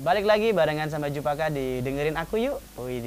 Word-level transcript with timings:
Balik 0.00 0.24
lagi 0.24 0.56
barengan 0.56 0.88
sama 0.88 1.12
Jupaka 1.12 1.52
di 1.52 1.84
dengerin 1.84 2.16
aku 2.16 2.40
yuk. 2.40 2.56
Wih, 2.80 3.04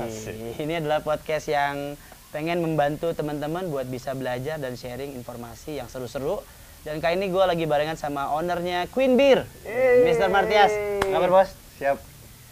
ini 0.62 0.78
adalah 0.78 1.02
podcast 1.02 1.50
yang 1.50 1.98
pengen 2.30 2.62
membantu 2.62 3.18
teman-teman 3.18 3.66
buat 3.66 3.90
bisa 3.90 4.14
belajar 4.14 4.62
dan 4.62 4.78
sharing 4.78 5.18
informasi 5.18 5.82
yang 5.82 5.90
seru-seru. 5.90 6.38
Dan 6.86 7.02
kali 7.02 7.18
ini 7.18 7.34
gue 7.34 7.42
lagi 7.42 7.66
barengan 7.66 7.98
sama 7.98 8.30
ownernya 8.38 8.86
Queen 8.94 9.18
Beer, 9.18 9.42
Mr. 10.06 10.30
Martias. 10.30 10.70
Kabar 11.02 11.34
bos? 11.34 11.50
Siap, 11.82 11.98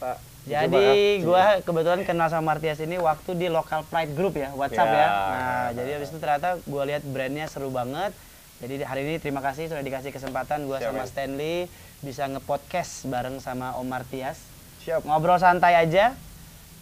Pak. 0.02 0.18
Jadi 0.50 1.22
gue 1.22 1.44
kebetulan 1.62 2.02
kenal 2.02 2.34
sama 2.34 2.58
Martias 2.58 2.82
ini 2.82 2.98
waktu 2.98 3.38
di 3.38 3.46
local 3.46 3.86
pride 3.94 4.18
group 4.18 4.42
ya, 4.42 4.50
WhatsApp 4.58 4.90
ya. 4.90 4.98
Ya. 4.98 5.10
Nah, 5.14 5.68
jadi 5.78 5.90
habis 6.02 6.10
itu 6.10 6.18
ternyata 6.18 6.58
gue 6.58 6.84
lihat 6.90 7.06
brandnya 7.06 7.46
seru 7.46 7.70
banget. 7.70 8.10
Jadi 8.58 8.82
hari 8.90 9.06
ini 9.06 9.22
terima 9.22 9.46
kasih 9.46 9.70
sudah 9.70 9.86
dikasih 9.86 10.10
kesempatan 10.10 10.66
gue 10.66 10.82
sama. 10.82 11.06
Stanley 11.06 11.70
bisa 12.02 12.26
ngepodcast 12.28 13.06
bareng 13.06 13.38
sama 13.38 13.78
Om 13.78 13.86
Martias. 13.86 14.42
Siap. 14.82 15.06
Ngobrol 15.06 15.38
santai 15.38 15.78
aja. 15.78 16.18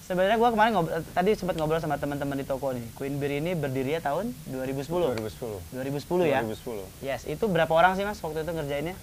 Sebenarnya 0.01 0.41
gue 0.41 0.49
kemarin 0.49 0.71
ngobrol, 0.73 1.05
tadi 1.05 1.37
sempat 1.37 1.53
ngobrol 1.53 1.77
sama 1.77 1.95
teman-teman 1.95 2.33
di 2.33 2.43
toko 2.43 2.73
nih. 2.73 2.81
Queen 2.97 3.21
Beer 3.21 3.37
ini 3.37 3.53
berdiri 3.53 3.93
ya 3.93 4.01
tahun 4.01 4.33
2010. 4.47 4.89
2010. 5.13 5.61
2010 5.69 6.25
ya. 6.25 6.41
2010. 6.41 7.05
Yes, 7.05 7.29
itu 7.29 7.45
berapa 7.45 7.69
orang 7.69 7.93
sih 7.93 8.01
Mas 8.01 8.17
waktu 8.17 8.41
itu 8.41 8.49
ngerjainnya? 8.49 8.95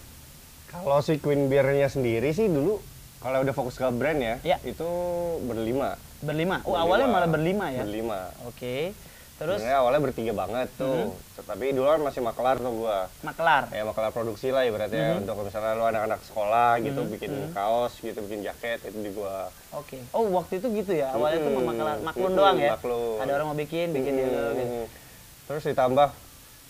Kalau 0.66 0.98
si 0.98 1.22
Queen 1.22 1.46
Beer-nya 1.46 1.86
sendiri 1.86 2.34
sih 2.34 2.50
dulu 2.50 2.82
kalau 3.16 3.38
udah 3.40 3.54
fokus 3.54 3.78
ke 3.78 3.86
brand 3.94 4.18
ya, 4.18 4.34
Ya. 4.42 4.58
itu 4.62 4.88
berlima. 5.46 5.94
Berlima. 6.18 6.58
Oh, 6.62 6.74
Berlima. 6.74 6.82
awalnya 6.82 7.06
malah 7.08 7.30
berlima 7.30 7.66
ya. 7.70 7.82
Berlima. 7.82 8.18
Oke. 8.44 8.90
Terus 9.36 9.60
Sebenarnya 9.60 9.80
awalnya 9.84 10.00
bertiga 10.00 10.32
banget 10.32 10.68
tuh. 10.74 11.12
Tapi 11.44 11.76
dulu 11.76 11.84
kan 11.86 12.00
masih 12.00 12.24
makelar 12.24 12.56
tuh 12.56 12.72
gua. 12.72 13.04
maklar. 13.20 13.68
Ya 13.68 13.84
makelar 13.84 14.08
produksi 14.08 14.48
lah 14.48 14.64
ibaratnya 14.64 15.12
ya. 15.12 15.20
untuk 15.20 15.36
misalnya 15.44 15.76
lu 15.76 15.84
anak-anak 15.84 16.20
sekolah 16.24 16.80
gitu 16.80 17.04
bikin 17.04 17.32
kaos 17.52 18.00
gitu, 18.00 18.16
bikin 18.24 18.40
jaket 18.42 18.80
itu 18.82 18.96
di 18.96 19.12
gua. 19.12 19.52
Oke. 19.70 20.00
Oh, 20.10 20.24
waktu 20.32 20.56
itu 20.56 20.72
gitu 20.74 20.96
ya. 20.96 21.12
Awalnya 21.12 21.38
tuh 21.38 21.52
Mm-mm. 21.52 21.62
memaklar 21.62 21.96
maklun 22.00 22.24
Mm-mm, 22.26 22.38
doang 22.40 22.56
ya. 22.56 22.70
maklun. 22.74 23.16
Ada 23.20 23.32
orang 23.36 23.46
mau 23.52 23.58
bikin, 23.58 23.86
bikin 23.92 24.12
dia 24.14 24.26
dulu 24.26 24.50
gitu. 24.52 24.72
Hmm. 24.72 24.86
Terus 25.46 25.62
ditambah 25.68 26.08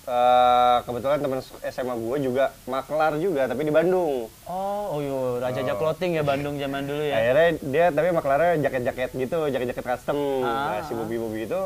eh, 0.07 0.77
kebetulan 0.83 1.19
teman 1.19 1.41
SMA 1.65 1.95
gue 1.97 2.17
juga 2.21 2.45
maklar 2.67 3.13
juga 3.17 3.43
tapi 3.47 3.63
di 3.63 3.71
Bandung. 3.71 4.27
Oh, 4.45 4.85
oh 4.91 5.01
yo, 5.01 5.19
Raja 5.39 5.63
Jack 5.63 5.79
Clothing 5.79 6.15
ya 6.15 6.23
Bandung 6.23 6.59
zaman 6.59 6.83
dulu 6.83 6.99
ya. 7.01 7.15
Akhirnya 7.17 7.49
dia 7.63 7.87
tapi 7.89 8.11
maklarnya 8.11 8.59
jaket-jaket 8.61 9.11
gitu, 9.17 9.39
jaket-jaket 9.49 9.85
custom. 9.85 10.19
Ah, 10.43 10.79
Nah, 10.79 10.81
si 10.83 10.93
Bobi-Bobi 10.93 11.47
itu 11.47 11.63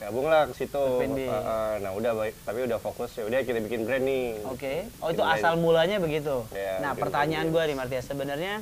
gabung 0.00 0.26
lah 0.32 0.48
ke 0.48 0.54
situ. 0.56 0.80
Uh, 0.80 1.04
uh, 1.28 1.76
nah 1.84 1.92
udah 1.92 2.12
baik, 2.16 2.34
tapi 2.48 2.64
udah 2.64 2.80
fokus 2.80 3.12
ya 3.20 3.28
udah 3.28 3.44
kita 3.44 3.60
bikin 3.60 3.84
brand 3.84 4.00
nih. 4.00 4.40
Oke. 4.48 4.88
Oh, 5.04 5.12
itu 5.12 5.20
Bikin 5.20 5.36
asal 5.36 5.52
brand. 5.54 5.64
mulanya 5.68 5.96
begitu. 6.00 6.48
Ya, 6.56 6.80
nah, 6.80 6.96
pertanyaan 6.96 7.52
brand. 7.52 7.68
gue 7.68 7.68
nih 7.68 7.76
Martia, 7.76 8.00
sebenarnya 8.00 8.54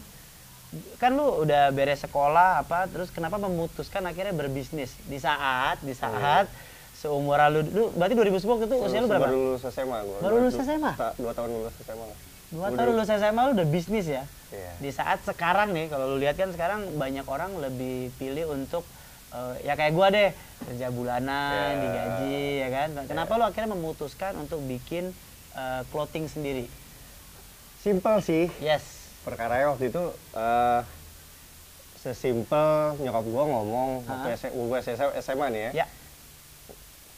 kan 1.00 1.16
lu 1.16 1.48
udah 1.48 1.72
beres 1.72 2.04
sekolah 2.04 2.60
apa 2.60 2.84
terus 2.92 3.08
kenapa 3.08 3.40
memutuskan 3.40 4.04
akhirnya 4.04 4.36
berbisnis 4.36 4.92
di 5.08 5.16
saat 5.16 5.80
di 5.80 5.96
saat 5.96 6.44
seumuran 6.92 7.48
lu, 7.48 7.60
lu 7.72 7.84
berarti 7.96 8.12
2010 8.12 8.44
waktu 8.44 8.66
itu 8.66 8.76
usia 8.82 8.98
lu 9.00 9.08
berapa? 9.08 9.30
Baru 9.30 9.38
lulus 9.54 9.62
SMA 9.70 9.98
gue. 10.02 10.18
Baru 10.18 10.34
lulus 10.42 10.56
SMA? 10.58 10.92
Dua 11.14 11.32
tahun 11.32 11.50
lulus 11.54 11.74
SMA. 11.86 12.08
Dua 12.48 12.66
tahun 12.74 12.88
lulus 12.98 13.08
SMA 13.08 13.40
lu 13.46 13.52
udah 13.54 13.68
bisnis 13.70 14.06
ya? 14.10 14.24
Iya. 14.50 14.72
Di 14.82 14.90
saat 14.90 15.22
sekarang 15.22 15.70
nih, 15.76 15.92
kalau 15.92 16.10
lu 16.10 16.16
lihat 16.18 16.34
kan 16.34 16.50
sekarang 16.50 16.98
banyak 16.98 17.24
orang 17.28 17.54
lebih 17.60 18.10
pilih 18.18 18.50
untuk 18.50 18.82
eh, 19.28 19.54
ya 19.62 19.74
kayak 19.74 19.92
gua 19.92 20.08
deh 20.08 20.30
kerja 20.60 20.88
bulanan, 20.88 21.70
Ya. 21.70 21.80
digaji 21.80 22.36
ya 22.58 22.68
kan. 22.70 22.88
Kenapa 23.04 23.32
lu 23.34 23.44
akhirnya 23.44 23.70
memutuskan 23.70 24.32
untuk 24.36 24.60
bikin 24.60 25.10
eh, 25.52 25.82
clothing 25.88 26.26
sendiri? 26.26 26.66
Simpel 27.78 28.18
sih. 28.20 28.50
Yes. 28.58 28.82
Perkaranya 29.22 29.70
waktu 29.70 29.88
itu 29.88 30.02
eh 30.34 30.80
sesimpel 31.98 32.94
nyokap 32.96 33.24
gue 33.26 33.44
ngomong 33.44 33.88
waktu 34.06 34.28
Hah? 34.28 34.38
S- 34.38 34.54
gue 34.54 34.78
SMA 35.18 35.46
nih 35.50 35.60
ya. 35.60 35.70
Ya, 35.74 35.86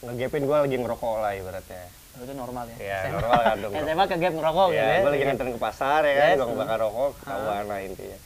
ngegapin 0.02 0.42
gue 0.42 0.56
lagi 0.56 0.76
ngerokok 0.76 1.14
lah 1.20 1.32
ibaratnya. 1.36 1.84
Oh, 2.10 2.24
itu 2.24 2.32
normal 2.32 2.64
ya. 2.66 2.76
Iya, 2.80 2.98
SMA. 2.98 3.12
normal 3.14 3.38
kan 3.38 3.56
dong. 3.60 3.72
SMA 3.76 4.04
ke 4.04 4.16
gap 4.18 4.34
ngerokok 4.34 4.66
gitu 4.66 4.80
ya, 4.80 4.88
ya. 4.88 4.98
gue 4.98 5.12
lagi 5.12 5.24
nganterin 5.28 5.52
ke 5.52 5.60
pasar 5.60 6.00
ya 6.02 6.14
kan, 6.16 6.26
Yes. 6.26 6.36
gue 6.36 6.46
ngebakar 6.48 6.78
rokok, 6.80 7.10
ketahuan 7.20 7.64
lah 7.68 7.78
intinya. 7.80 8.18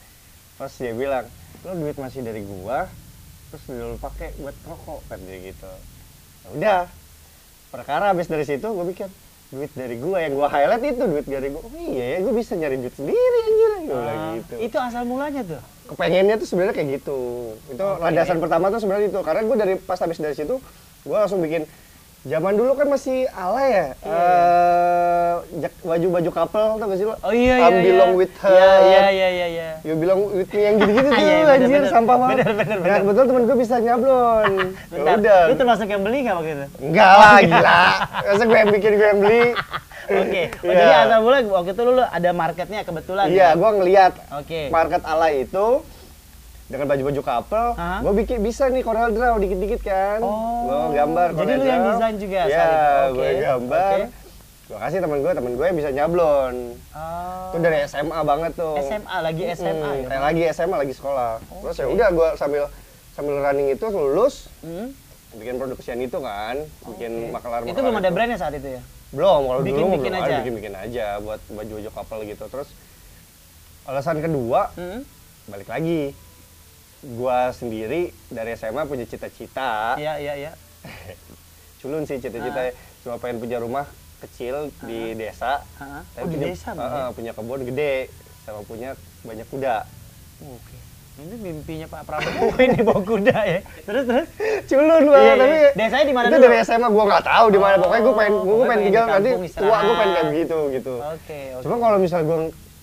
Terus 0.55 0.75
dia 0.78 0.93
bilang, 0.95 1.25
lo 1.61 1.72
duit 1.75 1.97
masih 1.99 2.21
dari 2.22 2.43
gua, 2.47 2.78
terus 3.54 3.70
dulu 3.70 3.94
pakai 4.03 4.34
buat 4.42 4.56
rokok 4.66 5.00
kan 5.06 5.22
dia 5.22 5.38
gitu. 5.54 5.70
Ya 6.42 6.48
udah, 6.59 6.81
perkara 7.70 8.10
habis 8.10 8.26
dari 8.26 8.42
situ 8.42 8.66
gue 8.66 8.87
pikir 8.91 9.06
duit 9.54 9.70
dari 9.78 9.94
gua 10.03 10.19
yang 10.19 10.34
gua 10.34 10.50
highlight 10.50 10.82
itu 10.82 11.06
duit 11.06 11.22
dari 11.22 11.54
gua. 11.54 11.62
Oh 11.62 11.70
iya 11.78 12.19
ya, 12.19 12.26
gue 12.26 12.34
bisa 12.34 12.59
nyari 12.59 12.82
duit 12.82 12.91
sendiri 12.98 13.38
anjir, 13.47 13.70
gue 13.87 13.94
Ah, 13.94 14.34
gitu. 14.34 14.54
Itu 14.59 14.76
asal 14.82 15.06
mulanya 15.06 15.47
tuh. 15.47 15.62
Kepengennya 15.94 16.34
tuh 16.42 16.48
sebenarnya 16.50 16.75
kayak 16.75 16.88
gitu. 16.98 17.19
Itu 17.70 17.84
Oke. 17.87 18.03
landasan 18.03 18.42
pertama 18.42 18.75
tuh 18.75 18.82
sebenarnya 18.82 19.15
itu. 19.15 19.20
Karena 19.22 19.41
gue 19.47 19.56
dari 19.62 19.75
pas 19.78 20.00
habis 20.03 20.19
dari 20.19 20.34
situ, 20.34 20.59
gue 21.06 21.15
langsung 21.15 21.38
bikin 21.38 21.71
Zaman 22.25 22.57
dulu 22.57 22.73
kan 22.73 22.89
masih 22.89 23.29
ala 23.29 23.61
ya, 23.62 23.87
eh, 24.01 25.33
jak- 25.61 25.77
baju-baju 25.79 26.31
couple 26.33 26.65
tau 26.75 26.87
gak 26.89 26.97
sih 26.97 27.05
lo? 27.05 27.15
Oh 27.21 27.29
iya 27.31 27.55
iya. 27.55 27.67
I'm 27.67 27.75
iya. 27.75 27.85
belong 27.85 28.12
with 28.17 28.33
her. 28.41 28.49
Iya 28.49 28.65
iya 28.81 29.05
iya 29.05 29.29
iya. 29.29 29.47
iya. 29.47 29.69
You 29.85 29.93
bilang 29.95 30.33
with 30.33 30.49
me 30.49 30.61
yang 30.63 30.81
gitu-gitu 30.81 31.05
tuh, 31.11 31.21
Iya, 31.21 31.37
anjir, 31.47 31.69
bener. 31.79 31.93
sampah 31.93 32.17
banget. 32.17 32.37
Bener, 32.41 32.55
bener, 32.57 32.67
Nah, 32.71 32.81
bener. 32.81 33.01
kebetulan 33.05 33.27
temen 33.29 33.43
gue 33.45 33.57
bisa 33.61 33.75
nyablon. 33.77 34.53
Ya 34.65 34.89
Bentar, 34.91 35.15
udah. 35.21 35.41
Lu 35.45 35.55
termasuk 35.55 35.87
yang 35.87 36.01
beli 36.01 36.19
nggak 36.19 36.34
waktu 36.34 36.51
itu? 36.51 36.67
Enggak 36.81 37.13
lah, 37.13 37.37
gila. 37.39 37.81
Masa 38.25 38.43
gue 38.43 38.59
yang 38.59 38.71
bikin, 38.73 38.91
gue 38.95 39.07
yang 39.07 39.21
beli. 39.21 39.45
Oke. 40.25 40.43
Oh, 40.59 40.65
Iya. 40.65 40.81
Jadi 40.81 40.93
asal 41.03 41.19
mulai 41.21 41.41
waktu 41.45 41.71
itu 41.71 41.83
lu, 41.83 41.93
lu 41.93 42.05
ada 42.07 42.31
marketnya 42.33 42.81
kebetulan. 42.83 43.27
Iya, 43.29 43.41
ya? 43.43 43.49
gue 43.53 43.71
ngeliat 43.75 44.13
Oke. 44.34 44.61
market 44.69 45.03
ala 45.05 45.29
itu 45.29 45.67
dengan 46.65 46.87
baju-baju 46.89 47.21
couple, 47.21 47.69
Hah? 47.75 48.01
gue 48.01 48.13
bikin 48.19 48.39
bisa 48.41 48.65
nih 48.67 48.81
Corel 48.81 49.13
Draw 49.13 49.37
dikit-dikit 49.37 49.81
kan. 49.83 50.19
Oh, 50.19 50.65
Gue 50.65 50.97
gambar 50.97 51.29
jadi 51.31 51.37
Corel 51.37 51.59
lu 51.59 51.65
yang 51.67 51.83
desain 51.87 52.17
juga 52.17 52.41
Iya, 52.43 52.57
saat 52.57 52.73
itu? 52.73 52.81
Oke, 52.81 53.21
gue 53.21 53.31
gambar. 53.39 53.93
oke. 53.95 54.05
Gue 54.65 54.79
kasih 54.81 54.99
temen 54.99 55.19
gue, 55.21 55.33
temen 55.35 55.53
gue 55.53 55.67
yang 55.67 55.77
bisa 55.77 55.91
nyablon. 55.91 56.55
Oh. 56.91 57.53
Itu 57.53 57.59
dari 57.61 57.79
SMA 57.85 58.21
banget 58.23 58.53
tuh. 58.55 58.75
SMA 58.81 59.17
lagi 59.21 59.43
SMA 59.53 59.89
Hmm, 59.93 60.09
ya. 60.09 60.19
lagi 60.19 60.43
SMA 60.51 60.77
lagi 60.79 60.95
sekolah. 60.95 61.33
Terus 61.37 61.77
ya 61.77 61.87
udah 61.87 62.09
gue 62.11 62.29
sambil 62.35 62.63
sambil 63.13 63.35
running 63.39 63.69
itu 63.71 63.87
lulus 63.87 64.49
Hmm? 64.59 64.89
bikin 65.35 65.59
produksian 65.59 65.99
itu 65.99 66.17
kan, 66.17 66.63
bikin 66.89 67.29
makelar 67.29 67.61
Itu 67.63 67.77
belum 67.77 67.99
ada 67.99 68.09
brandnya 68.09 68.39
saat 68.39 68.55
itu 68.55 68.71
ya? 68.71 68.83
Belum, 69.11 69.45
kalau 69.45 69.61
dulu 69.61 69.69
Bikin-bikin 69.69 70.01
belum 70.09 70.17
aja? 70.17 70.27
ada 70.27 70.39
bikin-bikin 70.41 70.75
aja 70.75 71.07
buat 71.21 71.41
baju-baju 71.45 71.91
couple 71.93 72.21
gitu. 72.25 72.45
Terus 72.49 72.69
alasan 73.85 74.19
kedua 74.19 74.73
Hmm? 74.73 75.05
balik 75.45 75.69
lagi 75.69 76.17
gua 77.10 77.50
sendiri 77.50 78.00
dari 78.26 78.54
SMA 78.54 78.82
punya 78.84 79.04
cita-cita 79.04 79.94
Iya 79.94 80.16
iya 80.16 80.34
iya. 80.38 80.53
culun 81.78 82.03
sih 82.03 82.16
cita-cita 82.16 82.72
cuma 83.00 83.16
pengen 83.16 83.37
punya 83.38 83.59
rumah 83.59 83.84
kecil 84.19 84.72
di 84.82 85.12
desa 85.12 85.60
Heeh. 85.76 86.03
tapi 86.10 86.19
Oh, 86.19 86.26
di 86.26 86.34
punya, 86.34 86.47
desa 86.48 86.69
Bang, 86.70 86.88
ya? 86.88 86.97
eh, 86.98 87.10
punya 87.12 87.32
kebun 87.32 87.60
gede 87.62 87.94
sama 88.41 88.60
punya 88.62 88.91
banyak 89.20 89.47
kuda 89.47 89.76
Oke. 90.42 90.76
Ini 91.15 91.37
mimpinya 91.38 91.87
Pak 91.87 92.03
Prabowo 92.04 92.59
ini 92.66 92.82
bawa 92.82 92.98
kuda 93.00 93.38
ya. 93.38 93.60
Terus 93.81 94.03
terus. 94.03 94.26
culun 94.66 95.04
banget 95.06 95.15
Iya, 95.15 95.31
iya. 95.31 95.38
tapi 95.38 95.56
Desanya 95.78 96.04
di 96.04 96.12
mana 96.12 96.26
itu 96.26 96.34
dulu? 96.34 96.44
dari 96.44 96.56
SMA 96.60 96.88
gua 96.88 97.04
nggak 97.06 97.25
tahu 97.25 97.47
di 97.47 97.60
mana 97.60 97.75
Oh, 97.75 97.81
pokoknya 97.81 98.03
gua 98.03 98.15
pengen 98.15 98.32
gua 98.34 98.65
pengen 98.66 98.81
tinggal 98.82 99.04
di 99.04 99.12
nanti 99.12 99.31
tua 99.53 99.78
gua 99.78 99.94
pengen 99.94 100.10
kayak 100.10 100.26
begitu 100.26 100.59
gitu 100.72 100.94
Oke 100.98 101.38
oke. 101.53 101.62
cuma 101.62 101.76
kalau 101.78 101.98
misal 101.98 102.21
gua 102.21 102.36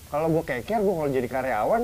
kalau 0.08 0.28
gua 0.30 0.44
keker 0.46 0.80
gua 0.80 0.94
kalau 0.96 1.10
jadi 1.12 1.28
karyawan 1.28 1.82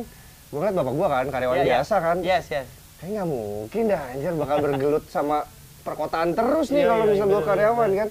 gua 0.47 0.58
ngeliat 0.59 0.75
bapak 0.75 0.94
gua 0.94 1.08
kan 1.09 1.25
karyawan 1.28 1.56
Iya, 1.56 1.63
iya. 1.63 1.72
biasa 1.75 1.96
kan 1.97 2.18
Yes 2.19 2.46
yes. 2.47 2.68
Kayaknya 2.97 3.13
nggak 3.13 3.30
mungkin 3.30 3.81
dah 3.85 4.02
anjir 4.09 4.34
bakal 4.34 4.58
bergelut 4.59 5.06
sama 5.08 5.38
perkotaan 5.81 6.30
terus 6.34 6.68
nih 6.68 6.81
Iya, 6.81 6.90
kalau 6.90 7.03
iya, 7.03 7.12
misal 7.13 7.25
gue 7.25 7.35
bener, 7.35 7.47
karyawan 7.47 7.90
kan. 7.94 8.09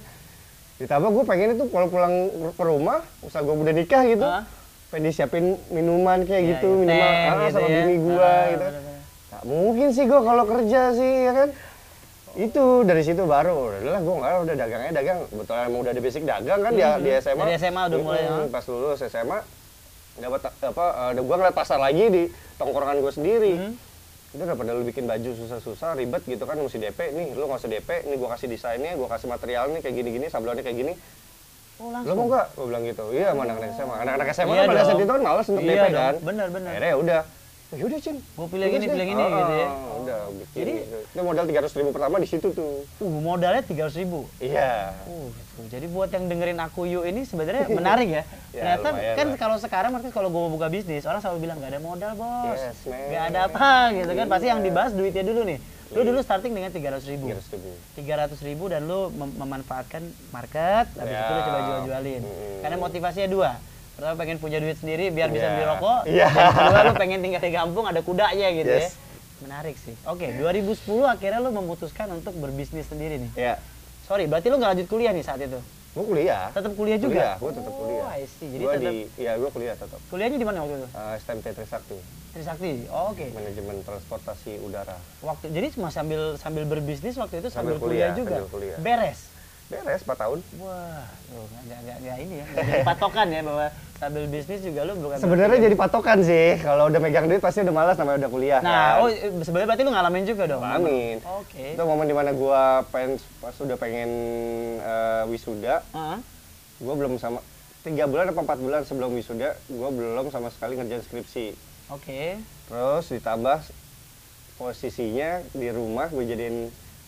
Ditambah 0.77 1.09
gue 1.11 1.23
pengen 1.25 1.49
itu 1.53 1.63
kalau 1.67 1.87
pulang 1.87 2.15
ke 2.53 2.63
rumah, 2.63 2.99
usah 3.19 3.39
gue 3.41 3.51
udah 3.51 3.73
nikah 3.73 4.01
gitu, 4.05 4.23
Hah? 4.23 4.43
pengen 4.87 5.03
disiapin 5.05 5.45
minuman 5.69 6.21
kayak 6.21 6.39
Iya, 6.39 6.49
gitu, 6.55 6.69
iya, 6.71 6.79
minimal 6.79 7.09
teh 7.09 7.27
ah, 7.27 7.35
gitu 7.35 7.51
sama 7.51 7.67
ya. 7.67 7.75
bini 7.75 7.95
gue 7.99 8.15
Ah, 8.23 8.43
gitu. 8.47 8.63
bener-bener. 8.63 8.99
Gak 9.27 9.43
mungkin 9.43 9.87
sih 9.91 10.03
gue 10.05 10.19
kalau 10.23 10.43
kerja 10.47 10.81
sih 10.93 11.13
ya 11.21 11.33
kan. 11.35 11.49
Itu 12.37 12.63
dari 12.81 13.01
situ 13.01 13.23
baru, 13.25 13.55
udahlah 13.75 13.99
gue 13.99 14.15
nggak 14.15 14.33
udah 14.39 14.55
dagangnya 14.55 14.91
dagang. 14.93 15.19
Kebetulan 15.27 15.61
emang 15.67 15.79
udah 15.81 15.91
ada 15.91 16.01
basic 16.01 16.23
dagang 16.23 16.59
kan 16.61 16.71
dia 16.71 16.89
di 16.95 17.09
SMA. 17.11 17.43
Dari 17.43 17.55
SMA 17.59 17.81
udah 17.83 17.99
mulai, 17.99 18.21
ah. 18.23 18.45
Pas 18.47 18.63
lulus 18.63 19.01
SMA, 19.03 19.37
dapat 20.17 20.41
apa? 20.49 20.85
Uh, 21.13 21.21
gue 21.21 21.35
ngeliat 21.37 21.55
pasar 21.55 21.77
lagi 21.77 22.05
di 22.09 22.23
tongkrongan 22.57 22.99
gue 22.99 23.13
sendiri. 23.13 23.53
Hmm. 23.57 23.75
itu 24.27 24.43
daripada 24.43 24.75
lu 24.75 24.83
bikin 24.83 25.07
baju 25.07 25.31
susah-susah 25.39 25.95
ribet 25.95 26.19
gitu 26.27 26.43
kan 26.43 26.59
mesti 26.59 26.77
DP 26.83 27.15
nih 27.15 27.27
lu 27.31 27.47
nggak 27.47 27.63
usah 27.63 27.71
DP 27.71 28.11
nih 28.11 28.15
gua 28.19 28.35
kasih 28.35 28.51
desainnya 28.51 28.91
gua 28.99 29.07
kasih 29.15 29.31
materialnya 29.31 29.79
kayak 29.79 29.95
gini-gini 29.95 30.27
sablonnya 30.27 30.67
kayak 30.67 30.77
gini. 30.83 30.93
Oh 31.79 31.95
lu 31.95 32.11
mau 32.11 32.25
nggak? 32.27 32.45
Gua 32.59 32.65
bilang 32.67 32.83
gitu. 32.85 33.05
Iya 33.15 33.31
sama 33.31 33.47
anak-anak 33.47 33.71
SMA 33.71 33.95
anak-anak 34.03 34.27
SMA 34.35 34.51
Iya 34.51 34.59
kan 34.59 34.67
pada 34.67 34.83
saat 34.83 34.99
itu 34.99 35.13
kan 35.15 35.23
males 35.23 35.47
untuk 35.47 35.63
Iya 35.63 35.71
DP 35.71 35.85
dong, 35.87 35.95
kan. 35.95 36.13
Bener, 36.27 36.47
bener. 36.51 36.69
akhirnya 36.75 36.91
ya 36.91 36.97
udah 36.99 37.21
ya 37.69 37.83
udah 37.83 37.99
Cin 37.99 38.15
Gua 38.33 38.47
pilih 38.47 38.63
yang 38.63 38.73
ini, 38.73 38.79
tugas 38.81 38.93
pilih 38.93 39.03
deh." 39.03 39.11
yang 39.11 39.19
ini, 39.19 39.25
gitu 39.35 39.53
ya. 39.53 39.67
Ah, 39.67 39.75
udah 39.97 40.19
bikin 40.31 40.55
Jadi- 40.55 40.79
itu 40.87 41.21
modal 41.21 41.43
tiga 41.43 41.59
ribu 41.61 41.89
pertama 41.91 42.15
di 42.17 42.27
situ 42.27 42.47
tuh 42.49 42.71
Uh, 42.97 43.19
modalnya 43.19 43.59
300 43.61 43.91
ribu. 43.97 44.19
iya 44.37 44.95
Uh, 45.03 45.27
gitu. 45.27 45.61
Jadi 45.67 45.85
buat 45.87 46.07
yang 46.07 46.25
dengerin 46.25 46.59
aku 46.59 46.85
yuk 46.85 47.03
ini 47.03 47.21
sebenarnya 47.21 47.67
menarik 47.75 48.07
ya. 48.07 48.23
Ya, 48.49 48.77
Ternyata 48.77 48.87
kan 49.13 49.27
lah. 49.27 49.37
kalau 49.37 49.55
sekarang 49.57 49.89
market 49.91 50.11
kalau 50.11 50.29
gue 50.29 50.39
mau 50.39 50.49
buka 50.49 50.67
bisnis 50.67 51.03
orang 51.03 51.19
selalu 51.19 51.43
bilang 51.43 51.57
nggak 51.57 51.71
ada 51.73 51.81
modal 51.81 52.11
bos, 52.13 52.55
Yes, 52.55 52.77
man. 52.83 52.95
nggak 53.03 53.23
ada 53.27 53.39
apa 53.45 53.69
gitu 53.93 54.11
kan. 54.13 54.25
Pasti 54.27 54.45
yang 54.47 54.59
Iya. 54.59 54.65
dibahas 54.65 54.91
duitnya 54.93 55.23
dulu 55.23 55.41
nih. 55.43 55.59
Lu 55.87 56.03
dulu 56.03 56.19
starting 56.19 56.51
dengan 56.51 56.67
300 56.69 57.03
ribu. 57.05 57.31
tiga 57.31 57.39
ribu 57.49 57.71
300 58.27 58.39
ribu 58.43 58.63
dan 58.67 58.83
lu 58.83 59.07
mem- 59.09 59.35
memanfaatkan 59.35 60.03
market, 60.29 60.85
habis 60.93 61.09
Ya. 61.09 61.19
itu 61.21 61.31
lu 61.31 61.41
coba 61.41 61.59
jual-jualin. 61.65 62.21
Mm. 62.21 62.59
Karena 62.59 62.75
motivasinya 62.77 63.27
dua. 63.27 63.51
Pertama 63.97 64.13
pengen 64.15 64.37
punya 64.37 64.61
duit 64.61 64.77
sendiri 64.77 65.09
biar 65.09 65.27
bisa 65.27 65.43
Ya. 65.43 65.51
beli 65.51 65.65
rokok. 65.67 65.99
Iya. 66.13 66.27
Dan 66.29 66.53
kedua 66.53 66.79
lu 66.83 66.93
pengen 66.93 67.19
tinggal 67.19 67.41
di 67.41 67.51
kampung 67.51 67.83
ada 67.83 67.99
kudanya 67.99 68.47
gitu 68.53 68.69
ya. 68.69 68.85
Yes. 68.85 68.93
Menarik 69.39 69.75
sih. 69.75 69.97
Oke, 70.03 70.29
2010 70.31 70.77
akhirnya 71.03 71.39
lu 71.39 71.49
memutuskan 71.51 72.07
untuk 72.11 72.33
berbisnis 72.35 72.85
sendiri 72.85 73.17
nih. 73.19 73.31
ya 73.35 73.55
Sorry, 74.03 74.23
berarti 74.23 74.47
lu 74.47 74.55
nggak 74.55 74.71
lanjut 74.71 74.87
kuliah 74.87 75.11
nih 75.11 75.21
saat 75.21 75.41
itu? 75.41 75.57
gue 75.89 76.05
kuliah 76.05 76.53
Tetap 76.53 76.77
kuliah 76.77 76.95
juga? 76.95 77.09
kuliah 77.09 77.33
gue 77.35 77.51
tetap 77.57 77.73
kuliah 77.73 78.03
Oh, 78.03 78.13
I 78.13 78.23
see. 78.29 78.47
Jadi 78.47 78.61
Gua 78.61 78.73
tetap 78.77 78.93
di 78.93 78.97
ya 79.17 79.31
gue 79.33 79.49
kuliah 79.49 79.73
tetap 79.73 79.99
kuliahnya 80.07 80.37
di 80.37 80.45
mana 80.45 80.57
waktu 80.61 80.75
itu? 80.77 80.87
uh, 80.87 81.13
STMT 81.17 81.45
Trisakti 81.51 81.97
Trisakti. 82.29 82.71
Oh, 82.87 83.09
Oke. 83.09 83.25
manajemen 83.33 83.81
transportasi 83.81 84.61
udara 84.61 84.93
Waktu 85.19 85.49
jadi 85.49 85.73
cuma 85.73 85.89
sambil 85.89 86.37
sambil 86.37 86.63
berbisnis 86.63 87.17
waktu 87.17 87.41
itu 87.41 87.49
sambil, 87.49 87.75
Sambil 87.75 87.75
kuliah, 87.81 88.13
kuliah, 88.13 88.13
juga. 88.15 88.35
sambil 88.37 88.49
kuliah. 88.53 88.77
Beres. 88.77 89.19
Beres 89.67 89.99
4 89.99 90.15
tahun 90.15 90.39
Wah, 90.57 91.03
nggak 91.59 91.79
nggak 91.83 91.97
nggak 91.99 92.17
ini 92.21 92.35
ya. 92.37 92.45
jadi 92.55 92.81
patokan 92.83 93.27
ya 93.27 93.41
bahwa 93.43 93.67
sambil 93.93 94.23
bisnis 94.25 94.61
juga 94.61 94.81
lu 94.83 94.93
bukan. 94.95 95.17
sebenarnya 95.17 95.59
jadi 95.59 95.75
patokan 95.75 96.19
sih 96.21 96.47
kalau 96.57 96.87
udah 96.87 96.97
megang 96.97 97.25
duit 97.25 97.39
pasti 97.39 97.59
udah 97.61 97.75
malas 97.75 97.95
namanya 97.95 98.23
udah 98.23 98.31
kuliah 98.31 98.59
Nah, 98.59 98.71
kan. 98.71 99.01
oh 99.01 99.07
sebenarnya 99.41 99.67
berarti 99.67 99.83
lu 99.83 99.91
ngalamin 99.91 100.23
juga 100.23 100.43
dong. 100.45 100.61
Ngalamin. 100.61 101.15
Oke. 101.35 101.65
itu 101.73 101.83
momen 101.83 102.05
di 102.05 102.15
mana 102.15 102.31
gua 102.31 102.61
pengen 102.87 103.11
pas 103.37 103.51
udah 103.53 103.75
pengen 103.75 104.09
eh, 104.79 105.23
wisuda 105.27 105.83
Heeh. 105.89 106.17
gua 106.79 106.93
belum 106.95 107.13
sama 107.17 107.43
tiga 107.81 108.05
bulan 108.05 108.29
apa 108.29 108.39
empat 108.39 108.59
bulan 108.59 108.81
sebelum 108.83 109.11
wisuda 109.11 109.51
gua 109.67 109.89
belum 109.89 110.29
sama 110.29 110.47
sekali 110.47 110.75
ngerjain 110.75 111.01
skripsi 111.01 111.45
Oke. 111.89 112.39
terus 112.65 113.05
ditambah 113.09 113.59
posisinya 114.55 115.43
di 115.51 115.69
rumah 115.69 116.07
gue 116.07 116.23
jadiin 116.23 116.67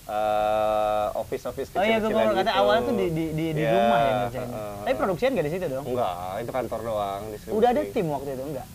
eh, 0.10 1.08
office 1.14 1.44
office 1.46 1.70
Oh 1.78 1.84
iya, 1.86 1.98
gue 2.02 2.10
kata 2.10 2.42
gitu. 2.42 2.50
awalnya 2.58 2.82
tuh 2.90 2.96
di 2.98 3.08
di 3.14 3.26
di, 3.32 3.46
di 3.54 3.62
Ya, 3.62 3.72
rumah 3.72 4.00
ya 4.00 4.12
ngerjain. 4.26 4.50
heeh, 4.50 4.74
Tapi 4.84 4.96
produksian 4.98 5.30
nggak 5.38 5.46
di 5.46 5.54
situ 5.54 5.66
dong? 5.70 5.86
enggak 5.86 6.14
itu 6.42 6.52
kantor 6.52 6.80
doang 6.82 7.22
di 7.30 7.38
skripsi. 7.38 7.58
Udah 7.58 7.70
ada 7.70 7.82
tim 7.86 8.06
waktu 8.10 8.30
itu 8.34 8.44
enggak? 8.44 8.68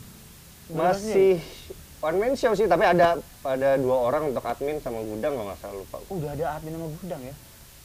masih 0.64 1.32
one 2.00 2.16
man 2.16 2.32
show 2.32 2.56
sih 2.56 2.64
tapi 2.64 2.88
ada 2.88 3.20
ada 3.44 3.70
dua 3.76 3.96
orang 4.08 4.32
untuk 4.32 4.40
admin 4.40 4.80
sama 4.80 5.04
gudang 5.04 5.36
kalau 5.36 5.46
nggak 5.52 5.60
salah 5.60 5.76
lupa 5.76 5.96
Udah 6.08 6.30
ada 6.32 6.44
admin 6.56 6.72
sama 6.72 6.88
gudang 7.00 7.20
ya? 7.20 7.34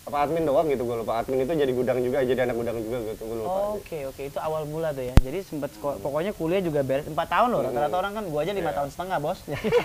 Apa 0.09 0.25
admin 0.25 0.41
doang 0.41 0.65
gitu 0.65 0.81
gue 0.83 0.97
lupa 0.97 1.21
admin 1.21 1.45
itu 1.45 1.53
jadi 1.53 1.69
gudang 1.69 2.01
juga 2.01 2.25
jadi 2.25 2.41
anak 2.43 2.57
gudang 2.57 2.77
juga 2.81 2.97
gitu 3.05 3.21
gue 3.23 3.37
lupa 3.37 3.49
Oh, 3.49 3.77
Oke 3.77 3.97
oke 4.03 4.21
itu 4.23 4.39
awal 4.39 4.65
mula 4.65 4.89
tuh 4.89 5.05
ya. 5.05 5.13
Jadi 5.19 5.39
sempat 5.41 5.69
pokoknya 5.77 6.33
kuliah 6.33 6.59
juga 6.59 6.81
beres 6.81 7.05
4 7.05 7.13
tahun 7.15 7.49
loh. 7.49 7.61
Rata-rata 7.61 7.95
orang 7.95 8.13
kan 8.13 8.23
gua 8.25 8.41
aja 8.41 8.51
lima 8.51 8.69
Iya. 8.69 8.77
tahun 8.77 8.89
setengah 8.89 9.17
bos. 9.19 9.39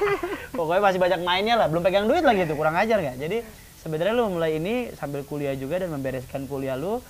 Pokoknya 0.59 0.82
masih 0.82 0.99
banyak 0.99 1.21
mainnya 1.21 1.55
lah. 1.55 1.67
Belum 1.69 1.81
pegang 1.81 2.05
duit 2.05 2.21
lagi 2.21 2.44
tuh 2.44 2.55
kurang 2.55 2.73
ajar 2.75 2.97
nggak? 2.99 3.17
Jadi 3.19 3.37
sebenarnya 3.79 4.15
lu 4.15 4.25
mulai 4.31 4.56
ini 4.56 4.75
sambil 4.94 5.21
kuliah 5.23 5.53
juga 5.53 5.79
dan 5.79 5.88
membereskan 5.91 6.44
kuliah 6.44 6.75
lu 6.75 7.05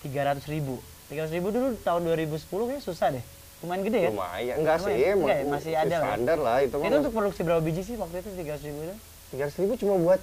300 0.00 0.40
ribu. 0.46 0.80
300 1.08 1.28
ribu 1.30 1.48
dulu 1.50 1.66
tahun 1.78 2.00
2010 2.06 2.40
kayaknya 2.48 2.80
susah 2.80 3.08
deh. 3.12 3.24
Lumayan 3.60 3.80
gede 3.82 3.98
ya? 3.98 4.10
lumayan 4.10 4.54
enggak 4.58 4.76
sih. 4.78 4.92
Enggak 4.94 5.36
ya? 5.36 5.44
ma- 5.44 5.52
Masih 5.54 5.72
ada 5.74 5.94
lah 5.94 6.06
standar 6.06 6.38
lah 6.38 6.56
itu 6.60 6.76
Itu 6.78 6.94
untuk 6.98 7.12
produksi 7.12 7.40
berapa 7.42 7.60
biji 7.60 7.82
sih 7.82 7.94
waktu 7.96 8.16
itu 8.18 8.28
300 8.34 8.64
ribu 8.64 8.80
itu? 8.82 8.96
tiga 9.24 9.50
ribu 9.50 9.72
cuma 9.74 9.94
buat 9.98 10.20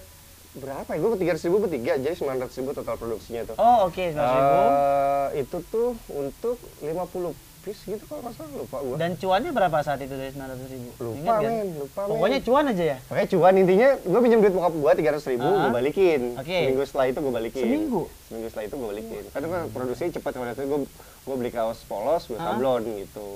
berapa 0.54 0.90
ya 0.90 1.00
gue 1.00 1.10
tiga 1.18 1.34
ribu 1.34 1.58
bertiga 1.60 1.94
jadi 1.96 2.12
sembilan 2.12 2.38
ratus 2.42 2.56
ribu 2.58 2.72
total 2.74 2.96
produksinya 2.96 3.42
tuh 3.46 3.56
Oh 3.56 3.88
oke 3.88 4.04
900 4.04 4.20
ribu. 4.20 4.58
Eh, 4.60 5.28
itu 5.40 5.58
tuh 5.66 5.90
untuk 6.10 6.58
50 6.84 7.32
piece 7.62 7.82
gitu 7.86 8.04
kalau 8.04 8.20
nggak 8.20 8.34
salah 8.36 8.52
lupa 8.58 8.78
gue 8.82 8.96
Dan 8.98 9.12
cuannya 9.16 9.52
berapa 9.54 9.78
saat 9.80 10.02
itu 10.02 10.12
dari 10.12 10.28
900 10.30 10.66
ribu? 10.68 10.90
lupa 10.98 11.16
Ingat 11.16 11.40
men 11.46 11.68
lupa 11.78 12.00
men. 12.02 12.10
Pokoknya 12.10 12.40
cuan 12.42 12.66
aja 12.68 12.84
ya? 12.84 12.98
Makanya 13.06 13.28
cuan 13.30 13.54
intinya 13.56 13.90
gue 13.96 14.20
pinjam 14.20 14.40
duit 14.42 14.52
bokap 14.52 14.74
gue 14.74 14.92
tiga 14.98 15.10
ratus 15.14 15.28
ribu 15.30 15.46
Ah. 15.46 15.62
gue 15.62 15.72
balikin 15.72 16.22
Oke. 16.36 16.58
seminggu 16.58 16.84
setelah 16.84 17.06
itu 17.08 17.20
gue 17.22 17.34
balikin 17.34 17.64
Seminggu? 17.64 18.02
seminggu 18.28 18.48
setelah 18.50 18.66
itu 18.66 18.76
gue 18.76 18.90
balikin 18.92 19.24
karena 19.30 19.48
kan 19.48 19.62
produksinya 19.72 20.12
cepat 20.12 20.32
pada 20.34 20.52
itu 20.52 20.64
gue 20.66 20.80
gue 21.22 21.36
beli 21.38 21.52
kaos 21.54 21.80
polos 21.86 22.24
gue 22.26 22.36
Ah. 22.36 22.44
sablon 22.50 22.82
gitu 22.98 23.28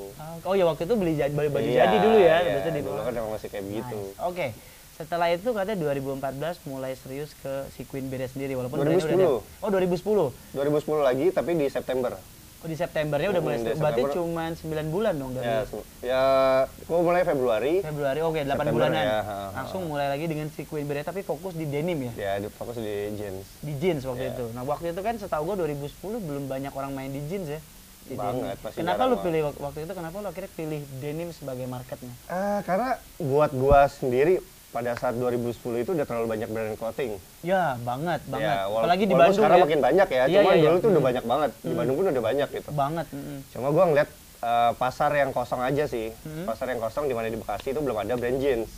Oh 0.44 0.52
ya 0.52 0.66
waktu 0.66 0.84
itu 0.84 0.96
beli 0.98 1.14
beli 1.16 1.48
baju 1.48 1.64
Iya, 1.64 1.80
jadi 1.86 1.98
dulu 2.02 2.18
ya, 2.18 2.36
iya, 2.42 2.54
itu 2.60 2.70
di 2.72 2.82
dulu 2.82 3.00
kan 3.00 3.12
emang 3.14 3.32
masih 3.32 3.48
kayak 3.48 3.64
begitu 3.64 4.00
Nice. 4.04 4.20
Oke. 4.20 4.48
Setelah 4.96 5.28
itu 5.30 5.52
katanya 5.52 5.76
2014 5.86 6.32
mulai 6.64 6.96
serius 6.96 7.36
ke 7.36 7.54
si 7.70 7.84
Queen 7.84 8.08
Bear 8.08 8.24
sendiri 8.26 8.56
walaupun 8.56 8.80
udah- 8.80 8.88
udah 8.88 8.96
2010. 8.96 9.28
ada- 9.36 9.60
Oh 9.60 9.70
2010. 9.70 10.32
2010 10.54 11.04
lagi 11.04 11.26
tapi 11.30 11.52
di 11.54 11.68
September 11.68 12.16
Oh 12.58 12.68
di 12.68 12.74
Septembernya 12.74 13.30
udah 13.30 13.44
mulai 13.44 13.58
Hmm, 13.58 13.66
serius. 13.68 13.76
di 13.76 13.82
Berarti 13.84 14.02
September. 14.02 14.26
cuma 14.26 14.44
9 14.56 14.88
bulan 14.90 15.14
dong 15.14 15.32
dari 15.36 15.46
ya 15.46 15.60
ya 16.02 16.24
gue 16.66 17.00
mulai 17.00 17.22
Februari 17.22 17.74
Februari. 17.80 18.20
Oke, 18.22 18.40
8 18.40 18.48
September 18.48 18.74
bulanan. 18.74 19.04
ya, 19.06 19.12
ha, 19.14 19.22
ha. 19.22 19.48
Langsung 19.54 19.82
mulai 19.86 20.08
lagi 20.08 20.26
dengan 20.26 20.48
si 20.50 20.64
Queen 20.64 20.82
Bear 20.84 21.04
tapi 21.04 21.22
fokus 21.22 21.54
di 21.54 21.66
denim 21.66 22.00
ya. 22.02 22.12
ya 22.16 22.32
di, 22.40 22.48
fokus 22.50 22.80
di 22.80 22.96
jeans 23.14 23.46
Di 23.60 23.74
jeans 23.76 24.02
waktu 24.02 24.24
Iya. 24.24 24.34
itu. 24.34 24.46
Nah, 24.50 24.64
waktu 24.64 24.86
itu 24.90 25.02
kan 25.04 25.14
setahu 25.14 25.44
gua 25.46 25.56
2010 25.58 25.92
belum 26.18 26.48
banyak 26.48 26.72
orang 26.72 26.90
main 26.90 27.12
di 27.12 27.22
jeans 27.28 27.46
ya. 27.50 27.60
Di 28.02 28.14
Banget, 28.16 28.58
masih 28.60 28.78
Kenapa 28.80 29.04
lu 29.04 29.18
pilih 29.20 29.42
wak- 29.44 29.60
waktu 29.60 29.80
itu 29.82 29.94
kenapa 29.94 30.16
lu 30.16 30.28
akhirnya 30.28 30.52
pilih 30.52 30.82
denim 30.96 31.30
sebagai 31.32 31.66
marketnya? 31.66 32.14
Ah, 32.26 32.62
karena 32.62 32.98
buat 33.20 33.50
gua 33.52 33.86
sendiri 33.88 34.42
pada 34.75 34.92
saat 34.94 35.16
2010 35.16 35.56
itu 35.80 35.89
udah 35.89 36.04
terlalu 36.04 36.27
banyak 36.30 36.50
brand 36.51 36.75
clothing 36.75 37.16
Ya, 37.42 37.80
banget, 37.80 38.19
banget. 38.25 38.44
Ya, 38.51 38.68
wala- 38.68 38.83
Apalagi 38.83 39.04
di 39.04 39.13
Bandung 39.13 39.38
sekarang 39.39 39.57
ya. 39.57 39.63
makin 39.63 39.80
banyak 39.80 40.07
ya, 40.10 40.24
Iya, 40.25 40.36
cuma 40.36 40.44
iya, 40.44 40.51
iya. 40.54 40.63
dulu 40.66 40.75
tuh 40.75 40.89
udah 40.89 40.95
Hmm. 40.98 41.07
banyak 41.07 41.25
banget. 41.25 41.51
Di 41.62 41.74
Bandung 41.74 41.95
pun 41.95 42.06
udah 42.06 42.24
banyak 42.25 42.50
gitu. 42.51 42.69
Banget. 42.69 43.06
mm-mm. 43.10 43.39
Cuma 43.50 43.68
gua 43.69 43.83
ngeliat 43.88 44.10
eh, 44.38 44.72
pasar 44.75 45.12
yang 45.12 45.31
kosong 45.31 45.57
aja 45.60 45.83
sih. 45.86 46.12
Hmm. 46.22 46.45
Pasar 46.45 46.68
yang 46.68 46.77
kosong 46.77 47.06
di 47.06 47.13
mana 47.13 47.27
di 47.27 47.36
Bekasi 47.36 47.72
itu 47.72 47.80
belum 47.80 47.98
ada 47.98 48.13
brand 48.13 48.38
jeans. 48.38 48.69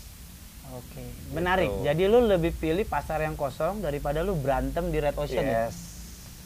Oke, 0.70 1.04
menarik. 1.34 1.68
Gitu. 1.68 1.84
Jadi 1.84 2.04
lu 2.06 2.20
lebih 2.22 2.52
pilih 2.54 2.86
pasar 2.86 3.20
yang 3.20 3.34
kosong 3.34 3.82
daripada 3.82 4.22
lu 4.22 4.36
berantem 4.36 4.88
di 4.88 4.98
Red 4.98 5.16
Ocean 5.16 5.42
ya? 5.42 5.66
Yes. 5.66 5.76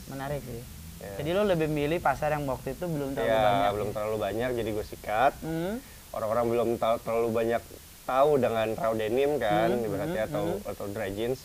Menarik 0.07 0.41
sih. 0.41 0.61
Ya. 0.97 1.11
Jadi 1.17 1.29
lu 1.31 1.43
lebih 1.43 1.67
milih 1.67 1.99
pasar 1.99 2.31
yang 2.31 2.45
waktu 2.45 2.71
itu 2.71 2.85
belum 2.85 3.13
terlalu 3.13 3.29
Ya, 3.29 3.41
banyak. 3.43 3.69
belum 3.71 3.87
ya? 3.87 3.93
terlalu 3.93 4.17
banyak 4.19 4.49
jadi 4.55 4.69
gue 4.71 4.85
sikat. 4.87 5.33
Hmm, 5.39 5.75
Orang-orang 6.11 6.45
belum 6.47 6.67
terlalu 6.77 7.29
banyak 7.29 7.61
tahu 8.11 8.31
dengan 8.37 8.67
raw 8.75 8.91
denim 8.91 9.31
kan 9.39 9.69
Hmm, 9.71 9.87
ibaratnya 9.87 10.23
hmm, 10.27 10.29
atau 10.35 10.43
hmm. 10.59 10.71
atau 10.75 10.85
dry 10.91 11.11
jeans. 11.15 11.39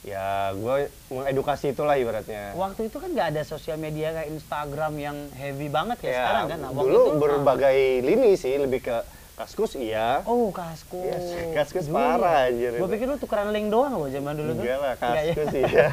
Ya, 0.00 0.56
gue 0.56 0.88
mengedukasi 1.12 1.76
itulah 1.76 1.92
ibaratnya. 2.00 2.56
Waktu 2.56 2.88
itu 2.88 2.96
kan 2.96 3.12
nggak 3.12 3.36
ada 3.36 3.42
sosial 3.44 3.76
media 3.76 4.16
kayak 4.16 4.32
Instagram 4.32 4.96
yang 4.96 5.16
heavy 5.36 5.68
banget 5.68 6.00
ya, 6.00 6.24
sekarang 6.24 6.44
kan. 6.48 6.58
Nah, 6.64 6.70
waktu 6.72 6.88
dulu 6.88 7.00
itu, 7.04 7.18
berbagai 7.20 7.78
lini 8.00 8.32
sih, 8.32 8.56
lebih 8.56 8.80
ke 8.80 8.96
kaskus 9.36 9.76
iya. 9.76 10.24
Oh, 10.24 10.48
kaskus. 10.56 11.04
Yes, 11.04 11.52
kaskus 11.52 11.86
Dulu 11.92 12.00
parah, 12.00 12.48
ya. 12.48 12.48
anjir, 12.48 12.72
itu. 12.80 12.84
pikir 12.88 13.06
lu 13.12 13.16
tukeran 13.20 13.52
link 13.52 13.68
doang 13.68 13.92
loh 14.00 14.08
zaman 14.08 14.32
dulu 14.40 14.50
tuh. 14.56 14.64
Enggak 14.64 14.78
lah, 14.80 14.92
ya? 14.96 15.04
kaskus 15.04 15.52
iya. 15.68 15.86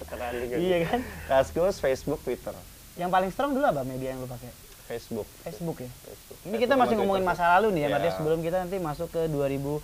Tukeran 0.00 0.32
link. 0.40 0.50
Iya 0.56 0.76
kan? 0.88 1.00
Kaskus, 1.28 1.74
Facebook, 1.76 2.20
Twitter. 2.24 2.56
Yang 2.96 3.10
paling 3.12 3.30
strong 3.36 3.52
dulu 3.52 3.64
apa 3.68 3.84
media 3.84 4.16
yang 4.16 4.24
lu 4.24 4.28
pakai? 4.32 4.48
Facebook. 4.88 5.28
Facebook 5.44 5.76
ya. 5.84 5.90
Facebook. 6.08 6.31
Ini 6.42 6.56
kita 6.58 6.74
masih 6.74 6.98
ngomongin 6.98 7.22
masa 7.22 7.54
lalu 7.56 7.70
nih 7.72 7.80
ya, 7.80 7.88
Iya. 7.88 7.94
artinya 7.96 8.14
sebelum 8.18 8.38
kita 8.40 8.56
nanti 8.58 8.76
masuk 8.76 9.08
ke 9.08 9.30
2019 9.30 9.78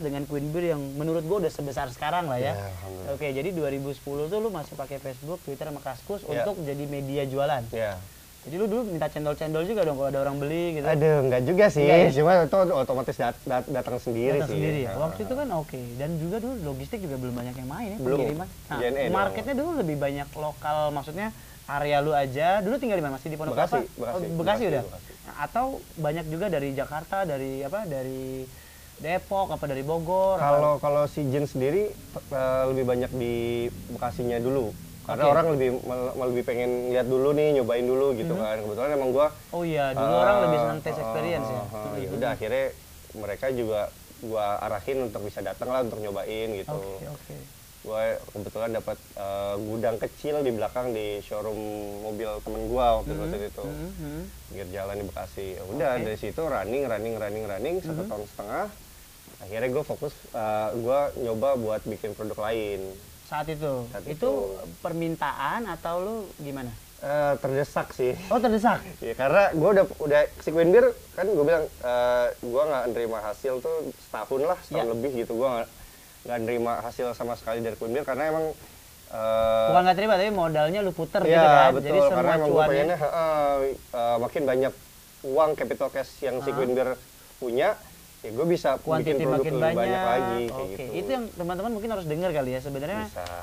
dengan 0.00 0.22
Queen 0.24 0.48
Beer 0.48 0.72
yang 0.72 0.80
menurut 0.94 1.22
gua 1.22 1.38
udah 1.38 1.52
sebesar 1.52 1.86
sekarang 1.88 2.24
lah 2.26 2.38
ya. 2.38 2.56
Ya, 2.56 2.72
alhamdulillah. 2.72 3.12
Oke, 3.12 3.26
jadi 3.30 3.48
2010 3.50 4.00
tuh 4.26 4.38
lu 4.38 4.48
masih 4.48 4.74
pakai 4.74 4.96
Facebook, 4.96 5.38
Twitter 5.40 5.68
sama 5.68 5.78
Kaskus 5.78 6.24
Iya. 6.24 6.42
untuk 6.42 6.64
jadi 6.64 6.84
media 6.86 7.22
jualan. 7.24 7.62
Ya. 7.70 8.00
Jadi 8.44 8.54
lu 8.54 8.66
dulu 8.66 8.82
minta 8.86 9.08
cendol-cendol 9.08 9.64
juga 9.64 9.84
dong 9.84 9.96
kalau 9.96 10.08
ada 10.10 10.20
orang 10.20 10.36
beli 10.36 10.76
gitu. 10.76 10.84
Aduh, 10.84 11.16
enggak 11.22 11.42
juga 11.42 11.64
sih. 11.66 11.80
Enggak 11.82 12.00
ya? 12.02 12.08
Cuma 12.14 12.32
itu 12.38 12.56
otomatis 12.74 13.16
dat- 13.18 13.40
dat- 13.42 13.68
datang 13.70 13.96
sendiri 13.98 14.36
Datang 14.36 14.48
sih. 14.48 14.54
sendiri 14.54 14.78
ya. 14.84 14.92
Waktu 14.94 15.20
itu 15.22 15.34
kan 15.34 15.48
oke 15.50 15.80
dan 15.96 16.10
juga 16.18 16.36
dulu 16.38 16.54
logistik 16.62 17.00
juga 17.00 17.16
belum 17.18 17.34
banyak 17.34 17.54
yang 17.54 17.68
main 17.70 17.88
ya 17.90 17.98
Belum. 17.98 18.18
pengiriman. 18.20 18.48
Nah, 18.66 18.78
JNE 18.78 19.00
doang. 19.02 19.12
marketnya 19.14 19.54
dulu 19.54 19.70
lebih 19.78 19.96
banyak 19.96 20.28
lokal 20.34 20.78
maksudnya 20.90 21.28
area 21.66 21.98
lu 22.00 22.12
aja. 22.12 22.60
Dulu 22.60 22.76
tinggal 22.76 22.96
di 22.96 23.02
mana? 23.02 23.16
Masih 23.16 23.28
di 23.28 23.36
Pondok 23.36 23.52
Bekasi? 23.54 23.80
Bekasi, 23.80 23.96
Oh, 23.96 24.04
Bekasi, 24.20 24.36
Bekasi, 24.36 24.62
udah. 24.66 24.82
Bekasi. 24.84 25.12
Atau 25.34 25.82
banyak 25.98 26.26
juga 26.30 26.46
dari 26.46 26.70
Jakarta, 26.74 27.26
dari 27.26 27.60
apa? 27.66 27.84
Dari 27.86 28.46
Depok 28.94 29.50
apa 29.50 29.64
dari 29.66 29.82
Bogor? 29.82 30.38
apa? 30.38 30.46
Kalau 30.54 30.72
kalau 30.78 31.02
si 31.10 31.20
Jin 31.30 31.46
sendiri 31.46 31.94
eh, 32.14 32.62
lebih 32.70 32.84
banyak 32.86 33.10
di 33.14 33.34
Bekasinya 33.90 34.38
dulu. 34.38 34.74
Karena 35.04 35.24
Oke. 35.28 35.32
orang 35.36 35.46
lebih 35.58 35.68
mal- 35.84 36.14
mal- 36.16 36.28
lebih 36.32 36.44
pengen 36.48 36.70
lihat 36.94 37.06
dulu 37.10 37.36
nih, 37.36 37.60
nyobain 37.60 37.84
dulu 37.84 38.16
gitu 38.16 38.34
kan. 38.38 38.56
Kebetulan 38.64 38.90
emang 38.96 39.10
gua 39.12 39.26
Oh 39.54 39.62
iya, 39.62 39.94
dulu 39.94 40.12
eh, 40.14 40.22
orang 40.22 40.36
lebih 40.42 40.58
senang 40.58 40.78
taste 40.82 40.98
eh, 40.98 41.04
experience 41.04 41.46
ya. 41.54 41.62
eh, 41.62 41.78
eh, 41.78 41.94
ya 42.04 42.08
udah 42.16 42.28
akhirnya 42.34 42.64
mereka 43.14 43.46
juga 43.54 43.94
gua 44.24 44.58
arahin 44.64 44.98
untuk 45.06 45.22
bisa 45.28 45.40
datang 45.44 45.68
lah 45.70 45.80
untuk 45.86 46.00
nyobain 46.02 46.48
gitu. 46.56 46.74
Oke, 46.74 47.04
oke. 47.08 47.53
Gue 47.84 48.02
kebetulan 48.32 48.70
dapat 48.72 48.96
uh, 49.14 49.60
gudang 49.60 50.00
kecil 50.00 50.40
di 50.40 50.50
belakang 50.50 50.90
di 50.90 51.20
showroom 51.20 51.56
mobil 52.00 52.32
temen 52.40 52.64
gue 52.64 52.80
waktu 52.80 53.12
mm 53.12 53.34
itu 53.44 53.60
mhm, 53.62 53.88
mhm. 53.92 54.22
pinggir 54.48 54.68
jalan 54.72 54.96
di 54.96 55.04
Bekasi 55.04 55.46
Ya 55.54 55.62
udah 55.68 55.90
Oke. 55.94 56.02
dari 56.02 56.16
situ 56.16 56.40
running 56.40 56.88
running 56.88 57.14
running 57.14 57.44
running 57.44 57.76
satu 57.78 58.00
Mhm. 58.00 58.08
tahun 58.08 58.24
setengah 58.26 58.64
akhirnya 59.38 59.68
gue 59.70 59.84
fokus 59.84 60.14
uh, 60.32 60.72
gue 60.72 61.00
nyoba 61.20 61.48
buat 61.54 61.84
bikin 61.84 62.12
produk 62.12 62.40
lain 62.42 62.80
Saat 63.24 63.48
itu. 63.48 63.88
Saat 63.88 64.04
itu 64.04 64.16
itu. 64.16 64.32
permintaan 64.80 65.64
atau 65.66 65.94
lu 65.98 66.16
gimana? 66.38 66.68
Eh, 67.00 67.34
terdesak 67.36 67.92
sih 67.92 68.16
Oh, 68.28 68.40
terdesak. 68.40 68.80
Ya, 69.04 69.12
karena 69.12 69.52
gue 69.52 69.70
udah 69.70 69.84
udah 69.98 70.20
si 70.40 70.48
Queen 70.48 70.72
Beer 70.72 70.88
kan 71.12 71.26
gue 71.26 71.44
bilang 71.44 71.68
eh 71.68 72.26
gue 72.34 72.62
nggak 72.64 72.84
nerima 72.92 73.20
hasil 73.20 73.60
tuh 73.60 73.76
setahun 73.98 74.40
lah 74.42 74.56
setahun 74.60 74.88
Ya. 74.88 74.92
lebih 74.92 75.10
gitu 75.18 75.36
gue 75.36 75.48
nggak 76.24 76.38
nerima 76.40 76.80
hasil 76.80 77.12
sama 77.12 77.34
sekali 77.34 77.60
dari 77.60 77.76
Queen 77.76 77.92
Beer 77.92 78.02
karena 78.02 78.28
emang 78.28 78.44
eh, 79.10 79.66
Bukan 79.68 79.80
nggak 79.82 79.96
terima 79.96 80.14
tapi 80.14 80.32
modalnya 80.32 80.80
lu 80.80 80.90
puter 80.90 81.20
ya, 81.22 81.28
gitu 81.30 81.46
kan. 81.46 81.70
betul 81.70 81.84
Jadi 81.84 81.98
semua 82.00 82.14
karena 82.14 82.32
emang 82.34 82.48
gue 82.50 82.62
pengennya 82.64 82.98
eh, 82.98 83.56
eh, 83.92 84.16
makin 84.18 84.42
banyak 84.44 84.72
uang 85.24 85.50
capital 85.54 85.88
cash 85.88 86.12
yang 86.20 86.36
si 86.40 86.48
Ah. 86.48 86.54
Queen 86.54 86.72
Beer 86.72 86.90
punya 87.36 87.68
ya 88.24 88.30
gue 88.32 88.46
bisa 88.48 88.80
kuantiti 88.80 89.12
bikin 89.12 89.26
produk 89.26 89.36
makin 89.36 89.52
lebih 89.52 89.60
banyak. 89.60 89.76
banyak 89.76 90.02
lagi 90.02 90.24
kayak 90.24 90.56
Oke, 90.56 90.72
gitu 90.74 90.92
itu 90.94 91.10
yang 91.12 91.24
teman-teman 91.30 91.70
mungkin 91.70 91.90
harus 91.92 92.06
dengar 92.08 92.30
kali 92.32 92.50
ya. 92.50 92.60
Sebenarnya 92.64 93.02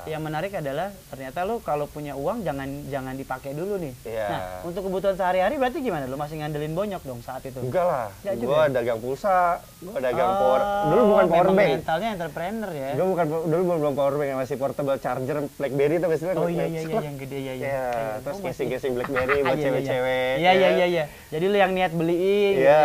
yang 0.09 0.21
menarik 0.21 0.51
adalah 0.51 0.87
ternyata 1.05 1.39
lu 1.45 1.55
kalau 1.61 1.85
punya 1.85 2.13
uang 2.17 2.41
jangan 2.41 2.65
jangan 2.89 3.13
dipakai 3.13 3.51
dulu 3.53 3.77
nih. 3.77 3.93
Iya. 4.03 4.25
Nah, 4.27 4.41
untuk 4.65 4.81
kebutuhan 4.83 5.13
sehari-hari 5.13 5.55
berarti 5.55 5.77
gimana? 5.79 6.09
Lu 6.09 6.17
masih 6.17 6.41
ngandelin 6.41 6.73
bonyok 6.73 7.01
dong 7.03 7.21
saat 7.21 7.45
itu? 7.45 7.61
enggak 7.61 7.85
lah 7.85 8.09
juga 8.25 8.41
gue 8.41 8.57
ya? 8.57 8.67
dagang 8.73 8.99
pulsa 8.99 9.37
gue 9.77 9.97
dagang 9.97 10.29
Oh, 10.31 10.37
power 10.39 10.61
dulu 10.87 11.01
bukan 11.07 11.25
power 11.27 11.47
bank 11.51 11.69
mentalnya 11.77 12.09
entrepreneur 12.11 12.71
ya. 12.71 12.89
Gue 12.97 13.07
bukan 13.07 13.25
dulu 13.27 13.61
belum 13.63 13.79
belum 13.79 13.93
power 13.93 14.13
bank 14.17 14.29
masih 14.39 14.55
portable 14.57 14.97
charger 14.97 15.37
BlackBerry 15.55 15.95
tuh 15.95 16.07
biasanya 16.09 16.33
Oh 16.33 16.49
iya 16.49 16.65
iya 16.65 16.81
iya 16.81 16.99
yang 17.03 17.17
gede 17.19 17.37
iya 17.37 17.53
iya. 17.53 17.61
Ya, 17.61 17.69
Iya, 17.71 17.85
terus 18.19 18.33
oh, 18.33 18.41
masih- 18.41 18.49
casing-casing 18.57 18.91
BlackBerry 18.97 19.21
buat 19.21 19.37
Iya, 19.37 19.45
iya, 19.45 19.53
iya. 19.53 19.63
cewek-cewek. 19.63 20.33
Iya 20.33 20.51
iya 20.51 20.57
ya. 20.57 20.69
iya 20.71 20.85
iya. 20.87 21.03
Jadi 21.29 21.45
lu 21.45 21.55
yang 21.55 21.71
niat 21.71 21.91
beliin 21.93 22.53
Iya, 22.57 22.81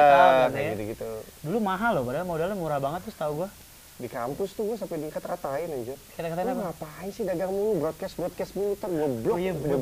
gitu, 0.53 0.85
gitu 0.85 1.09
ya. 1.09 1.25
Dulu 1.47 1.59
mahal 1.62 1.95
loh, 1.95 2.05
padahal 2.05 2.26
modalnya 2.26 2.59
murah 2.59 2.83
banget 2.83 3.07
tuh 3.07 3.12
setahu 3.15 3.33
gua. 3.45 3.49
Di 3.97 4.12
kampus 4.12 4.53
tuh 4.53 4.69
gue 4.69 4.76
sampai 4.76 5.09
dikata-katain 5.09 5.73
anjir. 5.73 5.97
Kata-katain 6.19 6.45
Lu 6.45 6.53
apa? 6.53 6.62
ngapain 6.69 7.09
sih 7.09 7.25
dagang 7.25 7.49
mulu, 7.49 7.81
broadcast 7.81 8.21
broadcast 8.21 8.53
mulu, 8.53 8.76
ntar 8.76 8.91
gue 8.93 9.09
blok, 9.25 9.35
Oh 9.35 9.41
iya, 9.41 9.53
gue. 9.57 9.79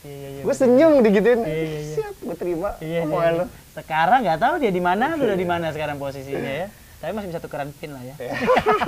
Iya 0.00 0.16
iya 0.16 0.28
iya. 0.32 0.42
Gue 0.48 0.54
senyum 0.56 1.04
digituin, 1.04 1.44
Iya, 1.44 1.52
iya, 1.60 1.64
iya. 1.76 1.92
siap 1.92 2.14
gue 2.24 2.36
terima 2.40 2.72
Iya, 2.80 3.04
iya. 3.04 3.30
lu. 3.36 3.44
Sekarang 3.76 4.24
nggak 4.24 4.40
tahu 4.40 4.54
dia 4.64 4.72
di 4.72 4.80
mana, 4.80 5.12
udah 5.12 5.36
di 5.36 5.44
mana 5.44 5.66
sekarang 5.76 6.00
posisinya 6.00 6.52
ya. 6.64 6.66
Tapi 7.00 7.12
masih 7.16 7.28
bisa 7.32 7.40
tukeran 7.40 7.68
pin 7.76 7.92
lah 7.92 8.00
ya. 8.00 8.14
Iya. 8.16 8.32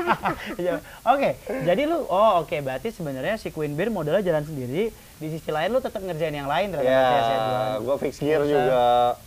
Iya. 0.63 0.73
Oke, 1.05 1.37
jadi 1.65 1.83
lu 1.85 2.09
oh 2.09 2.45
oke 2.45 2.57
berarti 2.65 2.89
sebenarnya 2.89 3.37
si 3.37 3.53
Queen 3.53 3.77
Beer 3.77 3.93
modalnya 3.93 4.25
jalan 4.25 4.45
sendiri, 4.49 4.89
di 5.23 5.31
sisi 5.31 5.49
lain 5.49 5.71
lu 5.71 5.79
tetap 5.79 6.03
ngerjain 6.03 6.35
yang 6.35 6.45
lain 6.45 6.69
ternyata 6.69 6.91
Ya, 6.91 7.07
ya, 7.07 7.37
jualan. 7.39 7.79
gue 7.81 7.97
fix 8.01 8.15
gear 8.19 8.43
juga, 8.43 8.83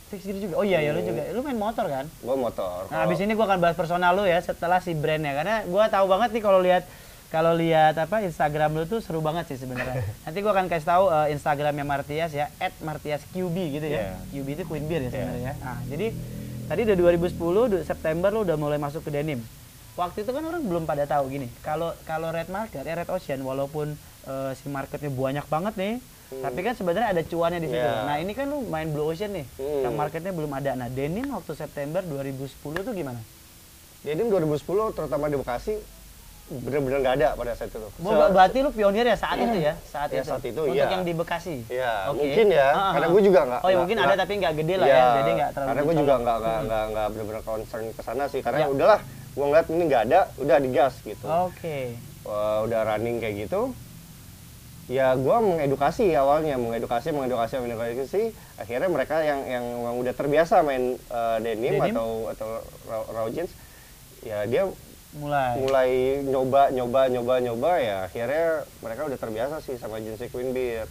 Fix 0.06 0.22
diri 0.22 0.40
juga. 0.42 0.56
Oh 0.56 0.64
iya 0.64 0.80
ya 0.80 0.92
lu 0.92 1.02
juga. 1.02 1.24
Lu 1.32 1.40
main 1.40 1.56
motor 1.56 1.88
kan? 1.88 2.06
gue 2.06 2.36
motor. 2.36 2.86
Nah, 2.88 3.04
abis 3.04 3.18
ini 3.18 3.32
gua 3.32 3.48
akan 3.48 3.60
bahas 3.60 3.74
personal 3.74 4.12
lu 4.12 4.24
ya 4.24 4.38
setelah 4.38 4.78
si 4.78 4.92
brandnya 4.92 5.32
karena 5.34 5.64
gua 5.66 5.88
tahu 5.88 6.06
banget 6.06 6.30
nih 6.30 6.44
kalau 6.44 6.60
lihat 6.60 6.84
kalau 7.28 7.52
lihat 7.52 7.96
apa 7.96 8.22
Instagram 8.22 8.72
lu 8.72 8.84
tuh 8.86 9.00
seru 9.00 9.20
banget 9.20 9.50
sih 9.50 9.58
sebenarnya. 9.58 10.04
Nanti 10.28 10.38
gua 10.40 10.52
akan 10.54 10.68
kasih 10.68 10.88
tahu 10.88 11.04
eh, 11.10 11.28
Instagramnya 11.32 11.84
Martias 11.84 12.32
ya 12.32 12.52
@martiasqb 12.80 13.56
gitu 13.72 13.88
ya. 13.88 14.14
Yeah. 14.14 14.44
QB 14.44 14.48
itu 14.54 14.64
Queen 14.66 14.86
Beer 14.86 15.02
ya 15.02 15.12
sebenarnya. 15.12 15.54
Nah, 15.58 15.80
jadi 15.86 16.08
tadi 16.66 16.82
udah 16.84 16.98
2010 16.98 17.36
du- 17.68 17.84
September 17.84 18.30
lu 18.30 18.44
udah 18.44 18.56
mulai 18.56 18.78
masuk 18.78 19.02
ke 19.02 19.12
denim. 19.12 19.40
Waktu 19.96 20.22
itu 20.22 20.32
kan 20.32 20.44
orang 20.44 20.60
belum 20.62 20.84
pada 20.84 21.08
tahu 21.08 21.30
gini. 21.30 21.48
Kalau 21.60 21.96
kalau 22.04 22.28
Red 22.28 22.48
Market, 22.48 22.84
ya 22.84 22.94
Red 22.94 23.08
Ocean 23.08 23.40
walaupun 23.40 23.96
eh, 24.25 24.51
si 24.53 24.67
marketnya 24.67 25.08
banyak 25.08 25.46
banget 25.46 25.74
nih, 25.75 25.94
tapi 26.36 26.60
kan 26.60 26.74
sebenarnya 26.74 27.08
ada 27.10 27.22
cuannya 27.22 27.60
di 27.60 27.70
situ. 27.70 27.79
Yeah. 27.79 28.03
Nah, 28.03 28.17
ini 28.17 28.32
kan 28.32 28.46
lu 28.46 28.65
main 28.65 28.89
Blue 28.89 29.05
Ocean 29.05 29.32
nih. 29.32 29.46
Hmm. 29.55 29.82
Yang 29.84 29.94
marketnya 29.96 30.32
belum 30.32 30.51
ada. 30.51 30.72
Nah, 30.74 30.88
denim 30.88 31.29
waktu 31.29 31.53
September 31.53 32.01
2010 32.01 32.50
tuh 32.82 32.91
gimana? 32.91 33.22
Jadi 34.01 34.22
2010 34.22 34.62
terutama 34.91 35.25
di 35.25 35.36
Bekasi 35.36 35.74
bener-bener 36.46 37.01
nggak 37.01 37.15
ada 37.15 37.29
pada 37.34 37.58
saat 37.58 37.74
itu. 37.74 37.82
Bo- 37.98 38.13
ber- 38.13 38.29
berarti 38.29 38.62
lu 38.62 38.70
pionir 38.70 39.01
ya 39.03 39.17
saat 39.17 39.34
itu 39.36 39.58
ya? 39.60 39.74
Saat 39.89 40.13
Ya, 40.13 40.22
itu. 40.22 40.29
saat 40.29 40.44
itu, 40.46 40.62
Untuk 40.62 40.77
iya. 40.77 40.86
yang 40.88 41.01
di 41.01 41.13
Bekasi. 41.13 41.55
Iya, 41.65 41.94
Oke. 42.05 42.22
mungkin 42.22 42.46
ya. 42.53 42.67
Ah, 42.70 42.91
karena 42.94 43.08
gue 43.10 43.22
juga 43.24 43.39
nggak. 43.44 43.62
Oh, 43.62 43.70
ya 43.70 43.77
mungkin 43.79 43.98
ada 43.98 44.13
tapi 44.15 44.34
nggak 44.38 44.53
gede 44.55 44.75
lah 44.75 44.86
ya. 44.86 44.94
Iya, 44.94 45.05
Jadi 45.15 45.29
nggak 45.32 45.50
terlalu 45.51 45.70
Karena 45.70 45.82
gue 45.82 45.96
juga 45.98 46.13
nggak 46.15 46.38
nggak 46.38 46.60
nggak 46.62 46.84
nggak 46.86 47.08
benar-benar 47.10 47.44
concern 47.44 47.84
ke 47.89 48.01
sana 48.01 48.24
sih. 48.29 48.41
Karena 48.41 48.60
Ya. 48.62 48.67
udahlah, 48.70 49.00
gue 49.34 49.41
ngeliat 49.44 49.67
ini 49.67 49.84
nggak 49.84 50.01
ada, 50.05 50.20
udah 50.38 50.58
digas 50.60 50.94
gitu. 51.01 51.25
Oke. 51.25 51.77
Wah, 52.22 52.58
udah 52.62 52.79
running 52.84 53.17
kayak 53.17 53.36
gitu. 53.41 53.62
Ya 54.86 55.18
gue 55.18 55.38
mengedukasi 55.42 56.13
awalnya, 56.13 56.62
mengedukasi, 56.62 57.10
mengedukasi, 57.10 57.58
mengedukasi. 57.58 58.24
Akhirnya 58.62 58.86
mereka 58.86 59.18
yang 59.25 59.42
yang 59.50 59.65
udah 59.98 60.13
terbiasa 60.13 60.62
main 60.62 60.94
eh, 60.98 61.38
denim, 61.42 61.82
Denim? 61.82 61.98
atau 61.98 62.30
atau 62.30 62.50
raw, 62.86 63.01
raw 63.10 63.25
jeans, 63.34 63.50
ya 64.22 64.46
dia 64.46 64.70
Mulai. 65.15 65.63
mulai 65.63 65.92
nyoba 66.27 66.75
nyoba 66.75 67.08
nyoba 67.08 67.34
nyoba 67.39 67.72
ya 67.80 68.04
akhirnya 68.04 68.68
mereka 68.84 69.08
udah 69.08 69.15
terbiasa 69.15 69.63
sih 69.63 69.80
sama 69.80 70.04
jeans 70.04 70.20
Queen 70.27 70.51
Beer 70.51 70.84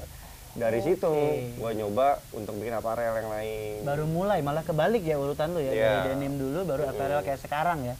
dari 0.56 0.80
Oke. 0.80 0.96
situ 0.96 1.12
gua 1.60 1.76
nyoba 1.76 2.22
untuk 2.32 2.56
bikin 2.56 2.72
aparel 2.72 3.20
yang 3.20 3.28
lain 3.28 3.84
Baru 3.84 4.08
mulai 4.08 4.40
malah 4.40 4.64
kebalik 4.64 5.04
ya 5.04 5.20
urutan 5.20 5.52
lu 5.52 5.60
ya. 5.60 5.76
Iya. 5.76 6.08
Dari 6.08 6.16
denim 6.16 6.40
dulu 6.40 6.64
baru 6.64 6.88
apparel 6.88 7.20
kayak 7.20 7.42
sekarang 7.42 7.84
ya. 7.84 7.94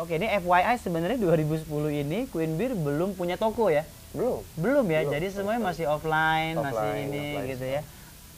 Oke, 0.00 0.16
ini 0.16 0.26
FYI 0.26 0.80
sebenarnya 0.80 1.20
2010 1.20 1.68
ini 1.92 2.18
Queen 2.32 2.56
Beer 2.56 2.72
belum 2.72 3.14
punya 3.14 3.36
toko 3.36 3.68
ya. 3.68 3.84
Belum 4.10 4.40
Belum 4.56 4.84
ya. 4.84 5.00
Belum. 5.00 5.12
Jadi 5.12 5.26
semuanya 5.30 5.62
masih 5.62 5.84
offline, 5.86 6.54
masih 6.56 6.74
Offline, 6.74 7.06
ini 7.06 7.22
offline 7.32 7.48
gitu 7.48 7.66
ya. 7.68 7.82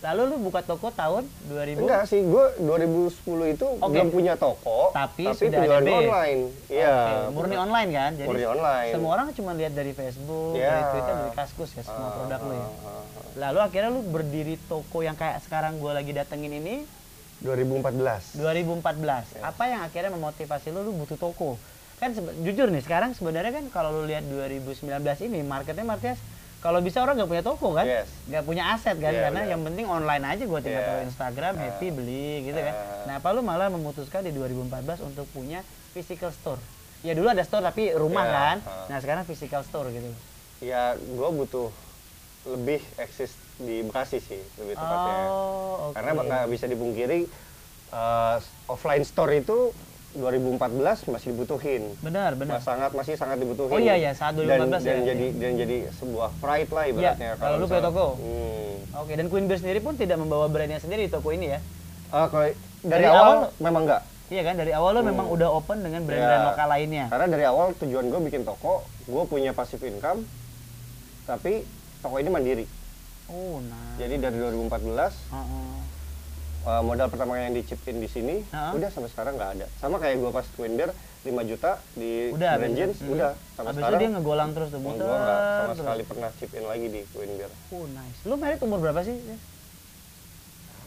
Lalu 0.02 0.22
lu 0.26 0.36
buka 0.42 0.60
toko 0.60 0.90
tahun 0.90 1.22
2000 1.46 1.78
enggak 1.78 2.02
sih 2.10 2.26
gua 2.26 2.50
2010 2.58 3.54
itu 3.54 3.66
Oke. 3.70 3.86
belum 3.86 4.10
punya 4.10 4.34
toko 4.34 4.90
Tapi 4.90 5.30
sudah 5.30 5.46
ada 5.54 5.78
penjualan 5.78 6.02
online 6.02 6.40
iya 6.66 6.96
Oke, 7.22 7.38
murni 7.38 7.54
online 7.54 7.90
kan? 7.94 8.10
Jadi 8.18 8.26
Murni 8.26 8.46
online. 8.50 8.90
semua 8.90 9.10
orang 9.14 9.26
cuma 9.30 9.54
lihat 9.54 9.70
dari 9.70 9.94
Facebook, 9.94 10.58
Iya. 10.58 10.66
dari 10.66 10.84
Twitter, 10.90 11.14
dari 11.14 11.32
Kaskus 11.38 11.70
ya 11.72 11.82
semua 11.86 12.02
Ah, 12.02 12.14
produk 12.18 12.40
lu 12.42 12.50
ya. 12.50 12.58
ah, 12.58 12.66
ah. 12.82 13.02
Lalu 13.38 13.58
akhirnya 13.62 13.90
lu 13.94 14.02
berdiri 14.02 14.54
toko 14.66 14.98
yang 15.00 15.14
kayak 15.14 15.38
sekarang 15.38 15.78
gua 15.78 15.94
lagi 15.94 16.10
datengin 16.10 16.50
ini 16.50 16.82
2014 17.40 18.34
2014. 18.34 19.38
Ya. 19.38 19.40
Apa 19.44 19.64
yang 19.66 19.80
akhirnya 19.82 20.10
memotivasi 20.10 20.70
lu 20.70 20.82
lu 20.82 20.98
butuh 20.98 21.14
toko? 21.16 21.62
Kan 22.02 22.10
jujur 22.42 22.66
nih 22.66 22.82
sekarang 22.82 23.14
sebenarnya 23.14 23.54
kan 23.54 23.70
kalau 23.70 23.94
lu 23.94 24.10
lihat 24.10 24.26
2019 24.26 24.90
ini 25.22 25.38
marketnya 25.40 25.86
Martias 25.86 26.18
kalau 26.58 26.78
bisa 26.78 26.98
orang 26.98 27.14
nggak 27.14 27.26
punya 27.28 27.42
toko 27.42 27.70
kan, 27.72 27.82
Yes. 27.84 28.06
nggak 28.26 28.42
punya 28.42 28.70
aset 28.70 28.94
kan, 28.96 29.10
Iya, 29.10 29.22
karena 29.26 29.40
benar. 29.40 29.50
yang 29.50 29.62
penting 29.62 29.82
online 29.84 30.24
aja 30.24 30.42
gua 30.44 30.58
tinggal 30.58 30.78
taruh 30.80 31.02
Instagram, 31.04 31.52
Ah. 31.52 31.60
happy 31.60 31.88
beli 31.90 32.26
gitu 32.44 32.54
kan. 32.56 32.70
Ah. 32.70 33.02
Nah, 33.02 33.14
apa 33.18 33.28
lu 33.30 33.42
malah 33.42 33.66
memutuskan 33.66 34.22
di 34.22 34.30
2014 34.30 34.98
untuk 35.00 35.26
punya 35.28 35.62
physical 35.90 36.30
store? 36.30 36.62
Ya 37.02 37.14
dulu 37.14 37.26
ada 37.28 37.42
store 37.42 37.62
tapi 37.64 37.90
rumah 37.92 38.22
Iya, 38.24 38.30
kan. 38.32 38.56
ah. 38.62 38.86
Nah 38.88 38.98
sekarang 38.98 39.22
physical 39.22 39.62
store 39.62 39.90
gitu. 39.90 40.10
ya 40.60 40.94
gua 41.12 41.30
butuh 41.30 41.70
lebih 42.44 42.78
eksis 42.96 43.30
di 43.56 43.82
Bekasi 43.82 44.18
sih 44.18 44.38
lebih 44.56 44.74
tepatnya 44.74 45.18
Oh, 45.24 45.90
oke. 45.90 45.94
karena 45.94 46.10
nggak 46.16 46.46
bisa 46.48 46.66
dipungkiri 46.66 47.26
eh, 47.92 48.36
offline 48.66 49.02
store 49.02 49.36
itu 49.36 49.74
2014 50.14 50.60
masih 51.08 51.26
dibutuhin 51.30 51.82
Benar, 51.98 52.34
benar. 52.34 52.56
Mas- 52.56 52.64
sangat 52.64 52.90
masih 52.92 53.14
sangat 53.14 53.38
dibutuhin 53.38 53.70
Oh 53.70 53.80
iya, 53.80 53.96
iya, 53.96 54.12
saat 54.12 54.36
2014 54.36 54.44
dan, 54.44 54.68
dan 54.78 54.98
ya. 54.98 55.04
jadi 55.08 55.26
dan 55.32 55.52
jadi 55.56 55.76
sebuah 55.94 56.28
pride 56.36 56.68
lah 56.68 56.84
ibaratnya 56.86 57.30
Iya, 57.30 57.36
kalau 57.36 57.56
lu 57.56 57.64
punya 57.64 57.82
toko. 57.82 58.06
Hmm. 58.16 58.74
Oke, 58.94 59.12
dan 59.14 59.26
Queen 59.26 59.46
Beer 59.46 59.56
sendiri 59.56 59.80
pun 59.80 59.94
tidak 59.94 60.16
membawa 60.16 60.46
brandnya 60.46 60.76
sendiri 60.76 61.04
di 61.04 61.10
toko 61.10 61.28
ini 61.28 61.48
ya? 61.48 61.58
Ah, 62.08 62.26
kalau 62.26 62.44
dari, 62.44 62.56
Dari 62.84 63.06
awal, 63.06 63.24
awal? 63.48 63.56
memang 63.58 63.82
enggak 63.84 64.02
Iya 64.28 64.42
kan, 64.42 64.54
dari 64.54 64.72
awal 64.72 64.90
lo 64.90 65.00
Hmm. 65.00 65.08
memang 65.08 65.26
udah 65.28 65.48
open 65.50 65.78
dengan 65.80 66.00
brand-brand 66.02 66.40
Iya. 66.40 66.48
lokal 66.50 66.68
lainnya. 66.70 67.04
karena 67.08 67.26
dari 67.26 67.44
awal 67.44 67.66
tujuan 67.74 68.04
gue 68.06 68.20
bikin 68.22 68.42
toko 68.42 68.74
gue 69.02 69.22
punya 69.24 69.50
passive 69.50 69.80
income 69.82 70.24
tapi 71.22 71.64
toko 71.98 72.16
ini 72.16 72.28
mandiri 72.28 72.66
Oh, 73.26 73.60
nah. 73.62 73.96
jadi 73.96 74.20
dari 74.20 74.36
2014 74.36 75.16
Heeh. 75.30 75.40
uh, 75.40 75.71
modal 76.62 77.06
pertama 77.06 77.36
yang 77.36 77.50
dicipin 77.50 77.98
di 77.98 78.06
sini 78.06 78.46
Heeh. 78.46 78.70
udah 78.72 78.88
sampai 78.88 79.10
sekarang 79.10 79.34
nggak 79.34 79.50
ada 79.56 79.66
sama 79.76 79.98
kayak 79.98 80.16
gue 80.16 80.30
pas 80.30 80.46
Queen 80.48 80.74
Beer 80.74 80.90
5 81.22 81.30
juta 81.44 81.78
di 81.92 82.30
Udah, 82.30 82.54
brand 82.56 82.66
bener. 82.68 82.78
jeans 82.84 82.98
Hmm. 82.98 83.12
udah 83.12 83.30
sampai 83.52 83.62
Habis 83.64 83.72
itu 83.72 83.80
sekarang 83.80 84.00
dia 84.00 84.10
ngegolang 84.12 84.50
terus 84.52 84.68
tuh, 84.68 84.78
gue 84.78 84.86
muter 84.88 85.02
nggak 85.02 85.38
sama 85.38 85.62
terus. 85.64 85.76
sekali 85.78 86.02
pernah 86.04 86.30
chip 86.34 86.50
in 86.52 86.64
lagi 86.64 86.86
di 86.88 87.00
Beer 87.08 87.50
Oh, 87.70 87.84
nice. 87.88 88.18
Lu 88.22 88.34
merit 88.36 88.60
umur 88.60 88.78
berapa 88.78 89.00
sih? 89.00 89.16
Yes? 89.16 89.42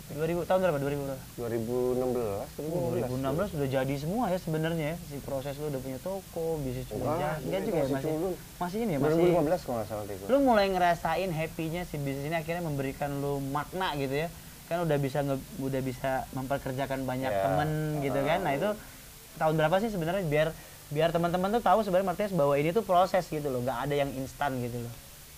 2000 0.05 0.45
tahun 0.45 0.59
berapa? 0.61 0.77
2000 0.77 1.01
berapa? 1.01 1.23
2016 1.33 2.45
Oh, 2.61 2.93
2016 2.93 3.49
2016 3.49 3.57
udah 3.57 3.69
jadi 3.73 3.95
semua 3.97 4.23
ya 4.29 4.37
sebenarnya 4.37 4.85
ya. 4.85 4.97
Si 5.01 5.17
proses 5.17 5.57
lu 5.57 5.65
udah 5.67 5.81
punya 5.81 5.97
toko, 5.97 6.45
bisnis 6.61 6.85
cuma 6.85 7.17
enggak 7.17 7.35
juga 7.65 7.75
ya 7.75 7.81
masih 7.81 7.95
masih. 7.95 8.11
culun. 8.13 8.33
Masih 8.55 8.77
ini 8.79 8.91
ya, 8.91 8.99
masih 9.01 9.17
2015 9.17 9.65
kalau 9.65 9.75
nggak 9.75 9.89
salah 9.89 10.03
gue 10.05 10.27
lu 10.29 10.37
mulai 10.39 10.65
ngerasain 10.69 11.29
happy-nya 11.31 11.81
si 11.83 11.95
bisnis 11.97 12.21
ini 12.23 12.37
akhirnya 12.37 12.61
memberikan 12.61 13.09
lu 13.17 13.41
makna 13.41 13.97
gitu 13.97 14.13
ya 14.15 14.29
kan 14.65 14.81
udah 14.81 14.97
bisa 14.97 15.19
nge- 15.21 15.41
udah 15.59 15.81
bisa 15.81 16.11
memperkerjakan 16.31 16.99
banyak 17.01 17.29
Ya. 17.29 17.41
temen 17.41 17.69
gitu 18.01 18.19
kan. 18.19 18.39
Nah 18.39 18.53
itu 18.53 18.69
tahun 19.35 19.53
berapa 19.55 19.75
sih 19.77 19.89
sebenarnya 19.89 20.23
biar 20.23 20.47
biar 20.87 21.09
teman-teman 21.09 21.49
tuh 21.51 21.61
tahu 21.61 21.81
sebenarnya 21.81 22.07
Martinez 22.07 22.31
bahwa 22.31 22.53
ini 22.53 22.69
tuh 22.69 22.81
proses 22.81 23.25
gitu 23.25 23.45
loh 23.45 23.61
nggak 23.61 23.79
ada 23.83 23.95
yang 23.95 24.09
instan 24.11 24.57
gitu 24.59 24.77
loh. 24.79 24.93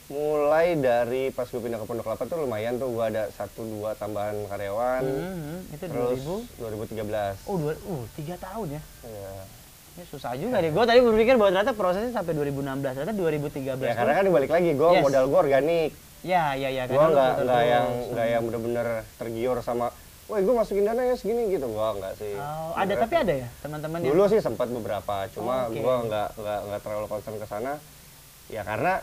Mulai 0.08 0.76
dari 0.76 1.28
pas 1.30 1.44
gue 1.44 1.58
pindah 1.58 1.76
ke 1.76 1.86
Pondok 1.86 2.04
Kelapa 2.06 2.24
tuh 2.26 2.40
lumayan 2.42 2.76
tuh 2.76 2.88
gue 2.90 3.04
ada 3.06 3.28
satu 3.30 3.60
dua 3.62 3.92
tambahan 3.94 4.40
karyawan. 4.46 5.04
Hmm, 5.04 5.60
itu 5.68 5.84
terus 5.84 6.20
2000 6.24 6.48
2013 6.96 7.36
oh 7.44 7.56
dua 7.58 7.74
uh 7.76 8.04
tiga 8.14 8.36
tahun 8.38 8.68
ya? 8.72 8.82
Ya. 9.04 9.32
ini 9.94 10.06
susah 10.06 10.32
juga 10.34 10.62
deh 10.62 10.70
gue 10.70 10.86
tadi 10.86 11.00
berpikir 11.02 11.36
bahwa 11.36 11.50
ternyata 11.52 11.74
prosesnya 11.74 12.14
sampai 12.14 12.32
2016 12.32 12.54
ternyata 12.94 13.16
2013 13.18 13.82
ya 13.82 13.94
karena 13.94 14.14
kan 14.14 14.24
balik 14.30 14.52
lagi 14.54 14.70
gue 14.72 14.90
Yes. 14.94 15.02
modal 15.02 15.24
gue 15.26 15.40
organik 15.42 15.92
ya 16.28 16.52
ya 16.54 16.70
ya 16.70 16.84
gue 16.86 17.00
nggak 17.08 17.32
nggak 17.42 17.64
yang 17.66 17.86
nggak 18.12 18.28
yang 18.28 18.42
bener-bener 18.44 18.88
tergiur 19.16 19.58
sama 19.62 19.88
wah 20.28 20.38
gue 20.38 20.54
masukin 20.54 20.84
dana 20.84 21.02
ya 21.02 21.16
segini 21.16 21.48
gitu 21.50 21.66
gue 21.66 21.88
nggak 21.96 22.14
sih 22.16 22.36
Oh, 22.36 22.76
ada 22.76 22.94
tapi 22.98 23.16
ada 23.16 23.34
ya 23.34 23.48
teman-teman 23.58 23.98
yang 23.98 24.12
dulu 24.12 24.24
sih 24.28 24.40
sempat 24.40 24.68
beberapa 24.68 25.24
cuma 25.32 25.66
Oh, 25.66 25.72
oke. 25.72 25.80
gue 25.80 25.96
nggak 26.06 26.28
nggak 26.36 26.60
nggak 26.68 26.80
terlalu 26.82 27.06
concern 27.08 27.36
ke 27.38 27.48
sana 27.48 27.80
ya 28.48 28.62
karena 28.62 29.00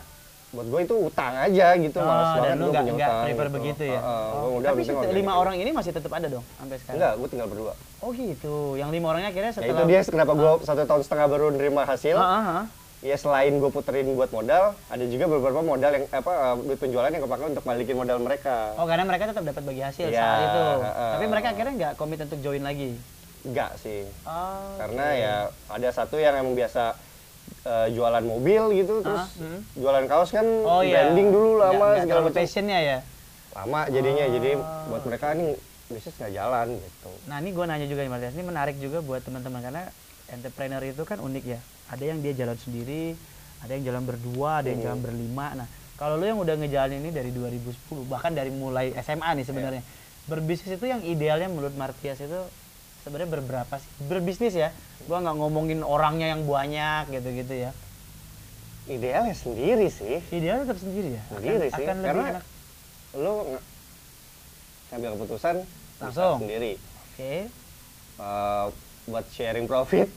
buat 0.47 0.67
gue 0.69 0.81
itu 0.83 0.95
utang 1.01 1.33
aja 1.35 1.67
gitu 1.75 1.97
Oh, 1.97 2.05
males 2.05 2.29
dan 2.29 2.37
banget 2.37 2.55
gue 2.55 2.69
punya 2.71 2.93
utang 2.95 3.17
prefer 3.25 3.43
gitu. 3.43 3.55
begitu 3.57 3.83
ya. 3.83 3.99
Heeh, 3.99 4.27
Oh, 4.29 4.39
gua 4.39 4.49
udah 4.55 4.69
tapi 4.71 5.11
lima 5.11 5.33
orang 5.35 5.55
ini 5.57 5.71
masih 5.73 5.91
tetap 5.91 6.11
ada 6.13 6.27
dong 6.29 6.45
sampai 6.55 6.75
sekarang. 6.77 6.95
enggak 6.95 7.13
gue 7.17 7.27
tinggal 7.27 7.47
berdua 7.49 7.73
Oh 7.99 8.09
gitu. 8.13 8.55
Yang 8.75 8.89
lima 8.93 9.07
orangnya 9.09 9.29
akhirnya 9.33 9.49
ya 9.49 9.55
setelah 9.57 9.73
itu 9.73 9.83
dia 9.89 9.99
kenapa 10.05 10.31
gue 10.31 10.51
satu 10.61 10.81
tahun 10.83 11.01
setengah 11.01 11.25
baru 11.27 11.45
nerima 11.49 11.81
hasil 11.83 12.15
Ah, 12.15 12.29
ah, 12.29 12.45
ah. 12.61 12.65
Ya 13.01 13.15
selain 13.15 13.51
gue 13.53 13.67
puterin 13.67 14.07
buat 14.11 14.29
modal 14.29 14.71
ada 14.83 15.03
juga 15.03 15.25
beberapa 15.27 15.59
modal 15.59 15.91
yang 15.93 16.05
apa 16.09 16.33
duit 16.57 16.75
penjualan 16.75 17.07
yang 17.07 17.21
kepake 17.21 17.43
untuk 17.49 17.63
balikin 17.63 17.95
modal 17.95 18.17
mereka 18.17 18.71
Oh 18.73 18.83
karena 18.83 19.03
mereka 19.03 19.27
tetap 19.27 19.43
dapat 19.43 19.61
bagi 19.61 19.81
hasil 19.81 20.07
Iya, 20.07 20.17
saat 20.17 20.39
itu. 20.41 20.63
heeh. 20.81 21.11
Tapi 21.11 21.25
mereka 21.27 21.47
akhirnya 21.49 21.73
nggak 21.75 21.93
komit 21.95 22.19
untuk 22.19 22.39
join 22.39 22.61
lagi. 22.61 22.95
enggak 23.43 23.77
sih 23.77 24.09
Oh. 24.23 24.73
karena 24.75 25.05
ya 25.13 25.35
ada 25.67 25.89
satu 25.91 26.17
yang 26.17 26.33
emang 26.35 26.55
biasa 26.55 26.97
eh, 27.61 27.87
jualan 27.91 28.23
mobil 28.23 28.73
gitu 28.75 28.99
terus 28.99 29.37
hmm. 29.37 29.59
jualan 29.75 30.05
kaos 30.05 30.29
kan 30.29 30.45
Oh 30.63 30.81
iya. 30.81 31.05
branding 31.05 31.29
dulu 31.29 31.49
Nggak- 31.51 31.65
lama 31.67 31.85
nggak 31.85 32.01
segala 32.01 32.19
macam 32.23 32.41
passionnya 32.41 32.79
ya. 32.79 32.97
lama 33.53 33.81
jadinya 33.87 34.25
jadi 34.31 34.49
Ah. 34.55 34.89
buat 34.89 35.03
mereka 35.03 35.25
ini 35.31 35.53
bisnis 35.85 36.15
nggak 36.15 36.33
jalan 36.33 36.67
gitu 36.75 37.11
Nah 37.23 37.37
ini 37.37 37.49
gue 37.51 37.63
nanya 37.63 37.85
juga 37.85 38.01
nih 38.01 38.09
Martias, 38.09 38.33
ini 38.33 38.41
menarik 38.43 38.75
juga 38.75 38.97
buat 38.99 39.21
teman-teman 39.21 39.61
karena 39.61 39.83
entrepreneur 40.27 40.81
itu 40.81 41.01
kan 41.01 41.17
unik 41.17 41.43
ya. 41.45 41.59
Ada 41.85 42.03
yang 42.05 42.19
dia 42.19 42.33
jalan 42.33 42.55
sendiri, 42.55 43.13
ada 43.61 43.71
yang 43.71 43.83
jalan 43.83 44.03
berdua, 44.03 44.61
ada 44.61 44.67
yang 44.67 44.81
jalan 44.81 44.99
berlima. 44.99 45.53
Nah 45.53 45.67
kalau 45.95 46.15
lu 46.15 46.25
yang 46.25 46.37
udah 46.37 46.55
ngejalanin 46.55 46.99
ini 46.99 47.11
dari 47.11 47.29
2010, 47.29 47.71
bahkan 48.05 48.31
dari 48.31 48.49
mulai 48.49 48.91
SMA 48.97 49.29
nih 49.33 49.45
sebenarnya, 49.45 49.83
berbisnis 50.25 50.73
itu 50.73 50.85
yang 50.85 50.99
idealnya 51.01 51.47
menurut 51.47 51.71
Martias 51.73 52.17
itu 52.17 52.39
sebenarnya 53.01 53.29
berberapa 53.31 53.73
sih? 53.77 53.89
Berbisnis 54.03 54.53
ya, 54.53 54.73
gua 55.05 55.21
nggak 55.21 55.37
ngomongin 55.37 55.79
orangnya 55.81 56.33
yang 56.33 56.43
banyak 56.43 57.09
gitu-gitu 57.11 57.69
ya. 57.69 57.71
idealnya 58.85 59.33
sendiri 59.33 59.89
sih 59.89 60.21
Ideal 60.29 60.61
tetap 60.61 60.77
sendiri 60.77 61.17
ya. 61.17 61.21
Akan- 61.25 61.41
Sendiri 61.41 61.65
sih, 61.65 61.81
Akan 61.81 61.95
lebih 61.97 62.05
karena- 62.05 62.31
enak. 62.37 62.43
lu 63.17 63.33
ngambil 64.91 65.09
keputusan 65.17 65.55
Langsung. 65.97 66.37
sendiri 66.37 66.77
Oke. 66.77 67.49
Eh, 68.15 68.65
buat 69.05 69.25
sharing 69.27 69.65
profit 69.65 70.09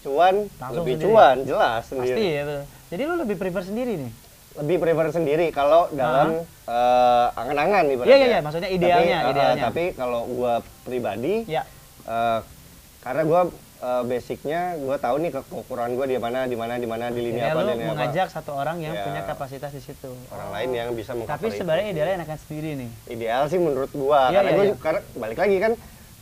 cuan 0.00 0.46
Langsung 0.52 0.82
lebih 0.82 0.94
sendiri. 0.96 1.06
cuan 1.08 1.36
jelas 1.42 1.82
sendiri 1.84 2.14
Pasti 2.16 2.26
ya. 2.28 2.42
betul. 2.44 2.62
Jadi 2.88 3.02
lu 3.02 3.14
lebih 3.16 3.36
prefer 3.36 3.62
sendiri 3.64 3.94
nih. 3.96 4.12
lebih 4.52 4.76
prefer 4.78 5.08
sendiri 5.10 5.46
kalau 5.48 5.88
dalam 5.90 6.44
eh, 6.44 7.26
angan-angan 7.32 7.82
nih 7.84 7.96
Iya, 7.98 8.04
iya, 8.14 8.26
iya, 8.28 8.40
maksudnya 8.40 8.68
idealnya, 8.68 9.16
tapi, 9.16 9.24
eh, 9.24 9.32
idealnya. 9.32 9.62
tapi 9.64 9.82
kalau 9.92 10.20
gua 10.28 10.54
pribadi 10.84 11.34
Ya. 11.46 11.64
eh, 12.04 12.38
karena 13.00 13.22
gua 13.24 13.40
eh, 13.80 14.02
basicnya 14.04 14.60
gua 14.76 14.94
tahu 14.96 15.16
nih 15.18 15.30
ke- 15.32 15.46
kekurangan 15.48 15.92
gua 15.92 16.04
di 16.04 16.14
mana 16.16 16.44
di 16.44 16.54
mana 16.54 16.76
di 16.76 16.84
mana 16.84 17.08
di 17.08 17.20
lini 17.22 17.40
Jadi 17.40 17.48
apa 17.48 17.58
lu 17.58 17.70
lini 17.70 17.80
apa 17.80 17.90
mengajak 17.96 18.28
satu 18.28 18.52
orang 18.52 18.76
yang 18.78 18.92
Ya. 18.92 19.02
punya 19.02 19.22
kapasitas 19.24 19.70
di 19.70 19.80
situ. 19.80 20.12
orang 20.28 20.48
lain 20.52 20.70
yang 20.70 20.88
bisa 20.92 21.16
Tapi 21.16 21.46
sebenarnya 21.48 21.86
idealnya 21.88 22.14
enakan 22.20 22.38
sendiri 22.38 22.70
nih. 22.76 22.90
ideal 23.08 23.42
sih 23.46 23.56
menurut 23.56 23.90
gua 23.90 24.28
Iya, 24.28 24.36
karena 24.36 24.44
iya, 24.44 24.52
gua 24.52 24.64
iya. 24.64 24.74
karena 24.76 25.00
balik 25.16 25.38
lagi 25.38 25.56
kan 25.58 25.72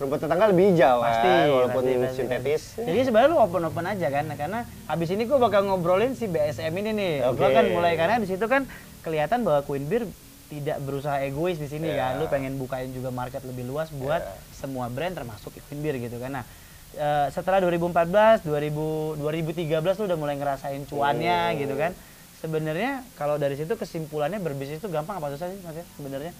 rumput 0.00 0.16
tetangga 0.18 0.48
lebih 0.48 0.72
hijau 0.72 1.04
Pasti, 1.04 1.28
kan 1.28 1.44
walaupun 1.46 1.82
pasti, 1.84 1.92
pasti, 2.00 2.16
sintetis 2.16 2.62
pasti. 2.72 2.82
Jadi 2.88 2.98
sebenarnya 3.04 3.28
lu 3.28 3.38
open-open 3.38 3.84
aja 3.84 4.06
kan, 4.08 4.24
karena 4.32 4.58
habis 4.88 5.08
ini 5.12 5.22
gua 5.28 5.38
bakal 5.38 5.60
ngobrolin 5.62 6.16
si 6.16 6.24
BSM 6.24 6.72
ini 6.74 6.90
nih. 6.90 7.12
Gua 7.36 7.46
Oke. 7.46 7.52
kan 7.52 7.64
mulai 7.68 7.92
karena 7.94 8.16
di 8.16 8.24
situ 8.24 8.48
kan 8.48 8.64
kelihatan 9.04 9.44
bahwa 9.44 9.60
Queen 9.62 9.84
Beer 9.84 10.08
tidak 10.48 10.80
berusaha 10.82 11.20
egois 11.20 11.60
di 11.60 11.68
sini 11.68 11.92
Ya. 11.92 12.10
kan. 12.10 12.12
Lu 12.16 12.26
pengen 12.26 12.56
bukain 12.56 12.90
juga 12.90 13.12
market 13.12 13.44
lebih 13.44 13.68
luas 13.68 13.92
buat 13.92 14.18
Ya. 14.18 14.34
semua 14.50 14.88
brand 14.88 15.12
termasuk 15.12 15.52
Queen 15.68 15.78
Beer 15.78 16.00
gitu 16.00 16.16
kan. 16.16 16.32
Nah, 16.32 16.44
eh, 16.90 17.26
setelah 17.28 17.60
2014, 17.60 18.40
2000, 18.42 19.14
2013 19.14 20.00
lu 20.00 20.08
udah 20.08 20.18
mulai 20.18 20.34
ngerasain 20.34 20.80
cuannya 20.88 21.52
Hmm. 21.52 21.58
gitu 21.60 21.74
kan. 21.76 21.92
Sebenarnya 22.40 23.04
kalau 23.14 23.36
dari 23.36 23.52
situ 23.52 23.76
kesimpulannya 23.76 24.40
berbisnis 24.40 24.80
itu 24.80 24.88
gampang 24.88 25.20
apa 25.20 25.28
susah 25.28 25.52
sih 25.52 25.60
Mas 25.60 25.76
ya 25.76 25.84
sebenarnya? 25.94 26.32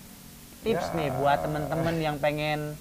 Tips 0.64 0.86
Ya. 0.90 0.96
nih 0.96 1.08
buat 1.14 1.38
temen-temen 1.40 1.94
yang 2.00 2.16
pengen 2.16 2.72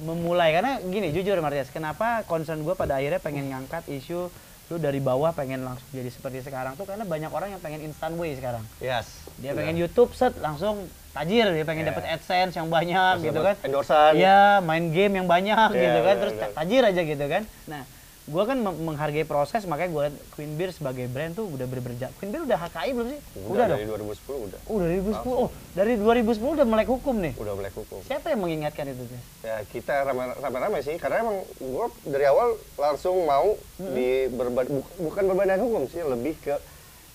memulai 0.00 0.50
karena 0.50 0.80
gini 0.80 1.08
jujur 1.10 1.36
Martias, 1.38 1.68
kenapa 1.68 2.24
concern 2.24 2.60
gue 2.60 2.72
pada 2.72 2.96
akhirnya 2.96 3.18
pengen 3.18 3.48
ngangkat 3.48 3.84
isu 3.86 4.32
lu 4.66 4.78
dari 4.78 4.96
bawah 4.96 5.30
pengen 5.30 5.66
langsung 5.66 5.82
jadi 5.90 6.06
seperti 6.06 6.40
sekarang 6.40 6.78
tuh 6.78 6.86
karena 6.86 7.02
banyak 7.02 7.26
orang 7.28 7.50
yang 7.50 7.58
pengen 7.58 7.82
instant 7.82 8.14
way 8.14 8.32
sekarang. 8.32 8.62
yes 8.78 9.18
Dia 9.36 9.50
Udah. 9.50 9.58
pengen 9.60 9.76
YouTube 9.76 10.14
set 10.14 10.38
langsung 10.38 10.86
tajir, 11.10 11.50
dia 11.50 11.66
pengen 11.66 11.84
Ya. 11.84 11.90
dapat 11.90 12.04
AdSense 12.06 12.54
yang 12.54 12.70
banyak 12.70 13.18
Terus 13.18 13.26
gitu 13.26 13.40
kan. 13.42 13.56
endorsan 13.60 14.12
Iya, 14.14 14.62
main 14.62 14.94
game 14.94 15.18
yang 15.18 15.26
banyak 15.26 15.68
Iya, 15.70 15.80
gitu 15.80 15.98
kan, 15.98 16.06
benar, 16.06 16.22
terus 16.22 16.34
benar. 16.38 16.50
tajir 16.54 16.82
aja 16.86 17.02
gitu 17.02 17.24
kan. 17.26 17.42
Nah, 17.66 17.82
gua 18.22 18.44
kan 18.44 18.58
menghargai 18.58 19.24
proses, 19.24 19.64
makanya 19.64 19.90
gua 19.90 20.02
liat 20.04 20.16
Queen 20.30 20.52
Beer 20.52 20.70
sebagai 20.70 21.06
brand 21.06 21.32
tuh 21.32 21.46
udah 21.46 21.64
bener-bener 21.64 22.12
Queen 22.14 22.28
Beer 22.28 22.42
udah 22.42 22.58
HKI 22.58 22.90
belum 22.92 23.08
sih? 23.08 23.20
udah, 23.42 23.64
dong. 23.66 23.78
dari 23.78 23.86
2010 23.86 24.12
udah 24.42 24.60
Oh, 24.66 24.78
dari 24.78 24.96
2010. 24.98 25.34
Oh, 25.34 25.48
dari 25.72 25.92
2010 25.96 26.52
udah 26.52 26.66
melek 26.68 26.88
hukum 26.90 27.14
nih. 27.16 27.32
udah 27.34 27.54
melek 27.54 27.74
hukum 27.74 27.98
Siapa 28.02 28.26
yang 28.28 28.40
mengingatkan 28.40 28.84
itu, 28.86 29.02
Tes? 29.04 29.22
ya 29.40 29.56
kita 29.64 29.94
rame- 30.04 30.36
rame-rame 30.36 30.78
sih 30.80 30.94
karena 30.94 31.16
emang 31.22 31.36
gua 31.62 31.88
dari 32.02 32.24
awal 32.24 32.48
langsung 32.76 33.16
mau 33.22 33.56
Hmm. 33.78 33.90
di 33.90 34.08
berba- 34.28 34.68
bu- 34.68 34.90
bukan 35.00 35.22
berbadan 35.26 35.60
hukum 35.60 35.82
sih 35.86 36.00
lebih 36.00 36.36
ke 36.38 36.54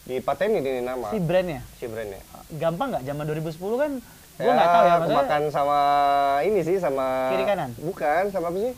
dipatenin 0.03 0.61
ini 0.61 0.81
nama 0.81 1.09
Si 1.09 1.17
brandnya. 1.17 1.61
si 1.75 1.85
brandnya 1.85 2.21
Gampang 2.51 2.91
nggak? 2.91 3.03
Zaman 3.03 3.23
2010 3.25 3.57
kan 3.75 3.91
gua 4.35 4.51
nggak 4.51 4.67
tahu 4.67 4.83
ya 4.83 4.91
maksudnya. 4.91 5.15
kemakan 5.15 5.43
sama 5.49 5.79
ini 6.43 6.59
sih 6.61 6.77
sama 6.77 7.05
Kiri 7.31 7.45
kanan? 7.45 7.69
bukan 7.79 8.23
sama 8.29 8.47
apa 8.47 8.59
sih 8.59 8.73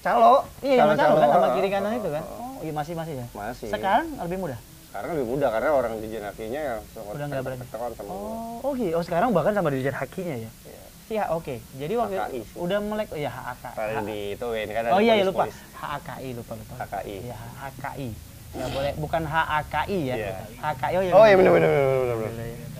calo 0.00 0.34
Iya, 0.60 0.74
yang 0.78 0.88
tahu 0.92 1.14
kan 1.14 1.28
sama 1.28 1.46
Calo. 1.46 1.54
kiri 1.56 1.68
kanan 1.68 1.92
itu 1.94 2.10
kan. 2.10 2.24
Oh, 2.24 2.38
Oh, 2.50 2.62
iya 2.62 2.72
masih 2.72 2.92
masih 2.92 3.14
ya. 3.16 3.26
masih 3.32 3.68
Sekarang 3.68 4.06
lebih 4.18 4.38
mudah. 4.38 4.58
sekarang 4.90 5.08
lebih 5.14 5.26
mudah 5.28 5.48
karena 5.48 5.70
orang 5.70 5.92
di 5.96 6.08
kakinya 6.10 6.60
yang 6.66 6.78
Udah 7.06 7.26
nggak 7.26 7.42
berani. 7.42 7.64
sama. 7.70 8.10
Oh, 8.10 8.58
oh 8.60 8.72
gitu. 8.74 8.92
Oh, 8.92 9.04
sekarang 9.06 9.28
bahkan 9.30 9.52
sama 9.52 9.68
dirjen 9.70 9.94
hakinya 9.94 10.36
ya. 10.36 10.50
Iya. 10.60 10.82
Iya, 11.10 11.24
oke. 11.32 11.54
Jadi 11.74 11.94
waktu 11.96 12.16
HKI 12.16 12.40
sih. 12.40 12.54
udah 12.54 12.78
melek 12.80 13.08
oh 13.10 13.18
ya 13.18 13.30
HAK. 13.30 13.64
Tadi 13.72 13.94
di 14.04 14.18
itu 14.34 14.46
kan 14.46 14.82
ada 14.82 14.90
Oh 14.92 15.00
iya, 15.00 15.14
ya 15.14 15.24
polis- 15.24 15.30
lupa. 15.30 15.44
HAKI 15.74 16.28
lupa 16.34 16.52
lupa. 16.54 16.74
HKI. 16.80 17.16
Iya, 17.24 17.36
HKI. 17.58 18.08
Ya 18.50 18.66
boleh 18.68 18.92
bukan 18.94 19.22
HAKI 19.24 19.98
ya. 20.04 20.14
Iya. 20.16 20.32
HKI 20.60 20.94
oh 20.96 21.02
ya. 21.02 21.12
oh 21.12 21.24
iya 21.24 21.34
benar 21.34 21.52
benar 21.52 21.70
benar 21.70 22.16
benar 22.20 22.79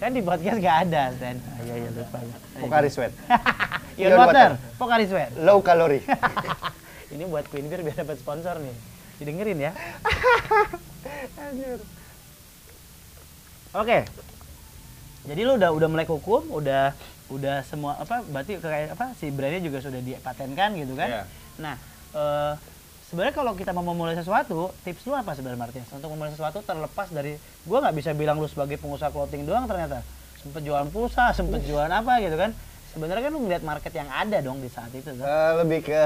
Kan 0.00 0.10
di 0.10 0.22
podcast 0.22 0.56
nggak 0.56 0.76
ada, 0.82 1.02
Stan. 1.12 1.36
Ah, 1.36 1.60
Iya, 1.60 1.74
iya 1.76 1.90
lupa. 1.92 2.18
ya. 2.18 2.36
Pocari 2.56 2.88
Sweat 2.88 3.12
Ion 4.00 4.16
water, 4.16 4.50
Pocari 4.74 5.04
Sweat. 5.04 5.30
low 5.38 5.60
kalori 5.60 6.00
Ini 7.12 7.26
buat 7.26 7.44
Queen 7.46 7.66
Beer 7.66 7.82
biar 7.82 8.00
dapat 8.00 8.16
sponsor 8.16 8.56
nih. 8.56 8.72
Didengerin 9.18 9.58
ya. 9.60 9.72
Oke. 13.72 13.98
Jadi 15.22 15.40
lu 15.42 15.52
udah 15.54 15.70
udah 15.70 15.88
melek 15.90 16.08
hukum, 16.08 16.48
udah 16.48 16.94
udah 17.28 17.62
semua 17.62 17.94
apa 17.94 18.22
berarti 18.24 18.56
kayak 18.56 18.94
apa 18.94 19.12
si 19.14 19.28
brandnya 19.28 19.60
juga 19.60 19.78
sudah 19.78 20.00
dipatenkan 20.00 20.74
gitu 20.76 20.94
kan. 20.94 21.08
Iya. 21.10 21.22
Nah, 21.58 21.74
eh 22.10 22.52
sebenarnya 23.10 23.34
kalau 23.34 23.52
kita 23.52 23.70
mau 23.72 23.82
memulai 23.84 24.14
sesuatu, 24.14 24.70
tips 24.80 25.02
lu 25.04 25.12
apa 25.12 25.34
sebenarnya 25.34 25.58
Martias? 25.60 25.90
Untuk 25.90 26.08
memulai 26.08 26.30
sesuatu 26.30 26.62
terlepas 26.62 27.10
dari 27.10 27.34
gua 27.62 27.82
nggak 27.82 27.96
bisa 27.96 28.10
bilang 28.14 28.38
lu 28.38 28.46
sebagai 28.46 28.78
pengusaha 28.78 29.10
clothing 29.10 29.42
doang 29.44 29.66
ternyata. 29.66 30.06
Sempet 30.38 30.62
jualan 30.62 30.88
pulsa, 30.88 31.34
sempet 31.34 31.60
jualan 31.62 31.90
apa 31.90 32.22
gitu 32.22 32.38
kan. 32.38 32.54
Sebenarnya 32.90 33.22
kan 33.22 33.32
lu 33.32 33.40
ngeliat 33.40 33.62
market 33.62 33.92
yang 33.92 34.08
ada 34.08 34.38
dong 34.40 34.58
di 34.58 34.66
saat 34.66 34.90
itu 34.90 35.10
kan. 35.10 35.20
Eh, 35.20 35.52
lebih 35.60 35.80
ke 35.84 36.00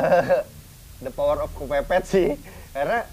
the 1.04 1.12
power 1.12 1.38
of 1.38 1.52
kepepet 1.52 2.02
sih 2.02 2.28
karena 2.72 3.04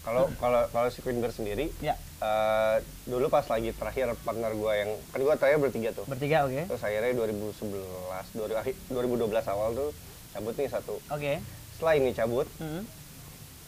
kalau 0.00 0.28
kalau 0.36 0.64
kalau 0.68 0.88
si 0.88 1.00
Queen 1.00 1.20
Beer 1.20 1.28
sendiri 1.30 1.68
Ya, 1.78 1.92
eh, 2.18 2.76
dulu 3.04 3.28
pas 3.28 3.44
lagi 3.44 3.72
terakhir 3.72 4.12
partner 4.18 4.52
gua 4.52 4.72
yang 4.74 4.90
kan 5.08 5.20
gua 5.20 5.36
terakhir 5.36 5.58
bertiga 5.58 5.90
tuh 5.92 6.04
bertiga 6.04 6.44
oke. 6.44 6.68
terus 6.68 6.80
akhirnya 6.80 7.12
2011 7.14 7.72
2000 8.34 8.56
akhir- 8.56 8.78
2012 8.88 9.46
awal 9.46 9.68
tuh 9.72 9.90
cabut 10.30 10.54
nih 10.54 10.68
satu 10.68 10.94
Oke. 11.06 11.40
setelah 11.74 11.94
ini 11.96 12.10
cabut 12.12 12.46
Hmm. 12.56 12.82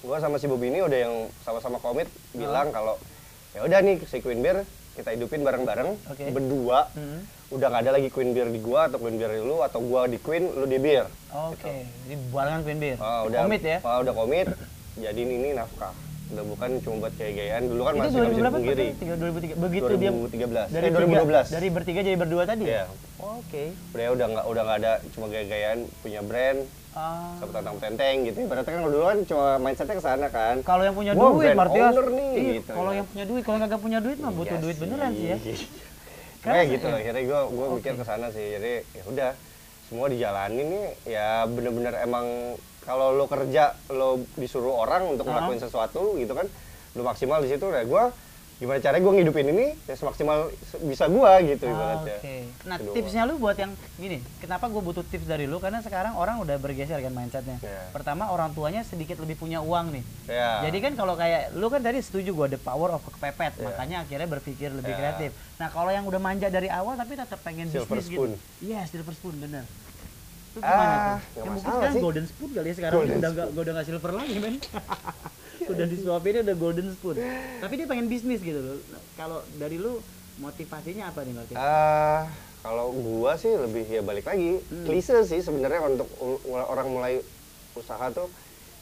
Gua 0.02 0.18
sama 0.18 0.36
si 0.36 0.44
Bobi 0.44 0.68
ini 0.68 0.80
udah 0.80 0.98
yang 1.00 1.14
sama-sama 1.40 1.78
komit 1.78 2.06
bilang 2.32 2.68
kalau 2.68 2.98
ya 3.52 3.62
udah 3.62 3.78
nih 3.80 4.02
si 4.02 4.18
Queen 4.18 4.40
Beer 4.40 4.66
kita 4.92 5.10
hidupin 5.10 5.40
bareng-bareng 5.40 5.94
Oke. 6.04 6.28
berdua 6.28 6.90
Hmm. 6.92 7.22
udah 7.50 7.66
nggak 7.66 7.82
ada 7.82 7.92
lagi 7.94 8.08
Queen 8.08 8.32
Beer 8.32 8.46
di 8.46 8.58
gua 8.58 8.86
atau 8.86 8.98
Queen 8.98 9.14
Beer 9.14 9.30
di 9.30 9.40
lu 9.40 9.60
atau 9.60 9.78
gua 9.80 10.04
di 10.04 10.18
Queen 10.18 10.50
lu 10.50 10.64
di 10.64 10.76
Beer 10.76 11.06
Oke, 11.32 11.74
jadi 12.02 12.14
barengan 12.28 12.60
Queen 12.60 12.76
Beer. 12.76 12.96
Ah, 12.98 13.24
udah 13.24 13.40
Komit 13.42 13.62
ya. 13.62 13.78
ah, 13.80 13.96
udah 13.98 14.12
komit 14.12 14.46
jadiin 14.94 15.30
ini 15.30 15.48
nafkah 15.52 15.94
udah 16.28 16.44
bukan 16.46 16.70
cuma 16.80 16.96
buat 16.98 17.14
gaya-gayaan 17.14 17.62
dulu 17.66 17.80
kan 17.82 17.92
itu 17.92 18.00
masih 18.00 18.08
nggak 18.10 18.24
2000 18.24 18.32
bisa 18.32 18.40
berapa? 18.40 18.56
dipungkiri 18.56 18.86
2003. 19.52 19.62
Begitu 19.62 19.92
dia 19.94 20.10
2013 20.10 20.66
dari 20.66 20.80
eh, 20.82 20.90
tiga- 20.90 21.22
2012 21.22 21.46
dari 21.46 21.68
bertiga 21.68 22.00
jadi 22.02 22.16
berdua 22.16 22.42
tadi 22.42 22.62
ya? 22.62 22.68
Iya. 22.68 22.84
Oh, 23.16 23.38
Oke. 23.38 23.64
udah 23.92 24.06
udah 24.10 24.26
nggak 24.28 24.44
udah 24.46 24.62
nggak 24.62 24.78
ada 24.80 24.92
cuma 25.12 25.26
gaya-gayaan 25.28 25.78
punya 26.00 26.20
brand 26.20 26.60
Ah. 26.92 27.32
sama 27.40 27.52
tentang 27.54 27.76
tenteng 27.78 28.16
gitu 28.22 28.38
ibaratnya 28.42 28.68
kan 28.70 28.82
dulu 28.84 28.98
kan 29.02 29.18
cuma 29.24 29.46
mindsetnya 29.56 29.96
ke 29.96 30.04
sana 30.04 30.26
kan 30.28 30.60
Kalau 30.60 30.82
yang 30.82 30.92
punya 30.92 31.12
Gua 31.12 31.32
duit, 31.32 31.56
Martias. 31.56 31.88
owner 31.90 32.06
nih, 32.10 32.30
Iya, 32.30 32.52
gitu. 32.60 32.70
Kalau 32.70 32.90
yang 32.92 33.06
punya 33.06 33.24
duit, 33.24 33.42
kalau 33.42 33.56
nggak 33.58 33.80
punya 33.80 33.98
duit 33.98 34.18
mah 34.18 34.28
butuh 34.30 34.52
Iya 34.52 34.60
duit 34.60 34.76
beneran 34.76 35.10
sih 35.10 35.26
ya. 35.26 35.36
Kan- 36.42 36.52
kayak 36.52 36.66
gitu 36.70 36.86
akhirnya 36.90 37.22
gue 37.22 37.40
gue 37.48 37.66
mikir 37.72 37.92
ke 37.94 38.04
sana 38.04 38.26
sih 38.28 38.44
jadi 38.50 38.72
ya 38.82 39.02
udah 39.06 39.30
semua 39.86 40.06
dijalanin 40.06 40.66
nih 40.66 40.86
ya 41.08 41.28
bener-bener 41.46 41.94
emang 41.98 42.26
kalau 42.82 43.14
lo 43.14 43.24
kerja 43.24 43.72
lo 43.88 44.08
disuruh 44.34 44.74
orang 44.76 45.06
untuk 45.08 45.24
Ah. 45.24 45.38
ngelakuin 45.38 45.62
sesuatu 45.62 46.18
gitu 46.18 46.34
kan 46.34 46.50
lo 46.92 47.02
maksimal 47.02 47.38
di 47.38 47.48
situ 47.48 47.62
ya 47.64 47.82
gue 47.82 48.04
gimana 48.62 48.78
caranya 48.78 49.02
gue 49.02 49.12
ngidupin 49.12 49.46
ini 49.48 49.66
ya 49.82 49.94
semaksimal 49.94 50.38
se- 50.62 50.78
bisa 50.80 51.04
gue 51.04 51.30
gitu 51.48 51.64
Ah, 51.64 51.72
ibaratnya 51.72 52.14
Oke. 52.16 52.36
Nah, 52.62 52.76
Kedua. 52.76 52.94
tipsnya 52.94 53.22
lu 53.24 53.34
buat 53.36 53.54
yang 53.54 53.70
gini, 53.96 54.22
kenapa 54.38 54.64
gue 54.66 54.78
butuh 54.80 55.02
tips 55.02 55.26
dari 55.26 55.44
lu? 55.44 55.58
Karena 55.58 55.78
sekarang 55.78 56.14
orang 56.14 56.38
udah 56.38 56.54
bergeser 56.56 56.96
kan 56.96 57.10
mindsetnya. 57.10 57.58
Iya. 57.58 57.90
Pertama 57.90 58.28
orang 58.28 58.52
tuanya 58.52 58.80
sedikit 58.82 59.18
lebih 59.18 59.34
punya 59.36 59.58
uang 59.58 59.90
nih. 59.90 60.04
ya 60.26 60.62
Jadi 60.62 60.78
kan 60.80 60.92
kalau 60.94 61.14
kayak 61.14 61.50
lu 61.52 61.66
kan 61.66 61.80
tadi 61.80 61.98
setuju 61.98 62.30
gue 62.32 62.46
the 62.48 62.60
power 62.60 62.92
of 62.92 63.02
kepepet, 63.04 63.52
Iya. 63.52 63.64
makanya 63.66 63.96
akhirnya 64.00 64.28
berpikir 64.30 64.70
lebih 64.70 64.88
Iya. 64.88 65.00
kreatif. 65.02 65.30
Nah 65.56 65.68
kalau 65.68 65.90
yang 65.90 66.04
udah 66.04 66.20
manja 66.20 66.46
dari 66.46 66.70
awal 66.70 66.94
tapi 66.94 67.12
tetap 67.12 67.40
pengen 67.40 67.66
Silver 67.66 67.90
bisnis 67.92 68.06
spoon. 68.08 68.30
gitu. 68.30 68.38
Iya 68.64 68.80
silver 68.86 69.10
spoon 69.12 69.36
bener. 69.38 69.66
Itu 70.52 70.60
Ah, 70.60 70.68
gimana 70.68 70.84
tuh? 70.84 71.00
nggak 71.02 71.18
Ya, 71.34 71.42
mungkin 71.48 71.62
sekarang 71.66 71.90
sih. 71.90 72.00
golden 72.00 72.26
spoon 72.26 72.50
kali 72.52 72.68
ya 72.68 72.74
sekarang 72.76 72.94
Golden 72.96 73.16
udah 73.18 73.30
nggak 73.32 73.46
udah 73.52 73.72
nggak 73.72 73.86
silver 73.88 74.12
lagi 74.12 74.34
men. 74.38 74.54
udah 75.72 75.86
disuapinnya 75.86 76.42
udah 76.42 76.56
golden 76.56 76.88
spoon. 76.90 77.16
Tapi 77.58 77.72
dia 77.78 77.86
pengen 77.86 78.06
bisnis 78.06 78.40
gitu 78.40 78.58
loh. 78.58 78.78
Kalau 79.14 79.40
dari 79.56 79.78
lu 79.78 80.02
motivasinya 80.40 81.12
apa 81.12 81.22
nih 81.22 81.34
Martin? 81.36 81.56
Ah, 81.56 82.26
kalau 82.64 82.90
gua 82.94 83.36
sih 83.36 83.52
lebih 83.52 83.84
ya 83.84 84.00
balik 84.00 84.24
lagi 84.24 84.64
Hmm. 84.66 84.86
klise 84.88 85.22
sih 85.28 85.40
sebenarnya 85.40 85.84
untuk 85.84 86.08
orang 86.48 86.88
mulai 86.88 87.14
usaha 87.76 88.08
tuh 88.10 88.28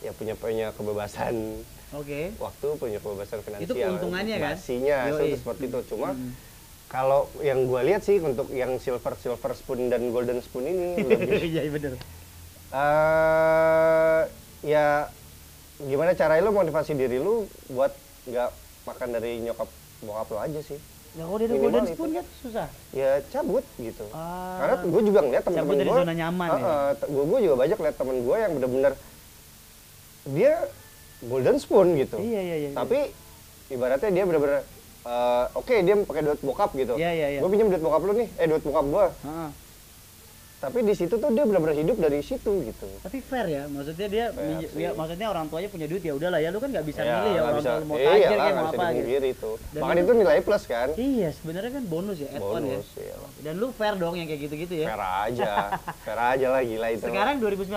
ya 0.00 0.14
punya 0.14 0.32
punya 0.32 0.72
kebebasan 0.72 1.62
Oke. 1.92 2.32
waktu 2.38 2.66
punya 2.78 2.98
kebebasan 3.02 3.42
finansial 3.42 3.98
keuntungannya 3.98 4.36
kan? 4.38 4.56
Itu 4.56 5.36
seperti 5.36 5.64
itu 5.68 5.78
cuma 5.90 6.14
Hmm. 6.14 6.32
kalau 6.86 7.30
yang 7.42 7.66
gua 7.66 7.82
lihat 7.82 8.02
sih 8.02 8.18
untuk 8.18 8.50
yang 8.50 8.78
silver 8.78 9.14
silver 9.14 9.52
spoon 9.54 9.90
dan 9.90 10.10
golden 10.14 10.38
spoon 10.38 10.70
ini 10.70 11.02
lebih 11.10 11.38
Iya 11.50 11.62
bener. 11.70 11.92
eh 12.70 14.20
ya 14.62 15.10
gimana 15.82 16.12
caranya 16.12 16.42
lu 16.42 16.52
motivasi 16.52 16.92
diri 16.92 17.16
lu 17.16 17.44
buat 17.68 17.92
nggak 18.26 18.50
makan 18.84 19.08
dari 19.10 19.40
nyokap 19.40 19.68
bokap 20.00 20.28
lo 20.28 20.40
aja 20.40 20.60
sih 20.60 20.80
Ya 21.10 21.26
kalau 21.26 21.42
Minimal 21.42 21.58
golden 21.66 21.86
spoon 21.88 22.10
kan 22.12 22.26
susah. 22.38 22.68
ya 22.92 23.18
cabut 23.28 23.66
gitu 23.76 24.06
Ah. 24.10 24.62
karena 24.62 24.74
gue 24.86 25.02
juga 25.04 25.20
ngeliat 25.20 25.42
temen-temen 25.42 25.66
Cabut 25.66 25.76
dari 25.76 25.90
gue 25.90 25.98
zona 25.98 26.14
nyaman 26.14 26.46
ya? 26.48 26.58
gue 27.02 27.24
gue 27.26 27.38
juga 27.42 27.54
banyak 27.58 27.78
liat 27.80 27.96
temen 27.98 28.16
gue 28.20 28.36
yang 28.38 28.52
bener-bener 28.54 28.92
dia 30.28 30.52
golden 31.20 31.56
spoon 31.56 31.88
gitu 31.96 32.16
Iya 32.16 32.40
iya 32.40 32.56
iya. 32.60 32.70
tapi 32.72 32.98
ibaratnya 33.68 34.10
dia 34.12 34.22
bener-bener 34.22 34.62
eh, 35.02 35.44
oke 35.52 35.74
dia 35.74 35.94
pakai 35.98 36.22
duit 36.22 36.40
bokap 36.40 36.70
gitu 36.74 36.94
Iya, 36.94 37.10
iya, 37.10 37.26
iya. 37.28 37.40
gue 37.40 37.48
pinjam 37.48 37.68
duit 37.68 37.82
bokap 37.82 38.02
lu 38.04 38.12
nih 38.14 38.28
eh 38.30 38.46
duit 38.46 38.62
bokap 38.62 38.84
gue 38.86 39.06
Heeh. 39.20 39.48
Tapi 40.60 40.84
di 40.84 40.92
situ 40.92 41.16
tuh 41.16 41.28
dia 41.30 41.42
bener-bener 41.42 41.72
hidup 41.74 41.96
dari 41.96 42.20
situ 42.20 42.52
gitu 42.60 42.84
Tapi 43.00 43.18
fair 43.18 43.48
ya, 43.48 43.64
maksudnya 43.66 44.06
dia, 44.06 44.24
Fair 44.28 44.60
ya, 44.76 44.92
maksudnya 44.92 45.26
orang 45.26 45.48
tuanya 45.48 45.66
punya 45.66 45.88
duit 45.88 46.00
ya 46.00 46.12
udahlah 46.12 46.36
ya, 46.36 46.48
lu 46.48 46.60
kan 46.60 46.68
nggak 46.68 46.84
bisa 46.84 47.00
Ya, 47.00 47.16
milih 47.16 47.32
ya 47.32 47.40
orang 47.42 47.56
tua 47.58 47.76
mau 47.82 47.96
iya 47.96 48.06
tajir 48.06 48.28
nggak 48.30 48.52
mau 48.54 48.68
apa 48.68 48.84
gitu. 48.92 49.08
itu 49.26 49.50
Dan 49.66 49.80
makanya 49.80 49.96
itu- 49.96 50.04
itu 50.06 50.20
nilai 50.20 50.38
plus 50.42 50.64
kan 50.64 50.88
Iya, 50.92 51.28
sebenarnya 51.32 51.72
kan 51.72 51.84
bonus 51.86 52.18
ya, 52.18 52.28
add 52.28 52.38
on 52.38 52.60
ya. 52.62 52.76
bonus 52.76 52.86
iya 52.94 53.14
lah. 53.16 53.30
Dan 53.40 53.54
lu 53.56 53.66
fair 53.72 53.94
dong 53.96 54.14
yang 54.14 54.28
kayak 54.28 54.40
gitu-gitu 54.42 54.74
ya. 54.76 54.86
fair 54.86 55.00
aja 55.00 55.52
fair 56.06 56.20
aja 56.20 56.46
lah 56.50 56.60
gila 56.60 56.88
itu 56.90 57.02
Sekarang 57.02 57.36
2019, 57.40 57.72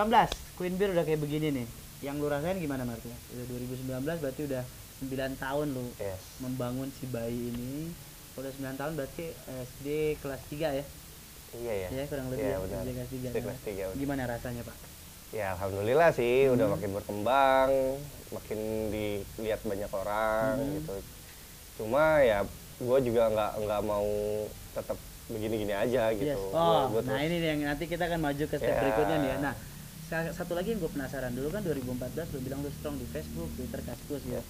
Queen 0.54 0.74
Beer 0.76 0.90
udah 0.92 1.04
kayak 1.04 1.20
begini 1.20 1.48
nih. 1.54 1.68
Yang 2.04 2.16
lu 2.20 2.28
rasain 2.28 2.58
gimana 2.60 2.84
Martia? 2.84 3.16
Udah 3.32 3.46
2019 3.48 4.20
berarti 4.20 4.42
udah 4.44 4.64
9 5.02 5.08
tahun 5.40 5.68
lu 5.72 5.88
yes 5.98 6.20
membangun 6.38 6.92
si 6.92 7.08
bayi 7.08 7.48
ini. 7.48 7.96
Udah 8.36 8.52
9 8.52 8.76
tahun 8.76 8.92
berarti 8.94 9.32
SD 9.72 9.88
kelas 10.20 10.44
3 10.48 10.68
ya? 10.74 10.84
Iya 11.56 11.74
ya 11.76 11.88
Ya 11.92 12.04
kurang 12.06 12.28
lebih 12.28 12.42
Iya, 12.42 12.50
ya. 12.52 12.58
SD 12.58 12.90
kelas 12.90 13.10
3. 13.10 13.28
SD 13.28 13.38
kelas 13.40 13.60
tiga. 13.62 13.84
Gimana 13.94 14.24
rasanya 14.26 14.62
Pak? 14.64 14.78
Ya 15.32 15.48
alhamdulillah 15.52 16.10
sih 16.12 16.36
udah 16.48 16.66
Hmm. 16.66 16.74
makin 16.78 16.90
berkembang, 16.92 17.70
makin 18.32 18.60
dilihat 18.90 19.62
banyak 19.64 19.92
orang 19.92 20.54
Hmm. 20.56 20.74
gitu. 20.76 20.96
Cuma 21.76 22.04
ya 22.20 22.46
gue 22.76 23.00
juga 23.02 23.24
nggak 23.30 23.52
nggak 23.60 23.82
mau 23.84 24.08
tetap 24.72 24.98
begini-gini 25.26 25.74
aja 25.74 26.04
gitu. 26.12 26.26
Yes. 26.28 26.38
Gua- 26.44 26.54
Oh, 26.54 26.82
gua 26.92 27.02
nah 27.02 27.16
terus- 27.16 27.26
ini 27.28 27.36
yang 27.40 27.60
nanti 27.64 27.84
kita 27.86 28.04
akan 28.04 28.20
maju 28.20 28.44
ke 28.44 28.56
step 28.56 28.68
Ya. 28.68 28.80
berikutnya 28.80 29.18
nih 29.20 29.30
ya. 29.30 29.38
Nah, 29.40 29.54
sa- 30.04 30.34
satu 30.34 30.54
lagi 30.54 30.70
yang 30.70 30.80
gue 30.80 30.92
penasaran 30.92 31.32
dulu 31.32 31.50
kan 31.50 31.62
2014 31.64 32.28
lu 32.30 32.40
bilang 32.40 32.60
lu 32.60 32.70
strong 32.72 32.96
di 32.96 33.08
Facebook, 33.08 33.50
Twitter, 33.56 33.82
Kaskus 33.82 34.22
ya. 34.28 34.42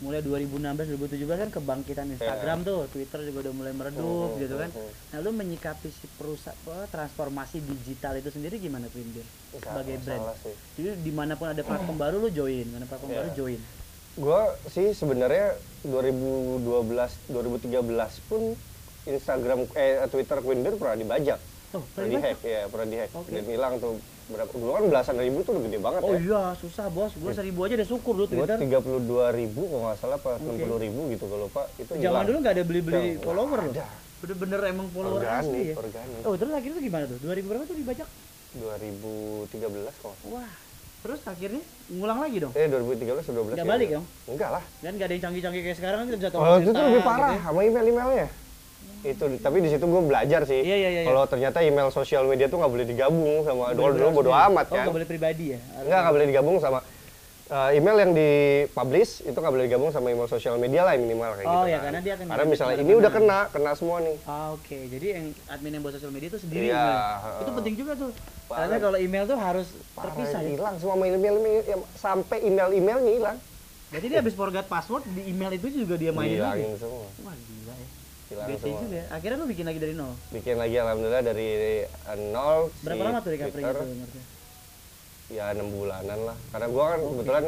Mulai 0.00 0.24
2016 0.24 0.96
2017 0.96 1.28
kan 1.28 1.48
kebangkitan 1.52 2.08
Instagram 2.08 2.64
tuh, 2.64 2.88
Twitter 2.88 3.20
juga 3.20 3.38
udah 3.44 3.52
mulai 3.52 3.72
meredup 3.72 4.32
Hmm, 4.32 4.40
gitu 4.40 4.56
kan. 4.56 4.72
hmm, 4.72 5.12
Nah, 5.12 5.18
lu 5.20 5.30
menyikapi 5.30 5.92
si 5.92 6.08
perusahaan 6.10 6.56
transformasi 6.88 7.60
digital 7.60 8.16
itu 8.16 8.32
sendiri 8.32 8.56
gimana 8.56 8.88
nggak 8.88 9.24
sebagai 9.60 9.96
brand? 10.00 10.24
sih. 10.40 10.54
Jadi 10.74 11.04
di 11.04 11.12
mana 11.12 11.36
pun 11.36 11.52
ada 11.52 11.60
platform 11.60 12.00
baru 12.00 12.16
lu 12.16 12.32
join, 12.32 12.64
mana 12.66 12.88
platform 12.88 13.12
Ya. 13.12 13.18
baru 13.20 13.30
join. 13.36 13.60
Gue 14.16 14.40
sih 14.66 14.88
sebenarnya 14.90 15.52
2012 15.84 16.64
2013 17.28 17.84
pun 18.24 18.56
Instagram 19.04 19.68
eh 19.74 20.00
Twitter 20.08 20.38
Queen 20.40 20.60
Beer 20.60 20.76
pernah 20.76 20.96
dibajak. 20.96 21.38
Oh, 21.70 21.84
Pernah 21.94 22.08
dihack 22.10 22.38
ya, 22.42 22.66
pernah 22.66 22.86
dihack 22.88 23.10
Oke. 23.14 23.30
dan 23.30 23.44
hilang 23.46 23.74
tuh 23.78 24.00
berapa 24.30 24.52
dulu 24.52 24.70
kan 24.70 24.82
belasan 24.86 25.16
ribu 25.16 25.38
tuh 25.40 25.50
udah 25.52 25.62
gede 25.66 25.78
banget 25.78 26.00
Oh 26.00 26.10
ya. 26.10 26.20
iya, 26.20 26.42
susah 26.56 26.86
bos. 26.88 27.12
Gua 27.14 27.32
seribu 27.32 27.58
aja 27.62 27.74
udah 27.74 27.88
syukur 27.88 28.12
dulu 28.14 28.26
Gue 28.26 28.36
Twitter. 28.40 28.56
32 28.80 28.86
ribu 29.36 29.62
kalau 29.66 29.82
nggak 29.84 29.98
salah 29.98 30.16
apa 30.16 30.30
60 30.38 30.56
ribu 30.80 31.00
gitu 31.10 31.24
gue 31.24 31.38
lupa 31.40 31.62
itu 31.76 31.90
Zaman 31.90 32.00
hilang. 32.00 32.24
dulu 32.24 32.36
nggak 32.38 32.54
ada 32.54 32.64
beli-beli 32.64 33.08
Nggak 33.12 33.24
follower 33.24 33.58
loh. 33.60 33.74
Bener-bener 34.20 34.60
emang 34.68 34.86
follower 34.88 35.18
Organik, 35.18 35.40
asli 35.42 35.60
ya. 35.62 35.74
organik. 35.76 36.20
Oh 36.22 36.34
terus 36.36 36.52
akhirnya 36.52 36.80
gimana 36.80 37.04
tuh? 37.04 37.18
2000 37.18 37.40
berapa 37.42 37.64
tuh 37.64 37.76
dibajak? 37.76 38.08
2013 38.52 39.58
kok. 39.96 40.14
Wah. 40.26 40.52
Terus 41.00 41.20
akhirnya 41.24 41.62
ngulang 41.88 42.18
lagi 42.20 42.36
dong? 42.38 42.52
Eh 42.52 42.68
2013 42.68 43.24
atau 43.24 43.32
12 43.40 43.56
Nggak 43.56 43.58
ya? 43.58 43.72
balik 43.72 43.88
dong? 43.90 44.04
Enggak 44.28 44.50
lah. 44.52 44.62
Kan 44.78 44.92
nggak 44.94 45.06
ada 45.06 45.14
yang 45.16 45.24
canggih-canggih 45.24 45.62
kayak 45.64 45.76
sekarang 45.76 45.98
kan 45.98 46.06
kita 46.08 46.20
jatuh 46.22 46.38
Kalau 46.38 46.56
itu 46.60 46.70
tuh 46.70 46.82
lebih 46.82 46.92
gitu 46.94 47.08
parah 47.08 47.30
ya. 47.30 47.40
sama 47.40 47.60
email-emailnya. 47.62 48.28
Itu 49.00 49.24
tapi 49.38 49.58
di 49.58 49.68
situ 49.68 49.80
gue 49.80 50.02
belajar 50.02 50.44
sih. 50.44 50.60
Iya, 50.60 50.76
iya, 50.76 50.88
iya, 50.88 51.00
iya. 51.00 51.08
Kalau 51.08 51.24
ternyata 51.24 51.58
email 51.60 51.88
sosial 51.88 52.24
media 52.24 52.46
tuh 52.46 52.60
nggak 52.60 52.68
boleh 52.68 52.84
digabung 52.84 53.42
sama 53.42 53.72
dulu 53.72 53.90
dulu 53.94 54.08
bodo 54.14 54.30
amat 54.30 54.66
Oh 54.66 54.76
kan. 54.76 54.84
nggak 54.84 54.96
boleh 54.96 55.08
pribadi 55.08 55.44
ya? 55.52 55.58
Enggak, 55.80 55.98
nggak 56.00 56.14
boleh 56.14 56.26
digabung 56.28 56.56
sama 56.58 56.78
eh, 57.48 57.70
email 57.74 57.96
yang 57.98 58.12
dipublish 58.12 59.12
itu 59.22 59.32
nggak 59.32 59.50
boleh 59.50 59.64
digabung 59.66 59.90
sama 59.90 60.06
email 60.08 60.28
sosial 60.28 60.54
media 60.54 60.84
lah 60.84 60.94
minimal 60.94 61.32
kayak 61.32 61.46
Oh, 61.46 61.64
gitu. 61.64 61.66
ya, 61.66 61.76
kan. 61.76 61.84
karena 61.88 62.00
dia 62.00 62.12
akan 62.14 62.26
Karena 62.28 62.44
misalnya 62.46 62.76
ini 62.78 62.92
udah 62.94 63.10
kena, 63.10 63.38
kena 63.48 63.70
semua 63.74 63.96
nih. 63.98 64.16
Ah, 64.22 64.52
Oke, 64.52 64.78
jadi 64.86 65.06
yang 65.16 65.24
admin 65.48 65.72
yang 65.72 65.82
buat 65.82 65.94
sosial 65.96 66.12
media 66.12 66.28
itu 66.28 66.38
sendiri. 66.38 66.68
Iya, 66.68 66.76
email. 66.76 67.00
heeh. 67.18 67.40
Itu 67.40 67.50
penting 67.56 67.74
juga 67.74 67.92
tuh. 67.96 68.10
Karena 68.46 68.66
Banget. 68.68 68.80
kalau 68.82 68.98
email 68.98 69.24
tuh 69.24 69.38
harus 69.38 69.66
Parah, 69.90 70.02
terpisah 70.10 70.40
ya. 70.42 70.48
hilang 70.50 70.74
semua 70.76 70.94
email 71.00 71.16
email, 71.32 71.62
ya, 71.64 71.76
sampai 71.94 72.38
email-emailnya 72.44 73.12
hilang. 73.12 73.38
Berarti 73.90 74.06
dia 74.06 74.18
habis 74.18 74.34
forget 74.34 74.66
password 74.66 75.02
di 75.08 75.22
email 75.26 75.50
itu 75.50 75.66
juga 75.72 75.94
dia 75.94 76.10
mainin 76.10 76.38
lagi. 76.38 76.62
Hilangin 76.62 76.78
semua. 76.78 77.06
Wah 77.20 77.34
gila. 77.34 77.59
Hilang 78.30 78.46
semua. 78.56 78.78
juga 78.80 78.96
ya. 78.96 79.06
Akhirnya 79.10 79.36
lu 79.36 79.46
bikin 79.46 79.66
lagi 79.66 79.78
dari 79.78 79.92
nol. 79.92 80.12
bikin 80.30 80.54
lagi 80.54 80.76
alhamdulillah 80.76 81.22
dari 81.24 81.48
eh, 81.82 82.18
nol 82.30 82.70
Berapa 82.80 82.94
si 82.94 83.04
lama 83.04 83.18
tuh 83.18 83.30
recovery 83.32 83.62
itu? 83.62 83.84
Ya 85.30 85.44
enam 85.48 85.66
bulanan 85.68 86.18
lah 86.24 86.38
karena 86.48 86.66
gua 86.66 86.84
kan 86.88 87.00
kebetulan 87.04 87.44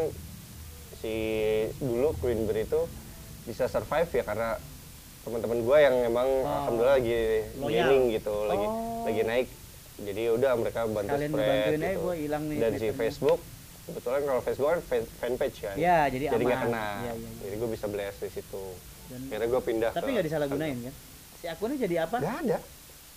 si 0.96 1.14
dulu 1.78 2.14
Queen 2.16 2.44
Beer 2.44 2.62
itu 2.62 2.80
bisa 3.42 3.66
survive 3.66 4.06
ya 4.08 4.22
karena 4.22 4.54
teman-teman 5.22 5.58
gua 5.60 5.78
yang 5.80 5.94
emang 6.04 6.26
Oh. 6.40 6.50
alhamdulillah 6.60 6.96
lagi 6.96 7.18
Loyal. 7.56 7.70
gaining 7.84 8.02
gitu 8.12 8.34
lagi 8.44 8.62
Oh. 8.64 9.02
lagi 9.02 9.22
naik 9.24 9.48
jadi 9.98 10.22
udah 10.32 10.50
mereka 10.56 10.80
bantu 10.84 11.10
Kalian 11.12 11.26
spread 11.28 11.42
ngebantuin 11.42 11.74
aja, 11.76 11.86
gitu. 11.88 12.00
gua 12.00 12.14
hilang 12.16 12.42
nih 12.44 12.58
dan 12.58 12.72
si. 12.72 12.86
Facebook 12.92 13.40
kebetulan 13.82 14.20
kalau 14.24 14.40
Facebook 14.40 14.68
kan 14.68 14.80
fan, 14.80 15.02
fanpage 15.16 15.58
kan 15.60 15.74
Iya, 15.74 15.98
jadi 16.08 16.24
jadi 16.32 16.44
aman. 16.44 16.58
kena 16.60 16.86
Iya, 17.00 17.12
iya, 17.12 17.12
iya. 17.20 17.30
jadi 17.40 17.54
gua 17.56 17.68
bisa 17.68 17.86
blast 17.86 18.18
di 18.20 18.30
situ 18.32 18.64
Dan- 19.04 19.26
akhirnya 19.26 19.48
gua 19.48 19.62
pindah 19.62 19.90
Tapi 19.90 20.08
nggak 20.10 20.26
disalahgunain 20.26 20.76
kan? 20.82 20.94
Si 21.36 21.46
akunnya 21.46 21.76
jadi 21.78 21.96
apa? 22.02 22.16
Nggak 22.18 22.38
ada. 22.42 22.58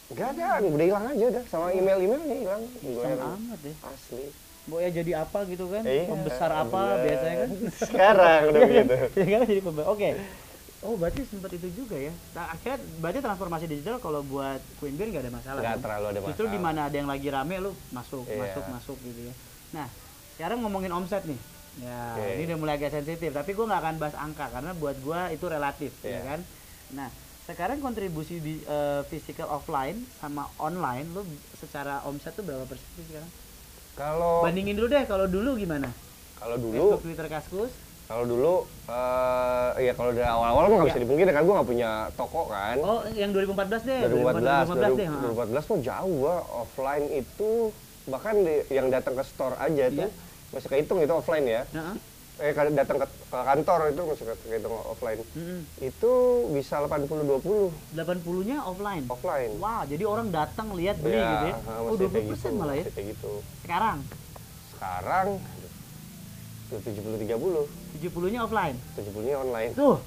Nggak 0.05 0.27
ada, 0.31 0.45
udah 0.63 0.85
hilang 0.85 1.05
aja 1.07 1.25
udah. 1.27 1.43
Sama 1.45 1.65
email-emailnya 1.71 2.35
hilang. 2.37 2.61
Gua 2.79 2.93
Sama 2.95 3.11
yang 3.11 3.21
amat 3.35 3.59
ya. 3.61 3.73
asli. 3.85 4.25
Mau 4.65 4.77
ya 4.77 4.89
jadi 4.91 5.11
apa 5.19 5.39
gitu 5.45 5.65
kan? 5.67 5.83
Iya, 5.83 6.03
Pembesar 6.07 6.49
apa 6.51 6.73
bener. 6.91 7.03
biasanya 7.03 7.35
kan? 7.37 7.49
Sekarang 7.75 8.39
udah 8.47 8.61
begitu. 8.65 8.95
ya 9.13 9.25
kan 9.31 9.45
jadi 9.45 9.61
pembesar. 9.61 9.87
Oke. 9.87 10.09
Oh 10.81 10.93
berarti 10.93 11.21
sempat 11.23 11.49
itu 11.49 11.67
juga 11.71 11.97
ya. 11.97 12.13
Nah, 12.31 12.45
akhirnya 12.47 12.77
berarti 12.99 13.19
transformasi 13.19 13.65
digital 13.65 13.97
kalau 13.97 14.21
buat 14.21 14.61
Queen 14.75 14.93
Beer 14.93 15.09
nggak 15.11 15.23
ada 15.23 15.33
masalah. 15.33 15.59
Nggak 15.59 15.69
kan? 15.71 15.81
terlalu 15.81 16.05
ada 16.07 16.19
Justru 16.23 16.45
masalah. 16.45 16.53
di 16.53 16.59
mana 16.61 16.79
ada 16.83 16.95
yang 16.95 17.07
lagi 17.07 17.27
rame 17.27 17.55
lu 17.59 17.71
masuk, 17.89 18.21
Iya. 18.23 18.37
masuk, 18.43 18.63
masuk 18.69 18.97
gitu 19.01 19.21
ya. 19.23 19.33
Nah, 19.71 19.87
sekarang 20.35 20.57
ngomongin 20.59 20.91
omset 20.91 21.25
nih. 21.25 21.37
Ya, 21.75 22.15
Oke. 22.15 22.27
ini 22.33 22.47
udah 22.47 22.57
mulai 22.57 22.73
agak 22.73 22.91
sensitif, 22.93 23.29
tapi 23.29 23.51
gue 23.51 23.61
nggak 23.61 23.81
akan 23.81 23.95
bahas 23.97 24.15
angka 24.15 24.47
karena 24.47 24.71
buat 24.71 24.95
gue 24.97 25.19
itu 25.29 25.45
relatif, 25.45 25.91
ya 25.99 26.07
Iya. 26.09 26.21
kan. 26.23 26.39
Nah, 26.89 27.07
sekarang 27.43 27.77
kontribusi 27.77 28.39
di 28.39 28.63
eh, 28.63 29.03
physical 29.05 29.51
offline 29.51 29.99
sama 30.15 30.47
online, 30.57 31.11
lu 31.11 31.27
secara 31.53 31.99
omset 32.01 32.31
tuh 32.31 32.41
berapa 32.41 32.63
persen 32.63 32.87
sih 32.95 33.05
sekarang? 33.05 33.27
Kalau 33.93 34.39
Bandingin 34.41 34.71
dulu 34.73 34.87
deh, 34.89 35.03
kalau 35.03 35.27
dulu 35.27 35.55
gimana? 35.55 35.91
kalau 36.35 36.55
dulu 36.57 36.75
Facebook, 36.93 37.01
Twitter, 37.01 37.27
Kaskus. 37.27 37.71
kalau 38.05 38.23
dulu 38.23 38.53
eh 38.85 39.81
ya 39.81 39.93
kalau 39.93 40.11
dari 40.11 40.27
awal-awal 40.29 40.63
mah 40.63 40.75
nggak 40.77 40.89
bisa 40.89 40.99
Ya. 40.99 41.03
dipungkiri 41.03 41.31
kan 41.31 41.41
gue 41.41 41.55
nggak 41.55 41.69
punya 41.69 41.89
toko 42.13 42.41
kan. 42.45 42.75
Oh, 42.77 43.01
yang 43.09 43.31
2014 43.31 43.81
deh. 43.81 43.99
2014, 44.05 44.67
2014 44.69 44.91
deh. 44.93 45.07
ha. 45.07 45.19
2014 45.25 45.63
tuh 45.65 45.77
jauh 45.81 46.13
gua 46.17 46.35
offline 46.55 47.07
itu 47.09 47.51
bahkan 48.05 48.35
di- 48.37 48.63
yang 48.69 48.87
datang 48.87 49.11
ke 49.13 49.23
store 49.23 49.57
aja 49.57 49.89
tuh 49.89 50.05
Iya. 50.05 50.23
Masih 50.55 50.69
kehitung 50.71 51.03
itu 51.03 51.11
offline 51.11 51.43
ya. 51.43 51.61
Heeh. 51.67 51.95
Eh 52.35 52.51
kalau 52.51 52.67
datang 52.71 52.99
ke, 52.99 53.07
ke 53.07 53.37
kantor 53.37 53.79
itu 53.91 54.01
masih 54.07 54.23
kehitung 54.41 54.75
offline. 54.87 55.19
Mm-mm. 55.35 55.59
Itu 55.79 56.11
bisa 56.51 56.79
80 56.79 57.07
20 57.07 57.71
80-nya 57.91 58.57
offline. 58.63 59.03
offline. 59.07 59.51
Wah, 59.59 59.83
jadi 59.83 60.03
orang 60.03 60.31
datang 60.31 60.71
lihat 60.71 60.95
beli 60.99 61.15
Ya, 61.15 61.27
gitu 61.29 61.45
ya. 61.45 61.55
Oh, 61.75 61.91
masih 61.91 62.07
20% 62.07 62.11
kayak 62.11 62.25
gitu, 62.31 62.47
malah 62.55 62.75
ya. 62.75 62.83
kayak 62.87 63.07
gitu. 63.11 63.31
Sekarang 63.59 63.97
Sekarang 64.71 65.27
tuh 66.65 66.79
70 66.81 67.23
30, 67.23 67.67
70-nya 67.99 68.39
offline. 68.41 68.75
70-nya 68.95 69.35
online. 69.37 69.71
Tuh. 69.75 69.97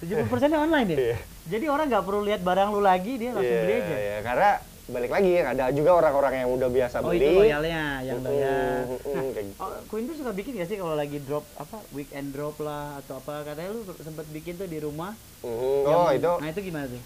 70%-nya 0.00 0.58
online 0.58 0.86
deh. 0.90 0.98
Iya. 1.04 1.18
Jadi 1.44 1.64
orang 1.68 1.86
nggak 1.88 2.04
perlu 2.04 2.24
lihat 2.24 2.40
barang 2.40 2.72
lu 2.72 2.80
lagi, 2.80 3.20
dia 3.20 3.36
langsung 3.36 3.52
Iya, 3.52 3.62
beli 3.62 3.74
aja. 3.76 3.96
iya. 3.96 4.16
karena 4.20 4.50
balik 4.86 5.10
lagi 5.10 5.40
ada 5.40 5.72
juga 5.72 5.90
orang-orang 5.94 6.44
yang 6.44 6.50
udah 6.50 6.68
biasa 6.68 7.00
Oh, 7.00 7.08
beli. 7.08 7.24
itu 7.24 7.40
loyalnya 7.40 7.82
yang 8.02 8.20
Mm-mm, 8.20 8.28
bayar. 8.28 8.76
mm-mm, 8.84 9.14
Nah, 9.16 9.24
gitu. 9.32 9.52
oh, 9.56 9.70
Queen 9.88 10.04
tuh 10.04 10.16
suka 10.18 10.30
bikin 10.30 10.52
gak 10.54 10.68
sih 10.68 10.76
kalau 10.76 10.92
lagi 10.92 11.18
drop 11.18 11.44
apa 11.54 11.76
weekend 11.90 12.30
drop 12.30 12.60
lah 12.60 13.00
atau 13.00 13.16
apa 13.16 13.44
katanya 13.44 13.70
lu 13.72 13.80
sempet 13.98 14.28
bikin 14.28 14.54
tuh 14.54 14.68
di 14.68 14.76
rumah. 14.78 15.16
Oh, 15.40 15.88
Yang- 16.06 16.20
itu 16.20 16.32
Nah, 16.36 16.48
itu 16.48 16.60
gimana 16.62 16.86
tuh? 16.86 17.02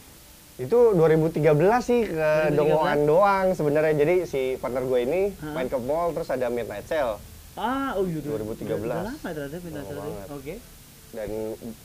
Itu 0.58 0.78
2013 0.90 1.38
sih 1.80 2.02
ke 2.04 2.18
2013? 2.50 2.58
dongongan 2.58 2.98
doang 3.06 3.46
sebenarnya. 3.54 3.94
Jadi 3.96 4.14
si 4.24 4.40
partner 4.58 4.82
gue 4.82 5.00
ini 5.00 5.22
Hah? 5.38 5.54
main 5.54 5.70
ke 5.70 5.78
mall 5.78 6.10
terus 6.10 6.28
ada 6.28 6.50
midnight 6.50 6.82
sale 6.84 7.22
Ah, 7.54 7.94
oh 7.94 8.02
iya 8.02 8.18
tuh. 8.18 8.34
2013. 8.34 8.74
Udah 8.76 9.06
lama 9.08 9.28
ternyata 9.28 9.56
pindah 9.56 9.84
Lama 9.84 10.02
sale. 10.02 10.34
Oke. 10.34 10.54
Dan 11.08 11.28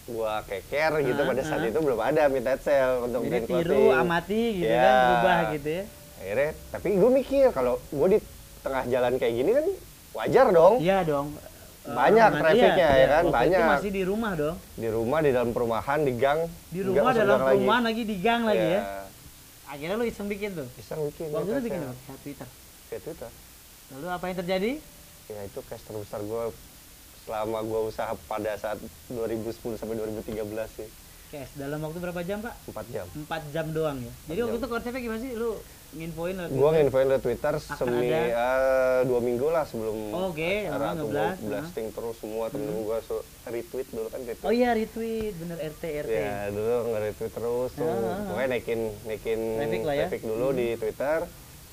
gua 0.06 0.44
keker 0.44 0.92
gitu 1.02 1.16
Hah, 1.18 1.30
pada 1.30 1.42
saat 1.42 1.60
hah. 1.60 1.70
itu 1.70 1.80
belum 1.80 1.96
ada 1.98 2.24
midnight 2.28 2.60
sale 2.60 3.02
untuk 3.02 3.24
Jadi 3.24 3.46
tiru, 3.46 3.84
amati 3.90 4.44
gitu 4.58 4.68
Ya. 4.68 4.84
kan, 4.84 4.96
berubah 5.02 5.38
gitu 5.54 5.70
ya. 5.70 5.84
Akhirnya 6.16 6.50
tapi 6.70 6.88
gue 6.94 7.12
mikir 7.14 7.44
kalau 7.50 7.74
gue 7.86 8.08
di 8.10 8.20
tengah 8.62 8.84
jalan 8.86 9.14
kayak 9.16 9.34
gini 9.34 9.52
kan 9.52 9.66
wajar 10.14 10.46
dong 10.50 10.74
Iya 10.78 10.98
dong. 11.04 11.28
Banyak 11.84 12.28
amati 12.30 12.40
trafficnya, 12.40 12.88
ya 12.94 13.08
kan? 13.10 13.24
Waktu 13.24 13.28
itu 13.28 13.36
Banyak. 13.36 13.60
masih 13.70 13.92
di 13.92 14.04
rumah 14.04 14.32
dong. 14.34 14.56
di 14.74 14.88
rumah 14.88 15.20
di 15.20 15.30
dalam 15.30 15.50
perumahan 15.50 16.00
di 16.02 16.14
gang 16.14 16.40
Di 16.70 16.80
rumah 16.82 17.04
masuk 17.06 17.20
dalam 17.20 17.28
gang 17.30 17.40
lagi. 17.42 17.52
perumahan 17.54 17.84
lagi 17.84 18.04
di 18.04 18.16
gang 18.18 18.42
lagi 18.46 18.68
ya. 18.70 18.72
Ya, 18.74 18.84
Akhirnya 19.66 19.96
lu 19.98 20.06
iseng 20.06 20.28
bikin 20.28 20.50
tuh. 20.54 20.68
bisa 20.74 20.94
bikin 20.98 21.28
Waktu 21.30 21.50
itu 21.50 21.62
bikin 21.66 21.80
apa? 21.82 21.94
Via 21.98 22.16
Twitter. 22.18 22.48
Via 22.88 23.00
Twitter 23.00 23.30
Lalu 23.90 24.08
apa 24.10 24.24
yang 24.26 24.38
terjadi? 24.38 24.72
ya 25.24 25.40
itu 25.42 25.60
cash 25.64 25.80
terbesar 25.82 26.20
gue 26.20 26.44
selama 27.24 27.60
gue 27.62 27.80
usaha 27.86 28.12
pada 28.24 28.52
saat 28.54 28.78
2010 29.08 29.52
sampai 29.74 29.96
2013 29.96 30.44
sih 30.74 30.90
Cash 31.30 31.58
dalam 31.58 31.82
waktu 31.82 31.98
berapa 31.98 32.22
jam, 32.22 32.40
Pak? 32.40 32.54
4 32.70 32.94
jam 32.94 33.06
4 33.10 33.26
jam 33.50 33.66
doang 33.70 33.98
ya. 33.98 34.14
Jadi 34.28 34.40
waktu 34.40 34.54
jam. 34.54 34.62
itu 34.62 34.68
konsepnya 34.70 35.02
gimana 35.02 35.18
sih? 35.20 35.34
Lu 35.34 35.58
nginfoin 35.92 36.36
lewat 36.36 36.50
gue 36.52 36.70
nginfoin 36.76 37.06
di 37.08 37.20
Twitter 37.20 37.54
semi 37.58 38.06
ada? 38.08 38.22
eh, 38.22 39.00
dua 39.04 39.18
minggu 39.20 39.48
lah 39.48 39.62
sebelum 39.64 39.98
Oh, 40.10 40.30
oke. 40.30 40.46
acara 40.64 40.78
Oh, 40.84 40.90
tuh 40.92 40.98
ngeblast, 41.04 41.38
gua 41.40 41.50
blasting 41.50 41.88
terus 41.90 42.16
semua 42.18 42.46
temen 42.48 42.70
gue 42.76 42.98
so, 43.02 43.16
retweet 43.46 43.88
dulu 43.90 44.08
kan 44.08 44.20
retweet 44.22 44.46
Oh 44.46 44.54
iya 44.54 44.70
retweet, 44.72 45.34
bener 45.36 45.58
RT 45.60 45.84
RT. 46.06 46.12
ya 46.12 46.34
dulu 46.50 46.74
nge-retweet 46.92 47.32
terus 47.32 47.72
tuh 47.72 47.82
Ah, 47.84 47.94
ah, 47.94 48.10
ah. 48.12 48.26
pokoknya 48.28 48.48
naikin 48.52 48.80
naikin 49.04 49.40
Traffic 49.56 49.82
lah 49.82 49.94
ya. 49.96 50.02
traffic 50.04 50.22
dulu 50.24 50.48
di 50.52 50.68
Twitter 50.76 51.18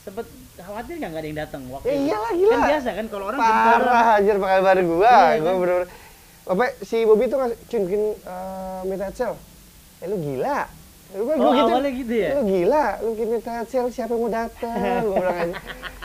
Sempet 0.01 0.27
khawatir 0.57 0.97
nggak 0.97 1.13
ada 1.13 1.27
yang 1.27 1.39
datang 1.39 1.63
waktu 1.69 1.85
Ya 1.85 1.93
itu? 1.93 2.05
iyalah, 2.07 2.33
gila. 2.33 2.51
Kan 2.51 2.61
biasa 2.67 2.89
kan 2.91 3.07
kalau 3.07 3.25
orang 3.27 3.39
parah 3.39 4.07
anjir 4.17 4.37
pakai 4.37 4.61
baru 4.61 4.83
gua. 4.87 5.05
Iya, 5.05 5.21
gua 5.37 5.45
kan? 5.47 5.57
bener-bener 5.61 5.89
apa 6.43 6.65
si 6.81 6.97
Bobby 7.05 7.25
tuh 7.27 7.39
ngasih 7.39 7.59
cun 7.69 7.81
bikin 7.85 8.03
uh, 8.25 8.81
midnight 8.83 9.15
sale 9.15 9.37
eh 10.01 10.07
lu 10.07 10.17
gila. 10.17 10.59
Lu 11.11 11.23
gua, 11.23 11.35
Oh, 11.35 11.53
gua 11.53 11.63
awalnya 11.69 11.93
gitu 11.93 12.15
ya? 12.17 12.29
lu 12.33 12.43
gila. 12.45 12.85
Lu 12.99 13.09
bikin 13.13 13.29
midnight 13.31 13.69
sale 13.69 13.89
siapa 13.89 14.11
yang 14.11 14.21
mau 14.21 14.31
datang? 14.31 14.77
Gua 15.05 15.15
bilang 15.17 15.37
aja 15.39 15.57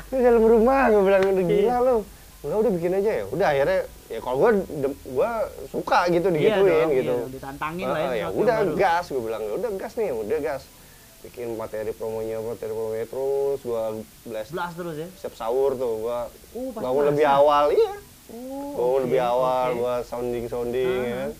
lu 0.06 0.18
dalam 0.22 0.44
rumah 0.46 0.82
gua 0.90 1.02
bilang 1.02 1.22
udah 1.26 1.36
Iya. 1.40 1.52
gila 1.56 1.76
lu. 1.82 1.98
Udah 2.44 2.58
udah 2.62 2.72
bikin 2.74 2.92
aja 2.94 3.12
ya. 3.12 3.24
Udah 3.26 3.48
akhirnya 3.50 3.80
ya 4.06 4.20
kalau 4.20 4.38
gua 4.38 4.50
gua 5.08 5.30
suka 5.66 6.00
gitu 6.10 6.28
Iya 6.28 6.36
digituin 6.36 6.68
dong, 6.78 6.92
gitu. 6.94 7.16
iya, 7.16 7.32
ditantangin 7.32 7.86
Ah, 7.86 7.90
lah 7.90 8.00
ya. 8.04 8.06
ya 8.06 8.26
sesuatu 8.28 8.42
udah 8.44 8.58
gas 8.76 9.06
gue 9.08 9.22
bilang. 9.24 9.42
Ya 9.42 9.54
udah 9.56 9.70
gas 9.74 9.94
nih 9.96 10.10
udah 10.12 10.40
gas 10.44 10.62
bikin 11.26 11.58
materi 11.58 11.92
promonya 11.92 12.38
materi 12.40 12.72
promonya 12.72 13.06
terus 13.06 13.60
gua 13.62 13.84
blast 14.22 14.50
Blast 14.50 14.76
terus 14.76 14.96
ya. 14.96 15.08
siap 15.16 15.34
sahur 15.34 15.74
tuh 15.74 15.94
gua 16.00 16.30
pas 16.72 16.82
bangun 16.82 17.02
puasa. 17.02 17.10
lebih 17.12 17.26
awal 17.28 17.66
iya 17.72 17.94
Oh, 18.26 18.74
bangun 18.74 18.90
oke, 18.92 19.04
lebih 19.06 19.22
awal 19.22 19.68
oke. 19.68 19.80
gua 19.80 19.94
sounding 20.02 20.46
sounding 20.46 20.86
Ah, 20.86 21.06
ya 21.06 21.16
kan 21.16 21.32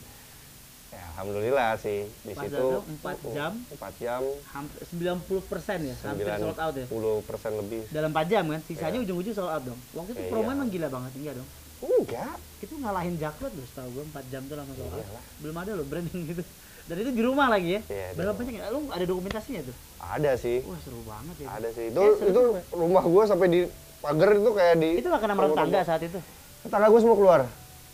ya 0.92 1.02
alhamdulillah 1.12 1.72
sih 1.76 2.00
di 2.22 2.32
Pas 2.32 2.46
situ 2.46 2.56
itu 2.56 2.78
empat 2.88 3.18
jam. 3.28 3.52
empat 3.68 3.94
jam 3.98 4.22
Hampir 4.48 4.80
90 4.86 5.44
persen 5.44 5.80
ya, 5.82 5.96
hampir 5.98 6.24
sembilan 6.24 6.38
sold 6.40 6.58
out 6.58 6.76
ya. 6.76 6.86
puluh 6.88 7.16
persen 7.22 7.52
lebih 7.54 7.82
Dalam 7.90 8.10
4 8.10 8.26
jam 8.26 8.44
kan, 8.48 8.62
sisanya 8.64 8.96
Iya. 8.96 9.04
ujung-ujung 9.04 9.36
sold 9.36 9.52
out 9.52 9.64
dong. 9.66 9.80
Waktu 9.92 10.12
itu 10.14 10.22
Iya. 10.22 10.32
promo 10.32 10.50
emang 10.50 10.70
gila 10.70 10.88
banget, 10.88 11.12
enggak 11.16 11.36
dong? 11.36 11.50
enggak 11.78 12.36
Itu 12.58 12.74
ngalahin 12.78 13.16
Jaklot 13.16 13.52
loh, 13.52 13.66
setahu 13.68 13.90
gue 13.92 14.04
4 14.08 14.26
jam 14.26 14.42
tuh 14.46 14.56
langsung 14.56 14.76
sold 14.78 14.94
out. 14.96 15.08
Belum 15.36 15.56
ada 15.58 15.72
loh 15.74 15.86
brand 15.86 16.08
yang 16.08 16.24
gitu. 16.26 16.44
Dan 16.86 16.96
itu 17.00 17.12
di 17.12 17.22
rumah 17.22 17.48
lagi 17.48 17.70
ya. 17.72 17.82
Iya, 17.88 18.08
Berapa 18.14 18.32
rumah. 18.32 18.40
banyak 18.40 18.54
ya? 18.56 18.66
Lu 18.70 18.80
ada 18.88 19.04
dokumentasinya 19.04 19.62
tuh? 19.64 19.76
ada 19.98 20.32
sih 20.36 20.62
Wah 20.62 20.78
seru 20.78 21.02
banget 21.02 21.36
ya. 21.36 21.48
ada 21.50 21.68
sih 21.72 21.90
itu 21.90 21.98
Eh, 21.98 22.30
itu 22.30 22.42
rumah 22.70 23.02
gua 23.04 23.24
sampai 23.26 23.48
di 23.48 23.62
pagar 24.00 24.30
itu 24.32 24.52
kayak 24.52 24.76
di 24.78 24.90
Itu 24.96 25.08
gak 25.08 25.18
kena 25.20 25.34
merang 25.34 25.54
tangga 25.56 25.82
saat 25.82 26.02
itu? 26.04 26.20
tetangga 26.62 26.88
gua 26.88 27.02
semua 27.02 27.16
keluar 27.16 27.42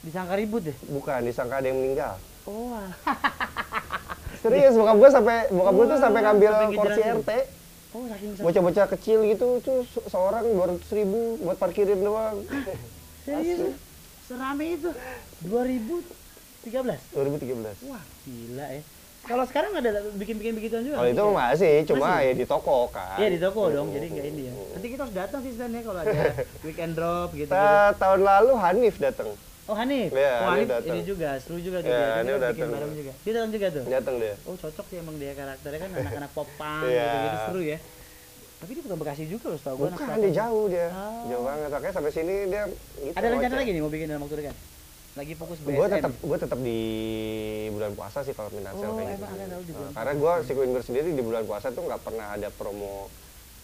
Disangka 0.01 0.36
ribut 0.36 0.62
deh. 0.62 0.75
bukan 0.88 1.23
disangka 1.23 1.56
ada 1.56 1.67
yang 1.67 1.77
meninggal 1.77 2.19
Oh, 2.43 2.75
serius 4.41 4.73
bokap 4.73 4.95
gua 4.97 5.10
sampai 5.10 5.38
bokap 5.49 5.71
gua 5.71 5.86
tuh 5.88 5.99
sampai 5.99 6.19
ngambil 6.21 6.51
ngejelasin. 6.67 7.15
RT 7.17 7.32
oh 7.91 8.04
bocah-bocah 8.41 8.86
kecil 8.89 9.19
gitu 9.25 9.47
tuh 9.60 9.77
se- 9.86 10.08
seorang 10.08 10.43
dua 10.47 10.65
ratus 10.67 10.89
ribu 10.91 11.19
buat 11.39 11.56
parkirin 11.56 11.99
doang 12.01 12.43
Serius? 13.21 13.71
Serame 14.25 14.73
itu? 14.73 14.89
2013? 15.43 16.04
2013 17.13 17.88
Wah 17.88 18.04
gila 18.23 18.67
ya. 18.69 18.81
Kalau 19.21 19.45
sekarang 19.45 19.71
ada 19.75 19.89
bikin-bikin 20.12 20.57
begituan 20.57 20.81
juga? 20.81 20.97
kalau 20.97 21.10
itu 21.10 21.21
nggak? 21.21 21.36
masih 21.53 21.73
cuma 21.86 22.05
Masih? 22.10 22.25
ya 22.25 22.34
di 22.34 22.45
toko 22.47 22.77
kan 22.89 23.17
Iya 23.17 23.29
di 23.29 23.39
toko 23.39 23.62
dong, 23.69 23.88
jadi 23.89 24.05
nggak 24.07 24.25
ini 24.27 24.41
ya. 24.43 24.51
Hmm. 24.51 24.69
Nanti 24.73 24.88
kita 24.89 25.01
harus 25.05 25.13
datang 25.13 25.39
sih 25.41 25.51
Stan 25.53 25.69
ya 25.69 25.81
kalau 25.81 25.99
ada 25.99 26.21
weekend 26.65 26.93
drop 26.93 27.29
gitu. 27.31 27.45
-gitu. 27.45 27.53
Ta- 27.53 27.93
tahun 27.95 28.21
lalu 28.21 28.53
Hanif 28.57 28.95
datang 28.97 29.29
Oh 29.69 29.77
Hanif, 29.77 30.10
Iya, 30.10 30.36
oh, 30.41 30.49
Hanif 30.49 30.67
datang. 30.67 30.89
ini 30.89 31.01
juga 31.05 31.29
seru 31.38 31.62
juga 31.62 31.77
tuh 31.79 31.93
Iya, 31.93 32.25
dia. 32.25 32.49
Bikin 32.49 32.65
bareng 32.67 32.93
juga. 32.97 33.12
Dia 33.15 33.31
datang 33.31 33.51
juga 33.53 33.67
tuh. 33.69 33.84
datang 33.88 34.15
dia 34.17 34.34
Oh 34.43 34.55
cocok 34.57 34.86
sih 34.89 34.97
emang 34.97 35.15
dia 35.15 35.31
karakternya 35.31 35.79
kan 35.79 35.89
anak-anak 36.01 36.31
pop 36.34 36.49
punk 36.57 36.84
Iya. 36.84 37.05
gitu, 37.05 37.17
gitu 37.21 37.38
seru 37.45 37.62
ya. 37.63 37.77
Tapi 38.57 38.71
dia 38.73 38.84
bukan 38.84 38.97
Bekasi 38.99 39.23
juga 39.25 39.45
loh 39.47 39.57
setahu 39.57 39.75
gue. 39.75 39.89
bukan 39.91 40.17
dia 40.17 40.31
jauh 40.36 40.65
dia 40.65 40.88
Oh. 40.89 41.29
jauh 41.29 41.43
banget 41.43 41.69
makanya 41.71 41.93
sampai 41.93 42.12
sini 42.12 42.36
dia 42.47 42.63
gitu 42.65 43.13
Ada 43.13 43.27
rencana 43.29 43.53
lagi 43.55 43.69
nih 43.69 43.81
mau 43.81 43.89
bikin 43.89 44.07
dalam 44.07 44.21
waktu 44.21 44.38
dekat? 44.39 44.57
Lagi 45.12 45.34
fokus 45.36 45.60
BSM. 45.60 45.76
gue 45.76 45.88
tetap 45.91 46.13
gue 46.15 46.38
tetap 46.39 46.60
di 46.62 46.80
bulan 47.69 47.91
puasa 47.91 48.24
sih 48.24 48.32
kalau 48.32 48.47
minta 48.50 48.71
Oh, 48.71 48.80
sale 48.80 48.95
kayak 48.97 49.19
gitu 49.62 49.76
Nah, 49.78 49.91
karena 49.91 50.13
gue 50.15 50.32
si 50.41 50.52
Queen 50.54 50.71
sendiri 50.80 51.10
di 51.12 51.19
bulan 51.21 51.43
puasa 51.43 51.67
tuh 51.67 51.84
nggak 51.84 52.02
pernah 52.02 52.28
ada 52.32 52.47
promo 52.50 53.12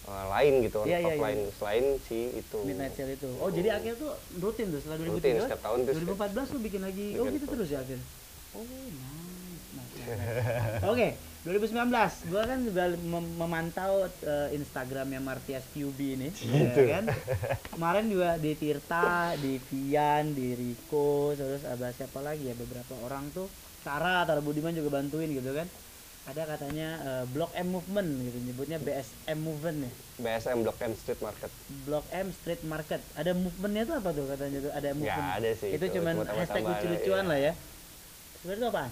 uh, 0.04 0.26
lain 0.30 0.54
gitu 0.62 0.84
Iya, 0.84 0.98
iya, 0.98 1.08
offline 1.10 1.42
selain 1.56 1.86
si 2.04 2.36
itu 2.36 2.58
Midnight 2.62 2.94
Sale 2.94 3.16
itu. 3.16 3.30
Oh, 3.40 3.48
jadi 3.48 3.70
akhirnya 3.74 3.96
tuh 3.98 4.12
rutin 4.38 4.68
tuh 4.70 4.80
setelah 4.80 4.98
2013. 5.02 5.16
Rutin, 5.16 5.34
setiap 5.42 5.62
tahun 5.62 5.78
tuh 5.80 5.94
2014 6.04 6.52
lu 6.52 6.60
bikin 6.62 6.82
lagi. 6.84 7.06
oh, 7.08 7.24
Bikin 7.24 7.34
gitu 7.34 7.46
tuh. 7.46 7.52
terus 7.56 7.70
ya 7.70 7.80
akhirnya. 7.80 8.06
Oh, 8.52 8.64
nice. 8.64 9.64
nice, 9.72 9.94
nice. 9.96 10.84
Oke, 10.86 11.08
2019 11.48 12.28
gua 12.28 12.44
kan 12.44 12.60
juga 12.60 12.84
mem- 12.94 13.36
memantau 13.40 13.94
eh, 14.04 14.52
Instagramnya 14.52 15.24
Martias 15.24 15.64
QB 15.72 16.00
ini, 16.20 16.28
Gitu. 16.36 16.80
ya 16.84 17.00
kan? 17.00 17.06
Kemarin 17.72 18.06
juga 18.12 18.36
di 18.36 18.52
Tirta, 18.52 19.32
di 19.40 19.56
Vian, 19.64 20.36
di 20.36 20.52
Rico, 20.54 21.32
terus 21.32 21.64
ada 21.64 21.88
siapa 21.90 22.20
lagi 22.20 22.44
ya 22.44 22.54
beberapa 22.54 23.00
orang 23.00 23.32
tuh. 23.32 23.48
Sarah, 23.80 24.28
Tara 24.28 24.44
Budiman 24.44 24.76
juga 24.76 24.92
bantuin 24.94 25.32
gitu 25.32 25.56
kan. 25.56 25.72
Ada 26.28 26.44
katanya 26.44 26.88
eh, 27.00 27.24
Blok 27.32 27.56
M 27.56 27.72
Movement 27.72 28.10
gitu, 28.22 28.38
nyebutnya 28.44 28.78
BSM 28.78 29.40
Movement 29.40 29.88
ya. 29.88 29.92
BSM 30.20 30.60
Block 30.60 30.78
M 30.82 30.94
Street 30.94 31.22
Market 31.22 31.52
Blok 31.88 32.06
M 32.12 32.28
Street 32.36 32.62
Market. 32.62 33.00
Ada 33.16 33.32
movementnya 33.32 33.88
tuh 33.88 33.96
apa 33.96 34.10
tuh 34.12 34.26
katanya 34.28 34.60
tuh? 34.60 34.72
Ada 34.76 34.90
movement. 34.92 35.32
ada 35.32 35.50
sih, 35.56 35.70
Itu 35.72 35.88
itu 35.88 35.96
cuman 35.96 36.14
hashtag 36.28 36.64
lucu-lucuan 36.66 37.24
iya. 37.24 37.32
lah 37.32 37.40
ya. 37.40 37.54
Sebenarnya 38.36 38.60
itu 38.60 38.68
apaan? 38.68 38.92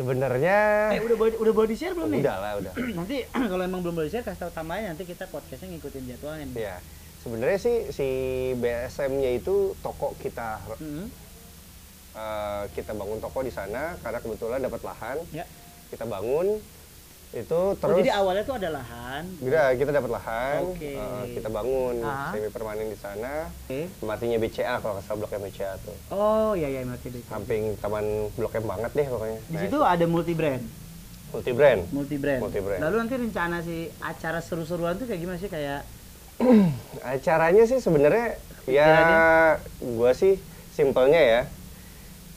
Sebenarnya 0.00 0.58
Eh 0.90 1.00
udah 1.02 1.16
boleh 1.18 1.34
udah 1.36 1.64
di 1.66 1.76
share 1.76 1.92
belum 1.92 2.08
nih? 2.08 2.20
udah 2.20 2.36
lah 2.36 2.52
udah 2.56 2.72
nanti 2.98 3.16
kalau 3.50 3.62
emang 3.62 3.80
belum 3.80 4.00
di 4.00 4.10
share 4.10 4.24
kasih 4.24 4.40
tahu 4.40 4.52
tambahin 4.52 4.88
nanti 4.88 5.04
kita 5.04 5.28
podcastnya 5.28 5.68
ngikutin 5.70 6.02
jadwalnya. 6.08 6.44
nih. 6.46 6.56
ya 6.58 6.76
sebenarnya 7.20 7.58
sih 7.58 7.76
si 7.90 8.08
BSM-nya 8.56 9.30
itu 9.34 9.76
toko 9.78 10.16
kita 10.16 10.56
Mm-mm. 10.74 11.04
eh, 12.12 12.62
kita 12.72 12.92
bangun 12.92 13.20
toko 13.20 13.38
di 13.40 13.52
sana 13.52 14.00
karena 14.00 14.18
kebetulan 14.18 14.58
dapat 14.58 14.80
lahan 14.82 15.20
Ya. 15.30 15.44
kita 15.88 16.08
bangun 16.08 16.56
itu 17.30 17.54
Oh, 17.54 17.78
terus 17.78 18.02
jadi 18.02 18.10
awalnya 18.12 18.42
tuh 18.42 18.58
ada 18.58 18.74
lahan. 18.74 19.22
Udah, 19.38 19.70
kita 19.72 19.90
dapat 19.92 20.10
lahan, 20.10 20.66
Oke. 20.66 20.98
eh, 20.98 21.24
kita 21.30 21.46
bangun 21.46 22.02
Ah. 22.02 22.34
semi 22.34 22.50
permanen 22.50 22.90
di 22.90 22.98
sana. 22.98 23.46
Oke. 23.46 23.86
Matinya 24.00 24.34
BCA 24.36 24.74
kalau 24.76 24.98
salah 24.98 25.18
bloknya 25.20 25.38
BCA 25.40 25.78
tuh. 25.78 25.94
Oh 26.10 26.52
iya 26.52 26.66
iya 26.68 26.82
ngerti 26.82 27.06
deh. 27.08 27.22
Samping 27.24 27.78
taman 27.78 28.02
blok 28.34 28.50
M 28.52 28.66
banget 28.66 28.90
deh 28.92 29.06
pokoknya. 29.06 29.38
Di 29.40 29.54
Nah, 29.54 29.60
situ 29.62 29.78
ada 29.78 30.04
multi 30.04 30.32
brand, 30.32 30.62
multi 31.30 31.52
brand. 31.52 31.80
multi 31.88 32.16
brand. 32.16 32.40
Multi 32.42 32.58
brand. 32.58 32.80
Lalu 32.82 32.96
nanti 32.98 33.14
rencana 33.16 33.56
si 33.62 33.76
acara 34.00 34.40
seru-seruan 34.40 34.98
tuh 34.98 35.06
kayak 35.06 35.20
gimana 35.20 35.38
sih 35.38 35.46
kayak 35.46 35.86
Acaranya 37.06 37.62
sih 37.64 37.78
sebenarnya 37.78 38.34
ya 38.66 38.90
gua 39.78 40.10
sih 40.10 40.34
simpelnya 40.70 41.20
ya. 41.20 41.40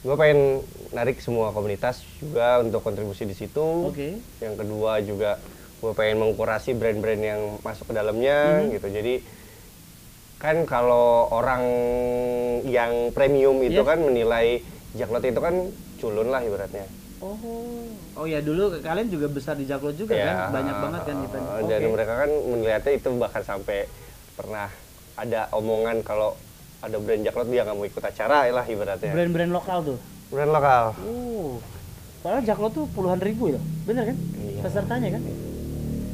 Gua 0.04 0.20
pengen 0.20 0.60
narik 0.92 1.16
semua 1.16 1.48
komunitas 1.48 2.04
juga 2.20 2.60
untuk 2.60 2.84
kontribusi 2.84 3.24
di 3.24 3.32
situ. 3.32 3.88
Oke. 3.88 4.20
Yang 4.44 4.54
kedua 4.60 5.00
juga 5.00 5.40
gue 5.80 5.92
pengen 5.92 6.20
mengkurasi 6.20 6.76
brand-brand 6.76 7.22
yang 7.24 7.40
masuk 7.60 7.88
ke 7.88 7.94
dalamnya 7.96 8.60
Mhm. 8.60 8.72
gitu. 8.76 8.88
Jadi 8.92 9.14
kan 10.36 10.68
kalau 10.68 11.32
orang 11.32 11.64
yang 12.68 12.92
premium 13.16 13.64
itu 13.64 13.80
Yes. 13.80 13.88
kan 13.88 13.98
menilai 14.00 14.60
Jaklot 14.94 15.24
itu 15.24 15.40
kan 15.40 15.72
culun 15.98 16.28
lah 16.28 16.44
ibaratnya. 16.44 16.84
Oh. 17.18 17.34
Oh 18.14 18.26
ya 18.28 18.38
dulu 18.38 18.78
kalian 18.78 19.08
juga 19.10 19.26
besar 19.26 19.56
di 19.56 19.64
Jaklot 19.64 19.96
juga 19.96 20.14
Ya, 20.14 20.52
kan? 20.52 20.60
Banyak 20.60 20.76
banget 20.84 21.02
kan 21.02 21.16
event. 21.18 21.44
uh, 21.48 21.60
Dan 21.66 21.80
Oke. 21.80 21.92
mereka 21.96 22.12
kan 22.14 22.30
melihatnya 22.30 22.92
itu 22.94 23.08
bahkan 23.16 23.42
sampai 23.42 23.88
pernah 24.36 24.68
ada 25.16 25.48
omongan 25.50 26.04
kalau 26.04 26.36
ada 26.84 26.96
brand 27.00 27.22
Jaklot 27.24 27.48
dia 27.48 27.64
nggak 27.64 27.76
mau 27.76 27.86
ikut 27.88 28.04
acara 28.04 28.44
lah 28.52 28.64
ibaratnya. 28.68 29.12
Brand-brand 29.16 29.52
lokal 29.56 29.78
tuh. 29.80 29.98
Brand 30.28 30.52
lokal. 30.52 30.84
Oh. 31.00 31.56
Padahal 32.20 32.42
Jaklot 32.44 32.72
tuh 32.76 32.84
puluhan 32.92 33.20
ribu 33.24 33.56
ya. 33.56 33.60
Bener 33.88 34.12
kan? 34.12 34.16
Iya. 34.16 34.60
Pesertanya 34.60 35.08
kan? 35.16 35.22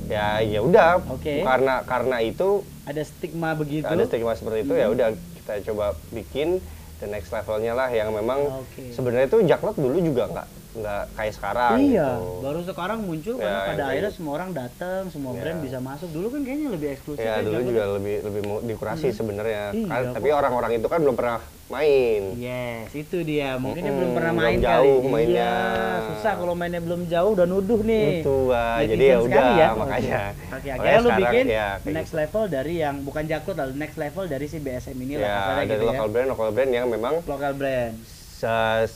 Ya 0.06 0.26
ya 0.42 0.60
udah. 0.62 1.02
Oke. 1.10 1.42
Karena 1.42 1.82
karena 1.82 2.16
itu 2.22 2.62
Ada 2.86 3.02
stigma 3.06 3.54
begitu. 3.54 3.86
ada 3.86 4.02
stigma 4.06 4.34
seperti 4.34 4.66
itu 4.66 4.74
ya 4.74 4.90
udah 4.90 5.14
kita 5.38 5.52
coba 5.70 5.94
bikin 6.10 6.58
the 6.98 7.06
next 7.06 7.30
levelnya 7.30 7.74
lah 7.74 7.86
yang 7.90 8.10
memang 8.10 8.62
Oke. 8.62 8.94
sebenarnya 8.94 9.26
itu 9.30 9.38
Jaklot 9.46 9.78
dulu 9.78 9.98
juga 10.02 10.26
nggak 10.26 10.46
nggak 10.72 11.02
kayak 11.12 11.34
sekarang 11.34 11.76
Iya, 11.82 12.08
gitu. 12.14 12.38
baru 12.40 12.60
sekarang 12.62 12.98
muncul 13.02 13.34
Ya, 13.34 13.42
karena 13.42 13.58
pada 13.64 13.82
akhirnya 13.84 13.90
kayak- 14.04 14.14
semua 14.14 14.32
orang 14.32 14.50
datang, 14.52 15.02
semua 15.08 15.32
Ya. 15.32 15.38
brand 15.40 15.58
bisa 15.60 15.78
masuk. 15.78 16.08
Dulu 16.08 16.26
kan 16.28 16.40
kayaknya 16.40 16.68
lebih 16.70 16.88
eksklusif. 16.90 17.20
Ya 17.20 17.34
dulu 17.40 17.58
juga 17.64 17.82
lebih 17.92 18.16
lebih 18.22 18.40
mau 18.44 18.58
dikurasi 18.60 19.06
sebenarnya. 19.10 19.62
Iya, 19.72 19.86
Kan- 19.88 20.14
tapi 20.14 20.28
orang-orang 20.30 20.78
itu 20.78 20.86
kan 20.86 20.98
belum 21.00 21.16
pernah 21.16 21.38
main. 21.66 22.22
Yes, 22.36 22.86
itu 22.92 23.18
dia. 23.20 23.54
Mungkin 23.56 23.78
dia 23.78 23.88
Mm-mm, 23.88 23.98
belum 23.98 24.10
pernah 24.12 24.32
belum 24.32 24.44
main 24.44 24.58
jauh 24.60 24.98
kali. 25.00 25.10
mainnya. 25.10 25.50
Iya, 25.50 25.98
susah 26.08 26.32
kalau 26.34 26.54
mainnya 26.54 26.80
belum 26.80 27.02
jauh 27.04 27.30
udah 27.32 27.46
nuduh 27.46 27.80
nih. 27.80 28.06
Itu 28.20 28.36
Wah, 28.46 28.78
Netizen 28.78 28.90
jadi 28.92 29.04
ya 29.04 29.18
udah 29.20 29.46
ya. 29.52 29.68
makanya. 29.72 30.22
Makanya 30.50 30.72
akhirnya 30.72 31.00
lu 31.00 31.10
bikin 31.16 31.46
ya, 31.48 31.68
kayak 31.78 31.94
next 31.96 32.12
level 32.12 32.42
dari 32.46 32.74
yang 32.76 32.96
bukan 33.00 33.24
Jaklot, 33.24 33.56
lalu 33.56 33.72
next 33.76 33.96
level 33.96 34.24
dari 34.24 34.46
si 34.46 34.58
BSM 34.58 34.94
ini 34.96 35.14
lah 35.16 35.22
ya 35.24 35.34
kasarnya 35.36 35.58
dari 35.60 35.70
gitu 35.72 35.84
lokal 35.84 35.98
ya. 36.00 36.12
brand 36.12 36.28
lokal 36.28 36.48
brand 36.50 36.70
yang 36.72 36.86
memang 36.86 37.14
Lokal 37.24 37.52
brand. 37.52 37.94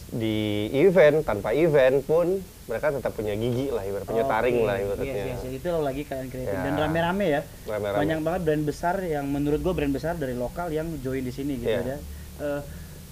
Di 0.09 0.37
event 0.73 1.21
tanpa 1.21 1.53
event 1.53 2.01
pun 2.03 2.27
mereka 2.65 2.89
tetap 2.89 3.13
punya 3.13 3.37
gigi 3.37 3.69
lah 3.69 3.85
ibarat 3.85 4.09
punya 4.09 4.25
taring 4.25 4.57
Oke, 4.57 4.65
lah 4.65 4.77
ibaratnya. 4.81 5.13
Yes, 5.13 5.29
yes, 5.29 5.41
yes. 5.45 5.53
Itu 5.61 5.67
lo 5.69 5.81
lagi 5.85 6.03
kalian 6.03 6.29
kreatif 6.29 6.49
Ya. 6.49 6.65
dan 6.65 6.75
rame-rame 6.79 7.27
ya. 7.29 7.41
Rame-rame. 7.69 7.99
Banyak 8.01 8.19
banget 8.25 8.41
brand 8.43 8.65
besar 8.65 8.97
yang 9.01 9.29
menurut 9.29 9.61
gue 9.61 9.75
brand 9.75 9.93
besar 9.93 10.17
dari 10.17 10.33
lokal 10.33 10.73
yang 10.73 10.89
join 10.99 11.21
di 11.21 11.29
sini 11.29 11.61
gitu 11.61 11.69
Iya. 11.69 11.85
ya. 11.85 11.99
Eh, 12.41 12.61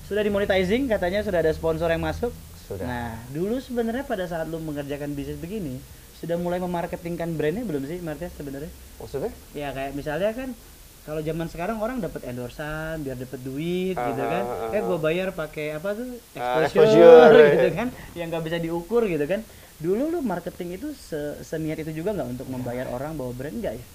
sudah 0.09 0.23
dimonetizing 0.25 0.88
katanya 0.88 1.21
sudah 1.21 1.40
ada 1.40 1.53
sponsor 1.53 1.88
yang 1.88 2.01
masuk. 2.01 2.33
Sudah. 2.64 2.87
Nah, 2.88 3.12
dulu 3.29 3.61
sebenarnya 3.61 4.03
pada 4.03 4.25
saat 4.25 4.49
lu 4.49 4.57
mengerjakan 4.57 5.12
bisnis 5.12 5.37
begini, 5.37 5.77
sudah 6.16 6.40
mulai 6.40 6.57
memarketingkan 6.57 7.37
brandnya 7.37 7.66
belum 7.66 7.85
sih 7.85 8.01
Martias 8.01 8.33
sebenarnya? 8.33 8.73
Maksudnya? 8.97 9.33
Ya 9.53 9.68
kayak 9.71 9.92
misalnya 9.92 10.33
kan 10.33 10.57
kalau 11.02 11.18
zaman 11.18 11.46
sekarang 11.46 11.76
orang 11.76 11.98
dapat 11.98 12.22
endorsan 12.24 13.02
biar 13.02 13.16
dapat 13.16 13.40
duit 13.40 13.94
Ah, 13.94 14.06
gitu 14.06 14.22
kan. 14.22 14.44
ah, 14.44 14.56
ah, 14.64 14.70
Eh 14.70 14.80
gue 14.80 14.98
bayar 14.98 15.28
pakai 15.30 15.74
apa 15.74 15.88
tuh 15.92 16.06
Ah, 16.32 16.62
exposure, 16.62 16.86
exposure, 16.86 17.32
gitu 17.50 17.66
iya. 17.66 17.74
kan 17.74 17.88
yang 18.14 18.26
nggak 18.28 18.44
bisa 18.44 18.58
diukur 18.58 19.02
gitu 19.04 19.24
kan. 19.24 19.42
Dulu 19.76 20.02
lu 20.08 20.18
marketing 20.20 20.76
itu 20.76 20.94
se 20.94 21.18
seniat 21.42 21.74
itu 21.76 21.90
juga 21.92 22.14
nggak 22.14 22.28
untuk 22.30 22.46
membayar 22.46 22.86
orang 22.86 23.12
bawa 23.12 23.32
brand 23.32 23.50
enggak 23.52 23.74
ya? 23.76 23.86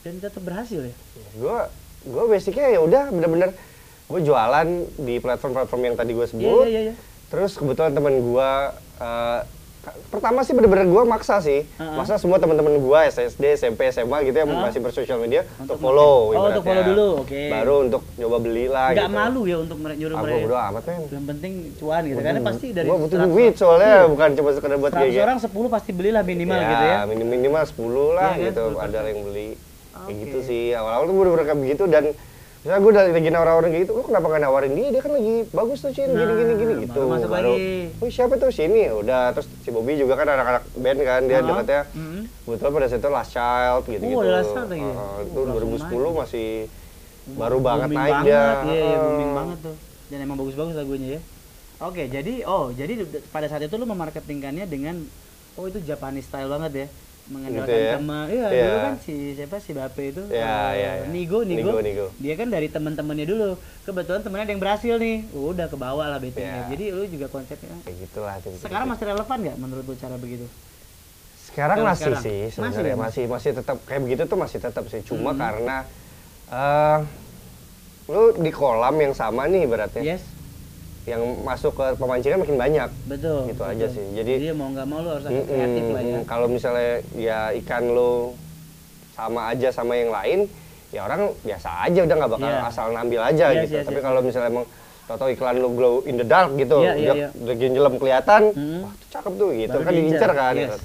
Dan 0.00 0.18
tetap 0.18 0.40
berhasil 0.40 0.80
ya. 0.82 0.94
gue 1.32 1.58
gue 2.02 2.24
basicnya 2.26 2.66
ya 2.68 2.80
udah 2.80 3.02
bener-bener 3.08 3.52
gue 4.06 4.20
jualan 4.20 4.68
di 4.96 5.14
platform-platform 5.16 5.82
yang 5.84 5.94
tadi 5.94 6.10
gue 6.10 6.18
Iya 6.18 6.32
sebut 6.32 6.64
iya 6.66 6.80
iya. 6.82 6.94
terus 7.28 7.54
kebetulan 7.54 7.92
teman 7.92 8.16
gue 8.16 8.50
eh, 8.98 9.40
ka- 9.44 9.59
pertama 10.06 10.40
sih 10.40 10.52
bener-bener 10.52 10.84
gue 10.84 11.02
maksa 11.04 11.40
sih 11.40 11.64
Uh-uh. 11.72 11.96
maksa 11.96 12.14
semua 12.14 12.36
teman-teman 12.36 12.76
gue 12.76 12.98
SSD 13.08 13.56
SMP 13.56 13.88
SMA 13.88 14.12
gitu 14.22 14.36
yang 14.36 14.46
Uh-uh. 14.46 14.60
masih 14.62 14.78
bersosial 14.78 15.16
media 15.16 15.48
Untuk 15.56 15.64
untuk 15.64 15.76
follow. 15.80 16.04
Oh, 16.30 16.44
untuk 16.44 16.60
ibaratnya. 16.60 16.62
follow 16.62 16.84
dulu, 16.86 17.06
oke. 17.18 17.40
baru 17.48 17.74
untuk 17.82 18.02
nyoba 18.14 18.36
beli 18.38 18.64
lah 18.66 18.88
Nggak 18.90 19.00
gitu 19.02 19.16
malu 19.16 19.40
ya 19.42 19.56
untuk 19.58 19.76
nyuruh 19.80 20.14
aku 20.14 20.24
mereka. 20.26 20.42
bodo 20.42 20.56
amat 20.60 20.82
men 20.84 21.00
Yang 21.08 21.24
penting 21.26 21.52
cuan 21.74 22.02
gitu 22.04 22.20
karena 22.20 22.40
pasti 22.42 22.66
dari 22.70 22.86
gue 22.86 22.98
butuh 22.98 23.16
100 23.18 23.30
duit 23.30 23.54
soalnya 23.56 23.94
Iya. 23.96 24.06
bukan 24.06 24.28
cuma 24.34 24.50
sekedar 24.52 24.76
buat 24.76 24.92
100 24.92 25.00
kayak 25.02 25.22
orang 25.22 25.38
10 25.40 25.48
pasti 25.70 25.90
belilah 25.90 26.22
minimal 26.22 26.56
ya, 26.56 26.68
gitu 26.68 26.84
ya. 26.84 26.98
minim 27.06 27.26
minimal 27.26 27.62
10 27.62 27.80
lah 28.12 28.30
kan, 28.30 28.42
gitu 28.42 28.62
10%. 28.70 28.84
ada 28.84 28.98
yang 29.02 29.20
beli 29.22 29.48
kayak 29.90 30.04
Oke. 30.06 30.12
gitu 30.22 30.38
sih 30.42 30.62
awal-awal 30.72 31.04
tuh 31.04 31.14
bener-bener 31.14 31.44
kayak 31.46 31.60
begitu 31.60 31.84
dan 31.86 32.04
misalnya 32.60 32.76
gue 32.78 32.92
dari 32.92 33.10
lagi 33.10 33.30
nawarin 33.30 33.72
gitu 33.72 33.90
lu 33.90 34.02
kenapa 34.02 34.26
gak 34.28 34.42
nawarin 34.42 34.72
dia 34.72 34.88
dia 34.90 35.00
kan 35.00 35.12
lagi 35.12 35.48
bagus 35.48 35.78
tuh 35.80 35.90
Cin 35.90 36.08
gini 36.08 36.20
Nah, 36.20 36.36
gini 36.36 36.52
gini 36.54 36.72
baru 36.74 36.84
gitu 36.84 37.00
masuk 37.08 37.30
lagi. 37.30 37.56
wih 37.96 38.12
siapa 38.12 38.34
tuh 38.36 38.50
sini 38.50 38.82
udah 38.90 39.32
terus 39.32 39.48
si 39.58 39.68
Bobby 39.70 39.96
juga 39.96 40.12
kan 40.14 40.28
anak-anak 40.28 40.62
band 40.74 40.98
kan 41.00 41.20
dia 41.24 41.36
Ah, 41.36 41.42
dekatnya 41.42 41.80
mm. 41.90 42.20
kebetulan 42.44 42.72
pada 42.74 42.86
saat 42.86 43.00
itu 43.00 43.08
Last 43.08 43.30
Child 43.32 43.82
gitu 43.86 44.04
gitu 44.04 44.12
Oh, 44.14 44.24
Last 44.26 44.52
Child 44.52 44.68
lagi 44.68 44.82
ya? 44.82 44.92
itu 45.22 45.38
Oh, 45.38 45.44
langsung 45.46 45.72
2010 46.12 46.20
masih 46.20 46.48
baru 47.30 47.58
banget 47.60 47.88
naik 47.90 47.96
banget, 48.12 48.24
dia 48.26 48.42
Iya, 48.66 48.82
iya, 48.82 48.98
booming 48.98 49.32
banget 49.32 49.58
tuh. 49.62 49.76
Dan 50.06 50.18
emang 50.20 50.36
bagus-bagus 50.36 50.74
lagunya 50.74 51.08
ya. 51.16 51.20
Oke, 51.80 52.02
jadi 52.06 52.32
oh, 52.44 52.64
jadi 52.70 52.92
pada 53.30 53.46
saat 53.46 53.62
itu 53.62 53.72
lu 53.72 53.86
memarketingkannya 53.86 54.66
dengan 54.66 55.00
oh 55.54 55.64
itu 55.64 55.80
Japanese 55.80 56.26
style 56.26 56.50
banget 56.50 56.72
ya. 56.74 56.86
Mengandalkan 57.26 57.68
Gitu 57.68 57.76
ya? 57.76 57.92
sama 57.94 58.18
iya 58.26 58.46
Iya. 58.48 58.64
dulu 58.64 58.78
kan 58.80 58.94
si 58.98 59.14
siapa 59.34 59.56
si 59.58 59.70
Bape 59.70 60.04
itu 60.08 60.22
Iya, 60.26 60.40
eh, 60.40 60.70
iya, 60.72 60.90
iya. 60.96 61.06
Nigo, 61.06 61.42
Nigo 61.42 61.68
Nigo, 61.68 61.80
Nigo. 61.80 62.06
Dia 62.16 62.34
kan 62.34 62.48
dari 62.48 62.66
teman-temannya 62.66 63.26
dulu. 63.26 63.48
Kebetulan 63.82 64.20
temennya 64.20 64.44
ada 64.44 64.52
yang 64.52 64.62
berhasil 64.62 64.94
nih. 64.96 65.16
Udah 65.30 65.66
ke 65.66 65.76
bawah 65.76 66.06
lah 66.06 66.18
bettingnya. 66.18 66.64
Iya. 66.64 66.70
Jadi 66.70 66.84
lu 66.88 67.02
juga 67.06 67.26
konsepnya 67.28 67.74
kayak 67.82 67.96
gitulah 68.00 68.34
gitu. 68.38 68.56
sekarang 68.56 68.86
masih 68.86 69.04
relevan 69.06 69.38
nggak 69.40 69.56
menurut 69.56 69.84
lu 69.84 69.94
cara 69.94 70.16
begitu? 70.16 70.46
Sekarang 71.42 71.76
Kalau 71.76 71.88
masih 71.88 72.04
sekarang? 72.06 72.22
sih 72.22 72.38
Masih 72.40 72.54
sebenarnya 72.54 72.88
ya? 72.88 72.96
masih 72.96 73.24
masih 73.26 73.50
tetap 73.52 73.76
kayak 73.84 74.00
begitu 74.00 74.22
tuh 74.24 74.38
masih 74.38 74.58
tetap 74.58 74.84
sih 74.86 75.00
cuma 75.02 75.30
Mhm. 75.30 75.38
karena 75.38 75.76
eh 76.48 76.98
lu 78.06 78.22
di 78.36 78.50
kolam 78.50 78.94
yang 78.96 79.10
sama 79.12 79.46
nih 79.46 79.66
ibaratnya 79.66 80.02
Yes, 80.04 80.22
yang 81.02 81.20
masuk 81.40 81.72
ke 81.72 81.96
pemancingan 81.96 82.38
makin 82.38 82.56
banyak 82.56 82.88
betul. 83.04 83.46
Gitu 83.46 83.56
betul. 83.56 83.72
aja 83.72 83.86
sih. 83.88 84.06
Jadi- 84.12 84.36
Jadi 84.38 84.52
mau 84.52 84.68
nggak 84.68 84.86
mau 84.86 84.98
lu 85.00 85.10
harus 85.10 85.24
Mm-mm, 85.26 85.44
kreatif 85.44 85.84
lah 85.86 86.02
ya. 86.02 86.12
mm, 86.12 86.22
kalau 86.24 86.46
misalnya 86.46 86.90
ya 87.14 87.38
ikan 87.56 87.84
lu 87.88 88.36
sama 89.10 89.40
aja 89.48 89.68
sama 89.68 89.92
yang 89.94 90.10
lain 90.10 90.38
ya 90.90 91.00
orang 91.02 91.32
biasa 91.40 91.68
aja 91.84 92.00
udah 92.02 92.16
nggak 92.16 92.32
bakal 92.32 92.50
Iya. 92.50 92.60
asal 92.66 92.86
ngambil 92.90 93.20
aja 93.22 93.46
Yes, 93.48 93.60
gitu 93.62 93.74
yes, 93.76 93.86
tapi 93.86 93.98
yes. 93.98 94.04
kalau 94.04 94.20
misalnya 94.20 94.50
emang 94.50 94.66
tau 95.02 95.26
iklan 95.26 95.56
lu 95.56 95.68
glow 95.70 95.94
in 96.04 96.14
the 96.14 96.24
dark 96.24 96.54
gitu 96.54 96.78
Iya, 96.80 96.94
iya, 96.94 96.94
dia 96.94 97.14
iya. 97.16 97.28
lagi 97.34 97.66
nyelam 97.68 97.94
kelihatan 97.96 98.42
Mm. 98.52 98.78
wah 98.80 98.92
tuh 98.92 99.08
cakep 99.10 99.32
tuh 99.34 99.48
gitu 99.52 99.70
Baru 99.72 99.82
kan 99.82 99.92
diincar, 99.92 100.30
kan 100.32 100.54
yes. 100.54 100.62
gitu. 100.62 100.76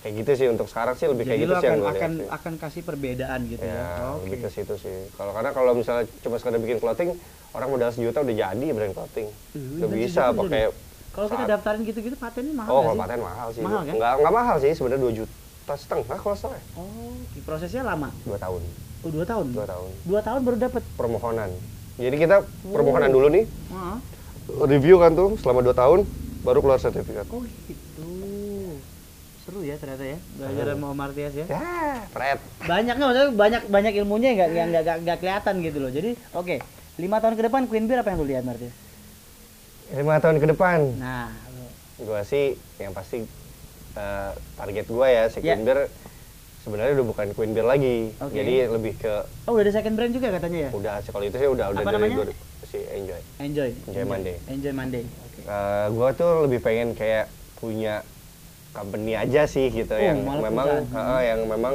kayak 0.00 0.14
gitu 0.16 0.30
sih 0.34 0.46
untuk 0.48 0.66
sekarang 0.66 0.94
sih 0.94 1.06
lebih 1.06 1.24
Jadi 1.24 1.30
kayak 1.30 1.40
gitu 1.42 1.54
sih 1.54 1.66
yang 1.66 1.76
gue 1.76 1.90
akan 1.90 2.10
lihat 2.16 2.32
akan 2.32 2.52
kasih 2.56 2.82
perbedaan 2.82 3.40
gitu 3.44 3.60
ya. 3.60 3.76
Ya, 3.76 3.88
Oke. 4.08 4.22
lebih 4.24 4.38
ke 4.40 4.48
situ 4.48 4.74
sih. 4.78 4.96
Kalau 5.12 5.30
karena 5.30 5.50
kalau 5.50 5.72
misalnya 5.74 6.04
cuma 6.18 6.36
sekedar 6.36 6.56
bikin 6.56 6.78
clothing, 6.78 7.10
orang 7.50 7.68
modal 7.68 7.90
sejuta 7.90 8.22
udah 8.22 8.34
jadi 8.34 8.66
brand 8.70 8.94
clothing. 8.94 9.28
Uh, 9.52 9.82
Udah 9.82 9.88
bisa 9.90 10.22
pakai. 10.30 10.70
Kalau 11.10 11.26
kita 11.26 11.44
daftarin 11.44 11.82
gitu-gitu 11.82 12.14
patennya 12.14 12.54
mahal 12.54 12.70
Oh, 12.70 12.80
kalau 12.86 12.96
paten 13.02 13.18
mahal 13.18 13.48
sih. 13.50 13.62
Mahal 13.62 13.82
kan? 13.82 13.94
Nggak, 13.98 14.12
nggak 14.22 14.34
mahal 14.34 14.56
sih, 14.62 14.70
sebenarnya 14.72 15.02
2 15.02 15.18
juta 15.18 15.74
setengah 15.74 16.16
kalau 16.16 16.36
salah. 16.38 16.62
Oh, 16.74 17.14
prosesnya 17.42 17.82
lama. 17.82 18.14
2 18.22 18.38
tahun. 18.38 18.62
Oh, 19.00 19.08
dua 19.08 19.24
tahun. 19.24 19.46
Dua 19.50 19.64
tahun. 19.64 19.90
Dua 20.04 20.20
tahun 20.20 20.40
baru 20.44 20.56
dapat. 20.60 20.82
Permohonan. 20.94 21.50
Jadi 21.96 22.16
kita 22.16 22.44
Oh. 22.44 22.72
permohonan 22.72 23.08
dulu 23.08 23.32
nih, 23.32 23.44
review 24.60 25.00
kan 25.00 25.16
tuh 25.16 25.40
selama 25.40 25.64
2 25.64 25.72
tahun, 25.72 26.04
baru 26.44 26.58
keluar 26.60 26.78
sertifikat. 26.78 27.24
Oh 27.28 27.40
gitu. 27.66 28.12
Seru 29.40 29.64
ya 29.64 29.74
ternyata 29.80 30.04
ya. 30.04 30.18
Belajar 30.36 30.76
sama 30.76 30.86
Om 30.92 30.96
Martias 30.96 31.34
ya. 31.34 31.46
Ya, 31.48 32.04
pret. 32.12 32.38
Banyak 32.60 32.94
nggak 32.94 33.08
maksudnya 33.08 33.28
banyak 33.34 33.62
banyak 33.66 33.92
ilmunya 33.98 34.30
nggak 34.36 34.48
nggak 34.52 34.96
nggak 35.02 35.18
kelihatan 35.18 35.54
gitu 35.64 35.78
loh. 35.80 35.90
Jadi 35.90 36.10
oke. 36.36 36.56
Lima 37.00 37.16
tahun 37.18 37.34
ke 37.34 37.42
depan 37.42 37.62
Queen 37.64 37.88
Beer 37.88 38.04
apa 38.04 38.12
yang 38.12 38.20
lu 38.20 38.28
lihat 38.28 38.44
Martias? 38.44 38.76
Lima 39.90 40.20
tahun 40.20 40.36
ke 40.38 40.46
depan, 40.46 40.78
Nah, 40.94 41.32
lu- 41.50 41.74
gua 42.04 42.20
sih 42.22 42.52
yang 42.76 42.92
pasti 42.92 43.24
eh, 43.90 44.30
target 44.54 44.86
gua 44.86 45.08
ya 45.08 45.24
si 45.26 45.40
Ya. 45.40 45.56
Kinder 45.56 45.90
sebenarnya 46.60 46.92
udah 46.94 47.06
bukan 47.08 47.26
Queen 47.32 47.50
Beer 47.50 47.66
lagi. 47.66 48.12
Oke. 48.20 48.36
Jadi 48.36 48.54
lebih 48.68 48.94
ke 48.94 49.14
Oh, 49.48 49.56
udah 49.56 49.64
ada 49.64 49.72
second 49.72 49.96
brand 49.96 50.12
juga 50.12 50.28
katanya 50.30 50.68
ya? 50.68 50.70
udah 50.70 50.94
sih 51.00 51.10
kalau 51.10 51.24
itu 51.24 51.36
sih 51.36 51.48
udah 51.48 51.66
udah 51.72 51.82
Apa 51.82 51.90
dari 51.90 52.12
dua- 52.12 52.36
si 52.62 52.78
Enjoy. 52.86 53.20
Enjoy. 53.40 53.70
Enjoy 53.88 54.04
Monday. 54.04 54.36
Enjoy 54.46 54.70
Monday. 54.70 55.02
Oke. 55.24 55.40
Eh, 55.42 55.86
gua 55.90 56.08
tuh 56.12 56.44
lebih 56.44 56.60
pengen 56.60 56.92
kayak 56.92 57.26
punya 57.56 58.04
company 58.70 59.18
aja 59.18 59.42
sih 59.44 59.66
gitu 59.66 59.90
Oh, 59.90 59.98
yang 59.98 60.22
memang 60.22 60.68
eh, 60.86 61.22
yang 61.26 61.40
memang 61.48 61.74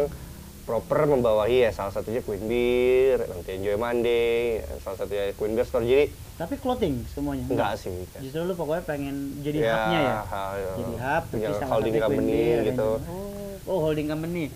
proper 0.66 1.06
membawahi 1.06 1.62
ya 1.62 1.72
salah 1.72 1.94
satunya 1.94 2.20
Queen 2.20 2.42
Beer, 2.44 3.22
nanti 3.24 3.54
Enjoy 3.54 3.78
Monday, 3.78 4.60
salah 4.82 4.98
satunya 4.98 5.30
Queen 5.32 5.54
Beer 5.54 5.64
Store. 5.64 5.86
Jadi 5.86 6.10
Tapi 6.36 6.58
clothing 6.58 7.06
semuanya? 7.08 7.46
enggak 7.48 7.78
sih. 7.78 7.94
bukan. 7.94 8.20
Justru 8.20 8.42
lu 8.44 8.54
pokoknya 8.54 8.84
pengen 8.84 9.16
jadi 9.40 9.58
Ya, 9.62 9.72
hubnya 9.72 10.00
ya? 10.02 10.16
ha- 10.26 10.58
Jadi 10.74 10.94
hub, 10.98 11.24
punya 11.30 11.48
holding 11.64 11.94
company 11.96 12.34
Beer, 12.34 12.60
gitu. 12.66 12.90
Oh, 13.06 13.32
oh, 13.64 13.80
holding 13.80 14.10
company. 14.10 14.50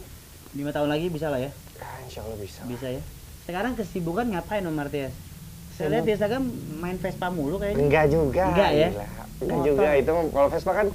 Lima 0.51 0.73
tahun 0.73 0.89
lagi 0.89 1.05
bisa 1.07 1.29
lah 1.29 1.39
ya? 1.39 1.53
Ya, 1.77 1.89
insya 2.03 2.19
Allah 2.19 2.35
bisa. 2.35 2.65
Bisa 2.65 2.87
ya? 2.89 3.01
Sekarang 3.45 3.73
kesibukan 3.73 4.25
ngapain 4.27 4.65
Om 4.65 4.73
Martias? 4.73 5.13
Saya 5.71 5.93
lihat 5.93 6.03
di 6.03 6.11
Instagram 6.11 6.43
main 6.75 6.97
Vespa 6.97 7.29
mulu 7.29 7.55
kayaknya. 7.55 7.79
Enggak 7.79 8.05
juga. 8.09 8.43
Enggak 8.49 8.71
ya? 8.73 8.89
Enggak 9.39 9.59
juga 9.63 9.89
itu 9.95 10.11
kalau 10.27 10.47
Vespa 10.49 10.71
kan 10.73 10.87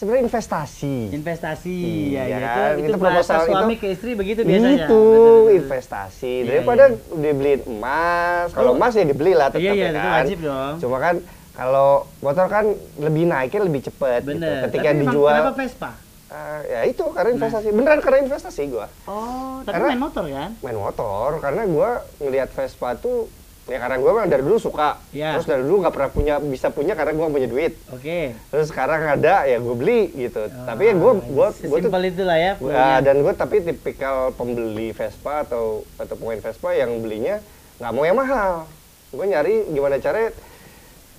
sebenarnya 0.00 0.24
investasi. 0.24 1.12
Investasi, 1.12 1.76
Iya 2.10 2.22
ya, 2.24 2.24
ya, 2.24 2.38
kan? 2.40 2.56
itu, 2.72 2.80
itu, 2.80 2.88
Itu 2.88 2.96
proposal 2.98 3.38
suami 3.44 3.52
itu- 3.70 3.76
ke 3.76 3.86
istri 3.92 4.10
begitu 4.16 4.40
biasanya. 4.42 4.72
Itu 4.80 4.80
Betul, 4.80 5.12
betul. 5.44 5.58
investasi. 5.60 6.34
Iya, 6.34 6.48
Daripada 6.48 6.84
iya. 6.88 6.96
dibeliin 7.20 7.60
emas, 7.68 8.46
kalau 8.50 8.70
Oh. 8.72 8.78
emas 8.80 8.92
ya 8.96 9.04
dibeli 9.04 9.32
lah 9.32 9.52
tetap 9.52 9.60
Iya, 9.60 9.72
iya, 9.72 9.84
ya 9.84 9.90
itu 9.90 10.00
kan. 10.00 10.12
wajib 10.16 10.38
dong. 10.40 10.74
Cuma 10.80 10.96
kan 10.98 11.14
kalau 11.52 11.88
motor 12.18 12.46
kan 12.48 12.64
lebih 12.96 13.24
naiknya 13.26 13.60
lebih 13.60 13.80
cepet 13.84 14.20
gitu. 14.24 14.48
Ketika 14.64 14.88
Tapi 14.88 15.00
dijual 15.04 15.34
Kenapa 15.36 15.52
Vespa? 15.54 15.90
eh, 16.30 16.60
ya 16.64 16.80
itu 16.86 17.04
karena 17.10 17.30
investasi. 17.36 17.66
Beneran 17.68 18.00
karena 18.00 18.18
investasi 18.22 18.62
gua. 18.68 18.86
Oh, 19.04 19.60
tapi 19.60 19.74
Karena- 19.76 19.90
main 19.90 20.00
motor 20.00 20.24
kan? 20.24 20.50
Main 20.56 20.78
motor 20.78 21.28
karena 21.38 21.62
gua 21.68 21.90
ngelihat 22.16 22.48
Vespa 22.50 22.96
tuh 22.96 23.28
ya 23.70 23.78
karena 23.78 23.96
gua 24.02 24.10
memang 24.18 24.28
dari 24.28 24.42
dulu 24.42 24.58
suka. 24.58 24.98
Iya. 25.14 25.38
Terus 25.38 25.46
dari 25.46 25.62
dulu 25.62 25.86
nggak 25.86 25.94
pernah 25.94 26.10
punya 26.10 26.34
bisa 26.42 26.74
punya 26.74 26.98
karena 26.98 27.14
gua 27.14 27.30
nggak 27.30 27.36
punya 27.38 27.48
duit. 27.48 27.72
Oke. 27.94 28.34
Terus 28.50 28.66
sekarang 28.66 29.00
ada 29.06 29.46
ya 29.46 29.62
gue 29.62 29.74
beli 29.78 30.10
gitu. 30.10 30.42
tapi 30.66 30.90
ya 30.90 30.94
gue 30.98 31.12
gue 31.22 31.46
gue 31.54 31.78
tuh 31.78 31.86
Simpel 31.86 32.04
itulah 32.10 32.34
ya. 32.34 32.52
gua- 32.58 32.74
punya. 32.74 32.98
dan 32.98 33.16
gue 33.22 33.32
tapi 33.38 33.56
tipikal 33.62 34.34
pembeli 34.34 34.90
Vespa 34.90 35.46
atau 35.46 35.86
atau 35.94 36.14
pemain 36.18 36.42
Vespa 36.42 36.74
yang 36.74 36.90
belinya 36.98 37.38
nggak 37.78 37.92
mau 37.94 38.02
yang 38.02 38.18
mahal. 38.18 38.66
Gue 39.14 39.24
nyari 39.30 39.70
gimana 39.70 40.02
caranya 40.02 40.34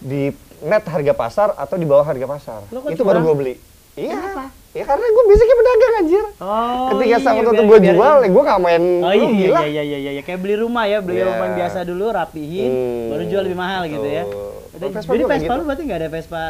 di 0.04 0.36
net 0.62 0.84
harga 0.86 1.14
pasar 1.16 1.50
atau 1.56 1.76
di 1.80 1.88
bawah 1.88 2.04
harga 2.04 2.28
pasar. 2.28 2.60
Itu 2.92 3.08
baru 3.08 3.24
gue 3.24 3.36
beli. 3.40 3.56
Iya. 3.96 4.20
Kenapa? 4.20 4.61
Ya 4.72 4.84
karena 4.84 5.04
gue 5.04 5.24
basicnya 5.26 5.56
pedagang 5.58 5.94
anjir. 5.98 6.26
Oh, 6.40 6.88
Ketika 6.90 7.04
iya, 7.06 7.18
sama 7.20 7.40
tuh 7.44 7.66
gue 7.68 7.80
jual, 7.84 8.16
ya 8.18 8.30
gue 8.30 8.44
gak 8.46 8.60
main 8.62 8.84
Oh 9.02 9.12
iya, 9.12 9.28
gila. 9.28 9.60
iya, 9.60 9.68
iya, 9.68 9.84
iya, 9.84 9.98
iya, 10.00 10.12
iya. 10.14 10.22
kayak 10.22 10.40
beli 10.40 10.56
rumah 10.56 10.88
ya, 10.88 11.04
beli 11.04 11.20
Iya. 11.20 11.28
rumah 11.28 11.46
yang 11.46 11.56
biasa 11.60 11.80
dulu, 11.84 12.06
rapihin, 12.08 12.72
Hmm, 12.72 13.08
baru 13.12 13.24
jual 13.28 13.42
lebih 13.44 13.60
mahal 13.60 13.82
gitu 13.86 14.08
ya. 14.08 14.24
betul. 14.24 14.48
Jadi, 14.72 14.80
Kalau 14.82 14.96
Vespa 14.96 15.12
jadi 15.12 15.24
Vespa 15.28 15.44
gitu. 15.44 15.52
lu 15.54 15.64
berarti 15.68 15.84
nggak 15.84 16.00
ada 16.00 16.10
Vespa 16.10 16.42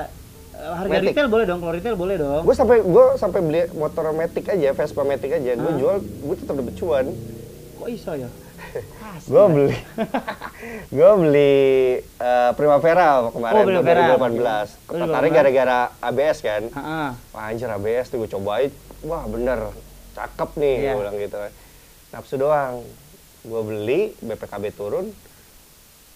eh, 0.53 0.71
harga 0.71 0.93
Matic. 0.93 1.07
retail 1.09 1.27
boleh 1.27 1.45
dong, 1.45 1.59
kalau 1.59 1.73
retail 1.73 1.95
boleh 1.95 2.15
dong. 2.15 2.41
Gue 2.43 2.53
sampai 2.53 2.77
gue 2.79 3.05
sampai 3.15 3.39
beli 3.41 3.61
motor 3.73 4.03
Matic 4.11 4.45
aja, 4.47 4.69
Vespa 4.71 5.01
Matic 5.01 5.31
aja. 5.33 5.51
Gue 5.55 5.65
Ah. 5.67 5.75
jual, 5.75 5.95
gue 5.99 6.35
tetap 6.37 6.53
dapet 6.53 6.73
cuan. 6.77 7.05
Kok 7.75 7.89
iso 7.89 8.11
ya? 8.13 8.29
Asli. 9.11 9.27
gue 9.27 9.43
beli 9.45 9.77
gue 10.95 11.11
beli 11.17 11.53
eh, 11.99 12.51
Primavera 12.53 13.09
kemarin 13.27 13.55
Oh, 13.57 13.65
Primavera. 13.65 14.01
2018 14.15 14.87
Lu 14.87 14.97
tertarik 14.97 15.31
gara-gara 15.31 15.79
ABS 15.99 16.37
kan 16.39 16.63
Heeh. 16.65 17.09
wah 17.29 17.43
anjir 17.45 17.67
ABS 17.67 18.07
tuh 18.07 18.17
gue 18.17 18.29
cobain 18.29 18.71
wah 19.01 19.23
bener 19.25 19.59
cakep 20.11 20.49
nih 20.55 20.75
Iya. 20.77 20.87
gue 20.87 20.99
bilang 20.99 21.17
gitu 21.17 21.37
kan 21.37 21.51
nafsu 22.11 22.35
doang 22.35 22.83
gue 23.41 23.61
beli 23.63 24.01
BPKB 24.17 24.63
turun 24.71 25.07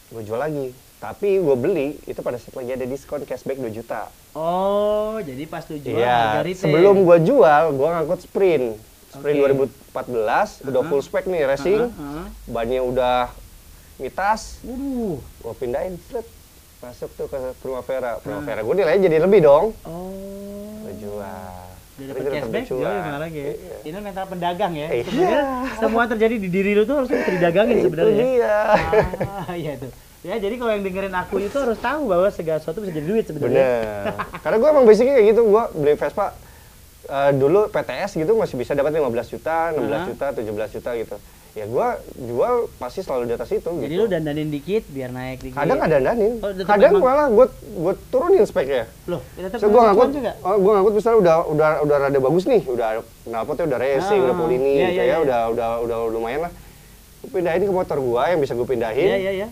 gue 0.07 0.21
jual 0.21 0.37
lagi 0.37 0.71
tapi 0.95 1.37
gue 1.37 1.55
beli 1.55 1.87
itu 2.03 2.19
pada 2.19 2.35
saat 2.35 2.53
lagi 2.53 2.71
ada 2.71 2.85
diskon 2.85 3.21
cashback 3.21 3.57
2 3.57 3.71
juta 3.71 4.07
Oh, 4.31 5.15
jadi 5.17 5.43
pas 5.43 5.63
jual 5.63 5.95
harga 5.95 6.43
retail. 6.43 6.59
sebelum 6.59 6.95
gue 7.01 7.17
jual, 7.23 7.63
gue 7.71 7.87
ngangkut 7.87 8.19
sprint. 8.19 8.75
Sprint 9.15 9.37
Oke. 9.37 9.47
2014, 9.93 9.95
udah 10.61 10.75
Uh-huh. 10.75 10.83
full 10.85 11.01
spec 11.01 11.23
nih 11.25 11.41
racing. 11.43 11.81
Heeh, 11.81 11.91
heeh. 11.91 12.25
Bannya 12.45 12.81
udah 12.81 13.31
mitas, 13.95 14.59
Waduh. 14.61 15.17
gue 15.17 15.53
pindahin 15.55 15.95
set 16.03 16.27
masuk 16.77 17.09
tuh 17.13 17.25
ke 17.25 17.39
Primavera 17.57 18.19
Primavera 18.19 18.59
gue 18.61 18.75
nilainya 18.75 19.01
jadi 19.03 19.17
lebih 19.19 19.39
dong 19.41 19.65
Oh. 19.81 20.83
gue 20.83 20.93
jual 20.99 21.23
Udah 21.95 22.11
gua 22.11 22.19
tetap 22.19 22.33
cashback, 22.43 22.63
jual 22.67 22.91
gimana 22.93 23.17
lagi 23.17 23.39
ya? 23.39 23.51
Iya. 23.55 23.75
Ini 23.81 23.97
mental 24.03 24.25
pedagang 24.27 24.73
ya. 24.75 24.87
Iya. 24.91 25.03
Sebenarnya 25.05 25.41
semua 25.79 26.03
terjadi 26.05 26.35
di 26.35 26.49
diri 26.49 26.71
lu 26.71 26.83
tuh 26.83 26.95
harus 26.97 27.09
didagangin 27.09 27.77
sebenarnya. 27.87 28.19
dia 28.19 28.55
Ah, 29.23 29.55
iya 29.55 29.73
tuh. 29.75 29.91
Ya, 30.21 30.35
jadi 30.35 30.57
kalau 30.57 30.71
yang 30.71 30.83
dengerin 30.83 31.15
aku 31.15 31.37
itu 31.39 31.55
harus 31.55 31.79
tahu 31.79 32.01
bahwa 32.05 32.27
segala 32.27 32.59
sesuatu 32.59 32.81
bisa 32.81 32.91
jadi 32.91 33.07
duit 33.07 33.23
sebenarnya. 33.23 33.63
bener 33.63 34.13
karena 34.35 34.55
gue 34.57 34.69
emang 34.69 34.83
basicnya 34.83 35.13
kayak 35.15 35.27
gitu 35.31 35.41
gue 35.47 35.63
beli 35.73 35.93
Vespa 35.95 36.25
eh, 37.07 37.31
dulu 37.33 37.67
PTS 37.67 38.11
gitu 38.15 38.33
masih 38.33 38.55
bisa 38.55 38.71
dapat 38.71 38.91
15 38.91 39.05
juta 39.29 39.71
16 39.71 39.81
Hah? 39.85 40.05
juta 40.05 40.25
17 40.31 40.45
juta 40.71 40.91
gitu 40.95 41.17
ya 41.53 41.63
gue 41.63 41.87
jual 42.21 42.53
pasti 42.75 42.99
selalu 42.99 43.23
di 43.25 43.33
atas 43.33 43.47
itu 43.49 43.63
Jadi 43.63 43.87
gitu 43.87 43.95
lu 43.97 44.05
dandanin 44.05 44.49
dikit 44.49 44.83
biar 44.85 45.07
naik 45.07 45.39
dikit. 45.39 45.55
kadang 45.55 45.79
ada 45.79 45.95
dandanin 45.95 46.35
Oh, 46.37 46.51
kadang 46.51 46.91
emang- 46.91 47.05
malah 47.05 47.27
gue 47.29 47.45
gue 47.79 47.93
turunin 48.09 48.43
speknya 48.43 48.83
Loh, 49.05 49.23
ya 49.33 49.47
tetap 49.47 49.63
So 49.63 49.67
gue 49.67 49.79
ngangkut, 49.79 50.09
juga. 50.11 50.31
oh, 50.41 50.55
gue 50.57 50.71
ngangkut 50.73 50.93
misalnya 50.93 51.17
udah 51.17 51.35
udah 51.47 51.69
udah 51.79 51.97
rada 51.97 52.19
bagus 52.19 52.43
nih, 52.43 52.59
udah 52.65 52.87
knalpotnya 53.23 53.65
udah 53.67 53.79
racing, 53.79 54.19
Ah, 54.19 54.25
udah 54.25 54.35
polini, 54.35 54.67
iya, 54.73 54.83
gitu 54.83 54.91
iya, 54.91 54.99
ya, 54.99 55.07
iya. 55.07 55.17
udah 55.21 55.41
udah 55.49 55.69
udah 55.79 55.97
lumayan 56.09 56.41
lah. 56.41 56.51
Gue 57.21 57.29
pindahin 57.31 57.61
ke 57.61 57.71
motor 57.71 57.97
gue 57.99 58.23
yang 58.25 58.39
bisa 58.41 58.51
gue 58.53 58.67
pindahin, 58.67 59.07
Iya, 59.07 59.17
iya, 59.17 59.31
iya. 59.33 59.47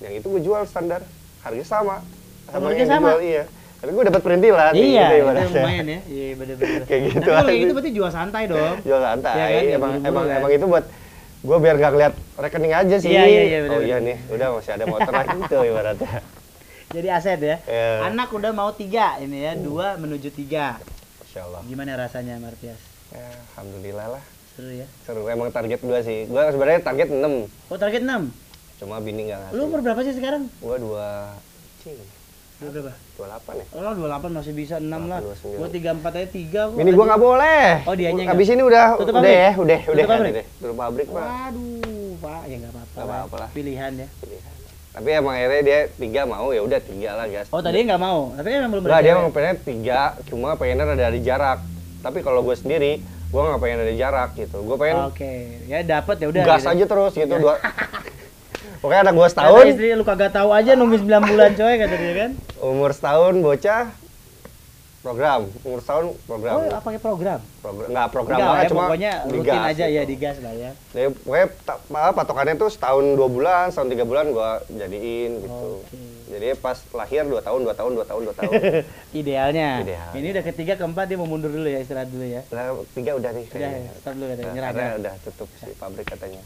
yang 0.00 0.12
itu 0.12 0.26
gue 0.26 0.40
jual 0.42 0.62
standar, 0.64 1.06
harga 1.40 1.62
sama, 1.64 2.02
sama 2.44 2.58
Harga 2.64 2.74
yang 2.76 2.90
sama? 2.90 3.06
dijual 3.06 3.22
iya. 3.22 3.44
Tapi 3.76 3.90
gue 3.92 4.04
dapat 4.04 4.20
perintilan, 4.20 4.72
Iya, 4.72 4.80
gitu 4.80 4.88
itu 4.88 5.16
ibaratnya. 5.20 5.48
lumayan 5.52 5.86
ya. 5.86 6.00
Iya, 6.02 6.26
bener-bener. 6.34 6.80
Kayak 6.82 7.00
gitu 7.04 7.18
Tapi 7.18 7.30
kalau 7.30 7.50
gitu 7.52 7.72
berarti 7.72 7.90
jual 7.92 8.10
santai 8.10 8.42
dong. 8.46 8.76
Jual 8.82 9.00
santai, 9.00 9.36
Iya 9.36 9.46
kan, 9.46 9.62
emang 9.70 9.92
emang 10.02 10.24
kan. 10.24 10.38
emang 10.40 10.50
itu 10.50 10.66
buat 10.66 10.84
gue 11.38 11.58
biar 11.60 11.74
gak 11.76 11.92
ngeliat 11.92 12.14
rekening 12.34 12.72
aja 12.74 12.96
sih. 12.96 13.10
Iya, 13.10 13.24
iya, 13.24 13.42
iya, 13.44 13.58
bener, 13.62 13.76
oh 13.76 13.80
iya 13.80 13.96
nih, 14.00 14.16
udah 14.28 14.46
masih 14.52 14.72
ada 14.72 14.84
motor 14.84 15.12
lagi 15.12 15.36
gitu 15.42 15.56
ibaratnya. 15.62 16.12
Jadi 16.88 17.08
aset 17.08 17.40
ya. 17.40 17.56
Iya. 17.62 17.88
Anak 18.06 18.28
udah 18.30 18.50
mau 18.50 18.70
tiga 18.72 19.18
ini 19.18 19.38
ya, 19.42 19.52
dua 19.54 19.94
menuju 19.94 20.32
tiga. 20.32 20.80
Insya 21.22 21.44
Allah. 21.44 21.60
Gimana 21.62 21.92
rasanya 21.96 22.38
Martias? 22.38 22.80
Ya, 23.08 23.28
Alhamdulillah 23.52 24.08
lah. 24.08 24.22
Seru 24.50 24.72
ya. 24.72 24.86
Seru, 25.04 25.28
emang 25.28 25.52
target 25.52 25.78
gue 25.78 25.98
sih. 26.00 26.24
Gue 26.24 26.42
sebenarnya 26.48 26.80
target 26.80 27.12
6, 27.12 27.20
Oh 27.68 27.76
target 27.76 28.00
6. 28.00 28.32
cuma 28.76 28.96
bini 28.98 29.28
gak 29.28 29.38
ngasih. 29.38 29.54
Lu 29.54 29.62
umur 29.66 29.80
berapa 29.80 30.00
sih 30.00 30.12
sekarang? 30.12 30.48
Gua 30.58 30.76
dua 30.76 31.08
cing, 31.80 31.96
berapa? 32.56 32.92
dua 33.16 33.26
delapan 33.28 33.52
ya. 33.60 33.64
Oh, 33.72 33.92
28 33.92 34.32
masih 34.32 34.52
bisa 34.52 34.74
6 34.76 34.88
lah. 34.88 35.20
29. 35.20 35.60
Gua 35.60 35.68
34 35.68 36.16
aja 36.16 36.28
3 36.28 36.72
kok. 36.72 36.76
Bini 36.76 36.90
gua 36.92 37.04
nggak 37.06 37.22
boleh. 37.22 37.64
Oh, 37.84 37.94
dianya 37.94 38.22
nggak. 38.24 38.36
Abis 38.36 38.48
ini 38.48 38.62
udah 38.64 38.84
Tutup 38.96 39.14
udah 39.16 39.32
ya, 39.32 39.50
udah 39.56 39.80
udah 39.86 40.04
kan 40.04 40.16
pabrik? 40.16 40.32
deh. 40.32 40.46
Tutup 40.56 40.76
pabrik 40.76 41.08
mah. 41.12 41.26
Waduh, 41.26 42.12
Pak, 42.18 42.42
ya 42.48 42.54
enggak 42.56 42.72
apa-apa. 42.72 42.94
Nggak 42.96 43.06
apa-apa 43.06 43.36
lah. 43.36 43.48
Pilihan 43.52 43.92
ya. 43.96 44.08
Pilihan. 44.20 44.52
Tapi 44.96 45.08
emang 45.12 45.34
akhirnya 45.36 45.60
dia 45.60 45.80
tiga 45.92 46.20
mau 46.24 46.48
ya 46.56 46.60
udah 46.64 46.80
tiga 46.80 47.10
lah 47.12 47.26
gas. 47.28 47.46
Oh, 47.52 47.60
tadi 47.60 47.84
nggak 47.84 48.00
mau. 48.00 48.32
Tapi 48.32 48.48
emang 48.48 48.70
belum 48.72 48.82
Enggak, 48.88 49.00
dia 49.04 49.12
emang 49.12 49.28
pengen 49.28 49.56
tiga, 49.60 50.00
cuma 50.24 50.48
pengennya 50.56 50.84
ada 50.88 50.96
dari 50.96 51.20
jarak. 51.20 51.60
Tapi 52.00 52.24
kalau 52.24 52.40
gue 52.40 52.56
sendiri, 52.56 53.04
gue 53.04 53.40
nggak 53.40 53.60
pengen 53.60 53.78
ada 53.84 53.92
jarak 53.92 54.32
gitu. 54.32 54.64
Gue 54.64 54.76
pengen 54.80 55.04
Oke, 55.12 55.60
ya 55.68 55.84
dapat 55.84 56.16
ya 56.24 56.26
udah. 56.32 56.42
gas 56.48 56.64
gitu. 56.64 56.72
aja 56.72 56.84
terus 56.88 57.12
gitu. 57.12 57.34
Dua. 57.36 57.60
Pokoknya 58.78 59.00
anak 59.02 59.14
Kata 59.16 59.28
setahun, 59.28 59.64
istri 59.66 59.86
lu 59.92 60.02
kagak 60.02 60.30
tahu 60.30 60.48
aja 60.50 60.72
nunggu 60.72 60.96
9 60.98 61.06
bulan 61.24 61.50
coy 61.52 61.74
kata 61.76 61.94
dia 61.94 62.12
kan. 62.14 62.30
umur 62.58 62.90
setahun 62.90 63.34
bocah 63.38 63.84
program, 64.98 65.40
umur 65.62 65.78
setahun 65.78 66.04
program. 66.24 66.54
Oh, 66.56 66.66
apa 66.68 66.82
pakai 66.82 66.98
program? 66.98 67.38
program 67.60 67.88
nggak 67.88 68.08
program 68.10 68.36
Enggak, 68.36 68.48
banget 68.48 68.64
ya, 68.64 68.70
cuma 68.70 68.82
pokoknya 68.84 69.12
rutin 69.22 69.38
digas 69.38 69.62
aja 69.64 69.84
ya 69.86 69.92
gitu. 69.96 70.10
digas 70.10 70.36
lah 70.38 70.54
ya. 70.56 70.70
Jadi 70.88 71.06
pokoknya 71.16 71.46
ta- 71.62 71.80
apa, 71.88 72.10
patokannya 72.16 72.54
tuh 72.56 72.68
setahun 72.68 73.04
dua 73.12 73.28
bulan, 73.28 73.64
setahun 73.70 73.88
tiga 73.88 74.04
bulan 74.04 74.24
gua 74.28 74.50
jadiin 74.68 75.30
gitu. 75.40 75.66
Oke. 75.78 75.98
Jadi 76.26 76.46
pas 76.56 76.74
lahir 76.90 77.22
dua 77.22 77.38
tahun, 77.38 77.60
dua 77.62 77.72
tahun, 77.72 77.90
dua 77.92 78.02
tahun, 78.04 78.20
dua 78.24 78.34
tahun. 78.34 78.52
Idealnya. 79.22 79.68
Ideal. 79.80 80.10
Ini 80.12 80.26
udah 80.32 80.44
ketiga 80.44 80.72
keempat 80.74 81.04
dia 81.06 81.16
mau 81.16 81.24
mundur 81.24 81.48
dulu 81.48 81.64
ya 81.64 81.78
istirahat 81.78 82.10
dulu 82.10 82.26
ya. 82.26 82.42
Lah, 82.50 82.74
tiga 82.90 83.14
udah 83.14 83.30
nih 83.30 83.44
Udah 83.44 83.54
kayaknya. 83.56 83.90
stop 83.96 84.12
dulu 84.12 84.26
katanya 84.28 84.42
Nah, 84.42 84.52
nyerah. 84.52 84.68
karena 84.68 84.82
nyerah. 84.82 84.98
udah 84.98 85.14
tutup 85.22 85.48
si 85.56 85.70
pabrik 85.72 86.02
katanya. 86.04 86.42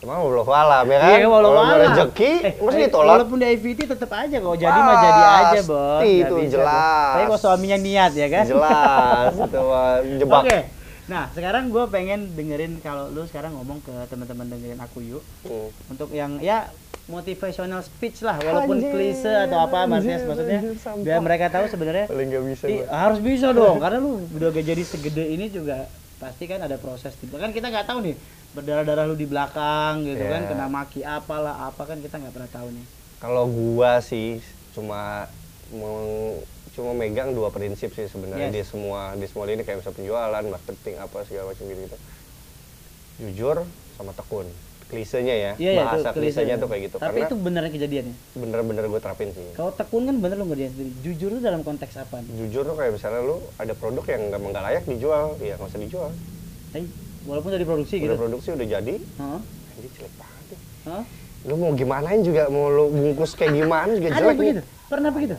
Cuma 0.00 0.16
Allah 0.16 0.48
alam 0.48 0.84
ya 0.86 0.98
kan. 0.98 1.10
Iya, 1.12 1.26
walau 1.28 1.50
Kalau 1.52 1.76
rezeki, 1.76 2.32
Eh, 2.40 2.52
mesti 2.56 2.80
eh, 2.80 2.86
ditolak. 2.88 3.14
Walaupun 3.14 3.36
di 3.36 3.46
IVT 3.46 3.80
tetap 3.84 4.10
aja 4.10 4.36
kalau 4.36 4.56
jadi 4.56 4.78
mah 4.78 4.96
jadi 4.96 5.22
aja, 5.22 5.60
Bos. 5.62 6.00
Itu, 6.02 6.34
bisa, 6.38 6.52
jelas. 6.56 7.12
Tapi 7.12 7.22
kalau 7.26 7.40
suaminya 7.40 7.78
niat 7.78 8.12
ya 8.16 8.26
kan? 8.26 8.44
Jelas 8.48 9.32
itu 9.36 9.60
mah 9.60 9.92
jebak. 10.16 10.42
Oke. 10.42 10.58
Nah, 11.04 11.24
sekarang 11.30 11.68
gue 11.68 11.84
pengen 11.90 12.32
dengerin 12.32 12.80
kalau 12.80 13.10
lu 13.10 13.26
sekarang 13.26 13.52
ngomong 13.52 13.82
ke 13.82 13.92
teman-teman 14.06 14.46
dengerin 14.48 14.80
aku 14.80 14.98
yuk 15.02 15.22
Hmm. 15.42 15.68
untuk 15.90 16.08
yang 16.10 16.38
ya 16.38 16.70
motivational 17.10 17.82
speech 17.82 18.22
lah 18.22 18.38
walaupun 18.38 18.78
Anjir, 18.78 18.94
klise 18.94 19.26
atau 19.26 19.66
apa 19.66 19.82
anjir, 19.82 20.22
maksudnya 20.22 20.60
sampah. 20.78 21.02
biar 21.02 21.18
mereka 21.18 21.50
tahu 21.50 21.66
sebenarnya 21.66 22.06
bisa 22.46 22.66
gua. 22.70 22.86
harus 22.86 23.18
bisa 23.18 23.50
dong 23.50 23.82
karena 23.82 23.98
lu 23.98 24.22
udah 24.30 24.48
gak 24.48 24.62
jadi 24.62 24.82
segede 24.86 25.24
ini 25.28 25.50
juga 25.50 25.90
pasti 26.16 26.46
kan 26.46 26.62
ada 26.62 26.78
proses 26.78 27.10
tiba 27.18 27.42
kan 27.42 27.50
kita 27.50 27.66
nggak 27.66 27.82
tahu 27.82 27.98
nih 28.04 28.14
berdarah-darah 28.50 29.06
lu 29.06 29.14
di 29.14 29.26
belakang 29.26 30.02
gitu 30.02 30.18
Iya. 30.18 30.32
kan 30.32 30.42
kena 30.50 30.66
maki 30.66 31.00
apalah 31.00 31.70
apa 31.70 31.82
kan 31.86 31.98
kita 31.98 32.18
nggak 32.18 32.34
pernah 32.34 32.50
tahu 32.50 32.68
nih 32.74 32.86
Kalau 33.20 33.44
gua 33.46 34.00
sih 34.00 34.40
cuma 34.72 35.28
meng- 35.70 36.40
cuma 36.72 36.90
megang 36.96 37.30
dua 37.30 37.52
prinsip 37.52 37.92
sih 37.92 38.08
sebenarnya 38.08 38.48
Yes. 38.48 38.54
di 38.56 38.62
semua 38.64 39.12
di 39.14 39.26
semua 39.28 39.44
ini 39.46 39.62
kayak 39.62 39.84
misalnya 39.84 39.98
penjualan, 39.98 40.44
marketing 40.48 40.94
apa 40.98 41.16
segala 41.22 41.52
macam 41.52 41.64
gitu 41.64 41.80
gitu. 41.84 41.96
Jujur 43.20 43.56
sama 43.94 44.16
tekun. 44.16 44.48
Klisenya 44.90 45.34
ya, 45.38 45.52
iya 45.54 45.70
ya 45.78 45.86
bahasa 45.86 46.10
klisenya 46.10 46.58
tuh 46.58 46.66
kayak 46.66 46.90
gitu. 46.90 46.96
tapi 46.98 47.22
Karena 47.22 47.30
itu 47.30 47.36
beneran 47.38 47.70
kejadiannya 47.70 48.14
bener-bener 48.34 48.82
gue 48.90 48.98
terapin 48.98 49.30
sih. 49.30 49.46
kalau 49.54 49.70
tekun 49.70 50.02
kan 50.02 50.16
bener 50.18 50.34
lu 50.34 50.50
ngerjain 50.50 50.74
sendiri 50.74 50.90
jujur 50.98 51.30
tuh 51.30 51.38
dalam 51.38 51.62
konteks 51.62 51.94
apa 51.94 52.18
nih 52.18 52.30
Jujur 52.42 52.66
tuh 52.66 52.74
kayak 52.74 52.98
misalnya 52.98 53.22
lu 53.22 53.38
ada 53.54 53.70
produk 53.78 54.02
yang 54.10 54.22
nggak 54.34 54.40
nggak 54.42 54.64
layak 54.66 54.84
dijual, 54.90 55.38
ya 55.38 55.54
nggak 55.54 55.70
usah 55.70 55.78
dijual. 55.78 56.10
Eh, 56.74 56.82
walaupun 57.22 57.50
dari 57.50 57.64
produksi 57.64 57.94
gitu 57.96 58.08
Udah 58.08 58.18
produksi 58.18 58.48
udah 58.50 58.66
jadi, 58.70 58.94
Hah? 59.16 59.40
ini 59.76 59.88
jelek 59.90 60.14
banget. 60.14 60.46
ya. 60.46 60.58
Hah? 60.86 61.02
Lu 61.42 61.54
mau 61.56 61.72
gimanain 61.72 62.20
juga, 62.20 62.42
mau 62.46 62.68
lu 62.68 62.88
bungkus 62.88 63.32
kayak 63.32 63.52
gimana 63.54 63.90
juga 63.90 64.08
ada 64.08 64.16
jelek 64.18 64.28
nih. 64.30 64.38
begitu 64.38 64.62
pernah 64.86 65.10
begitu 65.10 65.34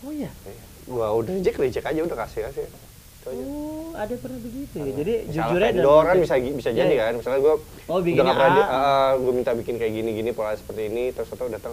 oh 0.00 0.12
iya 0.12 0.30
Iya. 0.44 0.62
Gua 0.84 1.06
udah 1.16 1.32
reject, 1.32 1.56
reject 1.56 1.86
aja 1.86 2.00
udah 2.02 2.18
kasih 2.20 2.40
kasih. 2.44 2.64
Itu 2.68 3.26
aja. 3.26 3.42
oh 3.42 3.90
ada 3.94 4.14
pernah 4.14 4.36
begitu 4.38 4.74
ya 4.76 4.92
jadi 4.92 5.12
vendor 5.32 6.02
kan 6.02 6.12
konteks- 6.12 6.24
bisa 6.28 6.34
bisa 6.52 6.70
Iya, 6.70 6.78
jadi 6.78 6.94
kan 6.98 7.12
misalnya 7.16 7.40
gue 7.40 7.54
Oh, 7.84 7.98
bikinnya 7.98 8.24
udah 8.26 8.36
pernah 8.36 8.66
A. 8.68 8.82
gue 9.16 9.32
minta 9.32 9.52
bikin 9.54 9.74
kayak 9.74 9.92
gini 9.92 10.10
gini 10.12 10.30
pola 10.30 10.52
seperti 10.52 10.82
ini 10.86 11.08
terus 11.08 11.28
atau 11.28 11.48
datang 11.48 11.72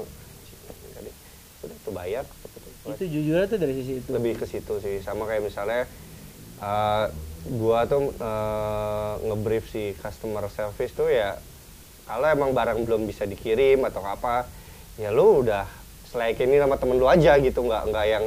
udah 1.61 1.77
tuh 1.77 1.91
bayar 1.91 2.23
itu 2.83 3.03
jujurnya 3.05 3.45
tuh 3.45 3.59
dari 3.59 3.73
sisi 3.75 3.91
itu 3.97 4.09
lebih 4.09 4.33
ke 4.33 4.45
situ 4.45 4.73
sih 4.79 4.97
sama 4.99 5.25
kayak 5.25 5.43
misalnya 5.43 5.85
eh, 6.57 7.05
gua 7.49 7.89
tuh 7.89 8.13
eh, 8.13 9.13
ngebrief 9.25 9.65
si 9.73 9.97
customer 9.97 10.45
service 10.51 10.93
tuh 10.93 11.09
ya 11.09 11.37
kalau 12.05 12.27
emang 12.27 12.51
barang 12.53 12.85
belum 12.85 13.07
bisa 13.07 13.25
dikirim 13.25 13.81
atau 13.87 14.03
apa 14.05 14.45
ya 14.99 15.09
lu 15.09 15.41
udah 15.41 15.65
selain 16.11 16.35
ini 16.35 16.59
sama 16.59 16.75
temen 16.75 16.99
lu 16.99 17.07
aja 17.07 17.39
gitu 17.39 17.63
nggak 17.63 17.83
nggak 17.87 18.05
yang 18.05 18.25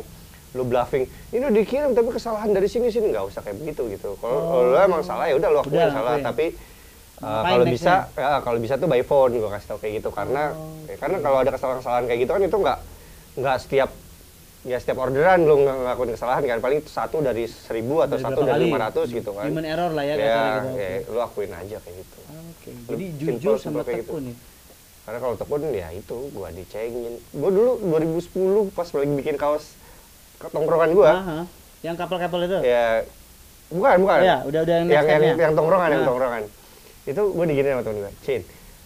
lu 0.54 0.62
bluffing 0.62 1.04
ini 1.34 1.42
udah 1.50 1.58
dikirim 1.66 1.90
tapi 1.98 2.14
kesalahan 2.14 2.54
dari 2.54 2.70
sini 2.70 2.86
sini. 2.88 3.10
Nggak 3.10 3.26
usah 3.26 3.42
kayak 3.42 3.58
begitu 3.58 3.90
gitu. 3.90 4.14
Kalau 4.22 4.38
kalau 4.46 4.62
lu 4.70 4.78
emang 4.78 5.02
salah 5.02 5.26
ya 5.26 5.34
udah 5.34 5.48
lu 5.50 5.58
akuin 5.58 5.90
salah. 5.90 6.14
akuin. 6.14 6.22
tapi 6.22 6.46
uh, 7.26 7.42
kalau 7.42 7.64
bisa 7.66 7.94
ya, 8.14 8.38
kalau 8.38 8.58
bisa 8.62 8.74
tuh 8.78 8.86
by 8.86 9.02
phone 9.02 9.34
gua 9.42 9.50
kasih 9.58 9.66
tau 9.74 9.78
kayak 9.82 9.98
gitu. 9.98 10.14
Karena 10.14 10.54
Oh, 10.54 10.86
ya, 10.86 10.94
karena 10.94 11.18
kalau 11.18 11.42
ada 11.42 11.50
kesalahan-kesalahan 11.50 12.04
kayak 12.06 12.20
gitu 12.22 12.30
kan 12.30 12.42
itu 12.46 12.56
nggak 12.62 12.78
nggak 13.34 13.56
setiap 13.58 13.90
ya 14.64 14.76
setiap 14.76 14.96
orderan 14.98 15.40
lu 15.40 15.60
ng- 15.60 15.80
ngelakuin 15.84 16.10
kesalahan 16.10 16.42
kan 16.42 16.58
paling 16.58 16.80
satu 16.82 17.20
dari 17.20 17.44
seribu 17.44 18.00
atau 18.00 18.16
Dari 18.16 18.24
satu 18.24 18.40
dari 18.42 18.64
lima 18.64 18.80
ratus 18.80 19.08
gitu 19.10 19.30
kan 19.30 19.44
human 19.44 19.62
error 19.62 19.92
lah 19.92 20.00
ya 20.02 20.14
ya, 20.14 20.24
gitu 20.56 20.68
ya, 20.74 20.88
lu 21.06 21.20
akuin 21.20 21.52
aja 21.52 21.76
kayak 21.78 21.96
gitu 21.98 22.18
Oke, 22.24 22.70
Lu 22.72 22.80
jadi 22.90 23.04
jujur 23.14 23.54
simple 23.54 23.60
sama 23.60 23.80
kayak 23.82 24.00
gitu. 24.00 24.08
tekun 24.10 24.22
nih. 24.24 24.36
karena 25.04 25.18
kalau 25.20 25.34
tekun 25.36 25.60
ya 25.68 25.88
itu 25.92 26.16
gua 26.32 26.48
dicengin 26.48 27.14
gua 27.30 27.50
dulu 27.50 27.72
2010 27.76 28.32
pas 28.70 28.88
lagi 28.88 29.12
bikin 29.14 29.36
kaos 29.36 29.64
tongkrongan 30.42 30.90
gua 30.92 31.10
Aha. 31.14 31.38
Yang 31.84 31.96
kapal-kapal 32.00 32.40
itu? 32.42 32.58
ya 32.64 33.04
bukan 33.68 33.96
bukan 34.00 34.18
Oh 34.18 34.24
ya, 34.24 34.36
udah 34.42 34.60
udah 34.62 34.74
yang 34.74 34.86
yang 34.88 35.04
yang, 35.04 35.36
yang 35.38 35.52
tongkrongan 35.52 35.88
yang 35.90 36.00
Nah. 36.00 36.08
tongkrongan 36.08 36.42
itu 37.04 37.20
gue 37.20 37.44
digini 37.46 37.68
sama 37.68 37.82
temen 37.82 37.96
gue 38.00 38.12
Cin 38.22 38.40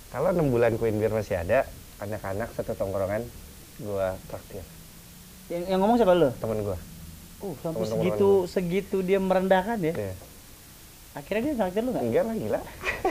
kalau 0.09 0.29
enam 0.29 0.47
bulan 0.49 0.75
Queen 0.75 0.99
Beer 0.99 1.13
masih 1.13 1.39
ada 1.39 1.71
anak-anak 1.99 2.51
satu 2.51 2.75
tongkrongan 2.75 3.23
gue 3.79 4.07
traktir 4.27 4.67
Yang, 5.49 5.63
yang 5.67 5.79
ngomong 5.79 5.97
siapa 5.97 6.13
lu? 6.13 6.29
temen 6.35 6.59
gue 6.63 6.79
Oh, 7.39 7.55
sampai 7.57 7.79
Teman-teman 7.79 8.03
segitu 8.03 8.29
segitu 8.47 8.97
dia 8.99 9.19
merendahkan 9.19 9.79
ya. 9.81 9.95
ya. 9.95 10.15
Akhirnya 11.15 11.43
dia 11.45 11.55
traktir 11.57 11.83
lu 11.83 11.91
nggak? 11.91 12.05
enggak 12.05 12.25
lah 12.25 12.35
gila 12.35 12.61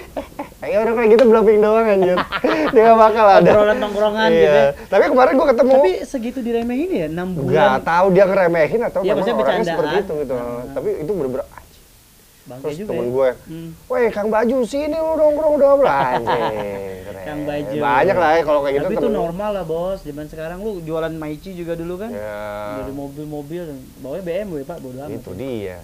kayak 0.59 0.77
orang 0.79 0.95
kayak 0.95 1.09
gitu 1.11 1.23
bluffing 1.23 1.59
doang 1.59 1.85
anjir 1.87 2.17
dia 2.73 2.81
gak 2.83 2.97
bakal 2.97 3.25
ada 3.29 3.49
Obrolan 3.51 3.77
tongkrongan 3.77 4.29
iya. 4.29 4.37
gitu 4.37 4.57
ya. 4.57 4.69
tapi 4.87 5.03
kemarin 5.07 5.33
gue 5.33 5.47
ketemu 5.47 5.71
Tapi 5.71 5.91
segitu 6.03 6.39
diremehin 6.41 6.89
ya, 6.89 7.07
6 7.07 7.37
bulan. 7.37 7.47
nggak 7.47 7.81
tahu 7.83 8.05
dia 8.09 8.23
ngeremehin 8.25 8.81
atau 8.83 8.99
Iya, 8.99 9.11
memang 9.11 9.21
orangnya 9.23 9.37
bercandaan. 9.37 9.67
seperti 9.69 9.95
itu 9.97 10.13
gitu 10.17 10.33
Nah. 10.35 10.63
tapi 10.73 10.89
itu 10.97 11.11
bener-bener. 11.13 11.45
Bangke 12.47 12.63
terus 12.63 12.77
juga 12.79 12.89
temen 12.89 13.03
ya. 13.03 13.11
gue 13.11 13.29
Hmm. 13.45 13.69
Woi 13.85 14.03
Kang 14.09 14.29
Baju 14.29 14.57
sini 14.63 14.95
lu 14.95 15.11
nongkrong 15.13 15.53
udah 15.55 15.71
belanja. 15.75 16.37
Kang 17.27 17.41
Baju. 17.43 17.75
Banyak 17.77 18.15
lah 18.15 18.29
ya 18.31 18.41
kalau 18.41 18.59
kayak 18.61 18.73
gitu. 18.73 18.85
Tapi 18.85 18.95
itu 18.97 19.09
normal 19.11 19.49
lah, 19.51 19.63
Bos. 19.63 19.99
Zaman 20.01 20.25
sekarang 20.25 20.57
lu 20.59 20.79
jualan 20.79 21.11
Maichi 21.11 21.51
juga 21.51 21.75
dulu 21.75 21.99
kan? 21.99 22.07
Ya, 22.09 22.39
Dari 22.79 22.93
mobil-mobil, 22.93 23.63
bawanya 23.99 24.23
BMW, 24.23 24.63
Pak, 24.63 24.77
bodo 24.79 24.99
amat. 25.01 25.11
itu 25.13 25.31
dia. 25.35 25.77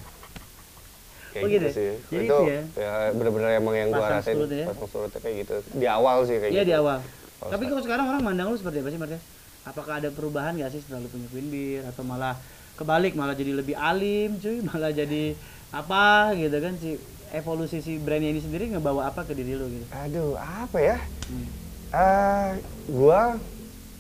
Kayak 1.30 1.44
Oh, 1.44 1.50
gitu, 1.50 1.58
gitu 1.58 1.66
ya? 1.66 1.74
sih. 1.74 1.92
Jadi 2.08 2.24
itu 2.24 2.38
ya? 2.46 2.62
ya 2.78 2.92
bener-bener 3.12 3.50
emang 3.58 3.74
yang 3.74 3.90
gua 3.90 4.00
Pasang 4.00 4.18
rasain 4.22 4.36
surut 4.38 4.52
ya? 4.54 4.66
pasang 4.70 4.88
surutnya 4.88 5.20
kayak 5.20 5.36
gitu. 5.42 5.56
Di 5.74 5.88
awal 5.90 6.18
sih 6.24 6.38
kayak 6.38 6.52
Iya 6.52 6.62
gitu. 6.62 6.70
di 6.70 6.76
awal. 6.78 6.98
Kalau 7.42 7.52
Tapi 7.52 7.64
kalau 7.68 7.82
sekarang 7.82 8.06
orang 8.08 8.22
mandang 8.24 8.48
lu 8.48 8.56
seperti 8.56 8.78
apa 8.80 8.88
sih, 8.88 9.00
Martia? 9.02 9.20
Apakah 9.64 9.94
ada 9.98 10.10
perubahan 10.10 10.54
gak 10.54 10.70
sih 10.70 10.80
setelah 10.80 11.02
lu 11.02 11.10
punya 11.10 11.28
Queen 11.28 11.48
Beer 11.50 11.84
atau 11.84 12.04
malah 12.04 12.36
kebalik 12.74 13.14
malah 13.14 13.34
jadi 13.34 13.52
lebih 13.52 13.74
alim, 13.74 14.38
cuy, 14.38 14.62
malah 14.70 14.92
jadi 14.92 15.34
apa 15.74 16.04
gitu 16.38 16.54
kan 16.56 16.74
si 16.78 17.02
evolusi 17.32 17.82
si 17.82 17.98
brandnya 17.98 18.30
ini 18.30 18.40
sendiri 18.40 18.70
ngebawa 18.70 19.10
apa 19.10 19.26
ke 19.26 19.34
diri 19.34 19.58
lu 19.58 19.66
gitu. 19.68 19.86
Aduh, 19.92 20.38
apa 20.38 20.78
ya? 20.78 20.98
Hmm. 21.26 21.48
Ah, 21.90 22.54
gua 22.86 23.42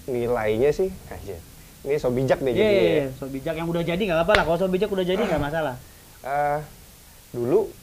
nilainya 0.05 0.69
sih 0.69 0.93
aja. 1.07 1.37
Ini 1.81 1.97
so 1.97 2.07
bijak 2.07 2.39
nih 2.39 2.53
Iya, 2.53 2.55
jadinya 2.55 2.69
iya, 2.71 2.85
ya. 2.85 2.95
iya. 2.95 3.07
so 3.11 3.25
bijak 3.25 3.55
yang 3.55 3.67
udah 3.67 3.81
jadi 3.81 3.97
nggak 3.99 4.17
apa-apa 4.17 4.33
lah. 4.33 4.43
Kalau 4.45 4.57
so 4.59 4.67
bijak 4.67 4.87
udah 4.87 5.01
jadi 5.03 5.17
nggak 5.19 5.41
masalah. 5.41 5.75
Ah, 6.21 6.61
dulu 7.31 7.73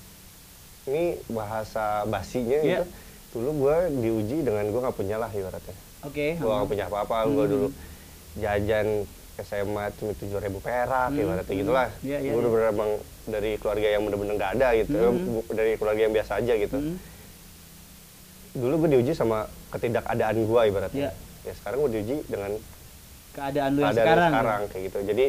ini 0.86 1.18
bahasa 1.26 2.06
basinya 2.06 2.56
Iya. 2.56 2.80
gitu. 2.80 2.84
Dulu 3.32 3.50
gua 3.60 3.76
diuji 3.86 4.40
dengan 4.40 4.64
gua 4.70 4.80
nggak 4.86 4.96
punya 4.96 5.16
lah 5.16 5.30
ibaratnya. 5.30 5.74
Oke. 6.00 6.38
gua 6.38 6.52
nggak 6.56 6.70
punya 6.70 6.84
apa-apa 6.86 7.16
gua 7.26 7.44
Hmm. 7.44 7.52
dulu 7.52 7.68
jajan 8.34 8.86
SMA 9.42 9.84
cuma 9.94 10.12
tujuh 10.12 10.38
ribu 10.38 10.58
perak 10.58 11.08
Hmm, 11.08 11.18
ibaratnya 11.18 11.48
hmm. 11.48 11.62
gitulah 11.62 11.88
Iya, 12.00 12.18
iya, 12.18 12.30
gua 12.30 12.38
iya. 12.38 12.48
bener 12.48 12.68
emang 12.70 12.90
dari 13.26 13.50
keluarga 13.56 13.88
yang 13.88 14.02
bener-bener 14.02 14.34
nggak 14.36 14.52
ada 14.54 14.68
gitu 14.76 14.98
Hmm. 14.98 15.24
Bu- 15.26 15.48
dari 15.50 15.72
keluarga 15.74 16.00
yang 16.00 16.14
biasa 16.14 16.32
aja 16.36 16.52
gitu 16.54 16.76
Hmm. 16.76 16.96
dulu 18.52 18.74
gua 18.78 18.90
diuji 18.90 19.12
sama 19.12 19.38
ketidakadaan 19.70 20.36
gua 20.44 20.60
ibaratnya 20.64 21.08
Iya. 21.08 21.12
ya 21.42 21.52
sekarang 21.54 21.78
gua 21.80 21.90
diuji 21.90 22.16
dengan 22.26 22.50
Keadaan 23.30 23.70
lu 23.70 23.80
yang 23.80 23.88
keadaan 23.88 24.02
sekarang. 24.02 24.30
sekarang 24.32 24.60
kayak 24.66 24.82
gitu 24.84 24.98
jadi 25.06 25.26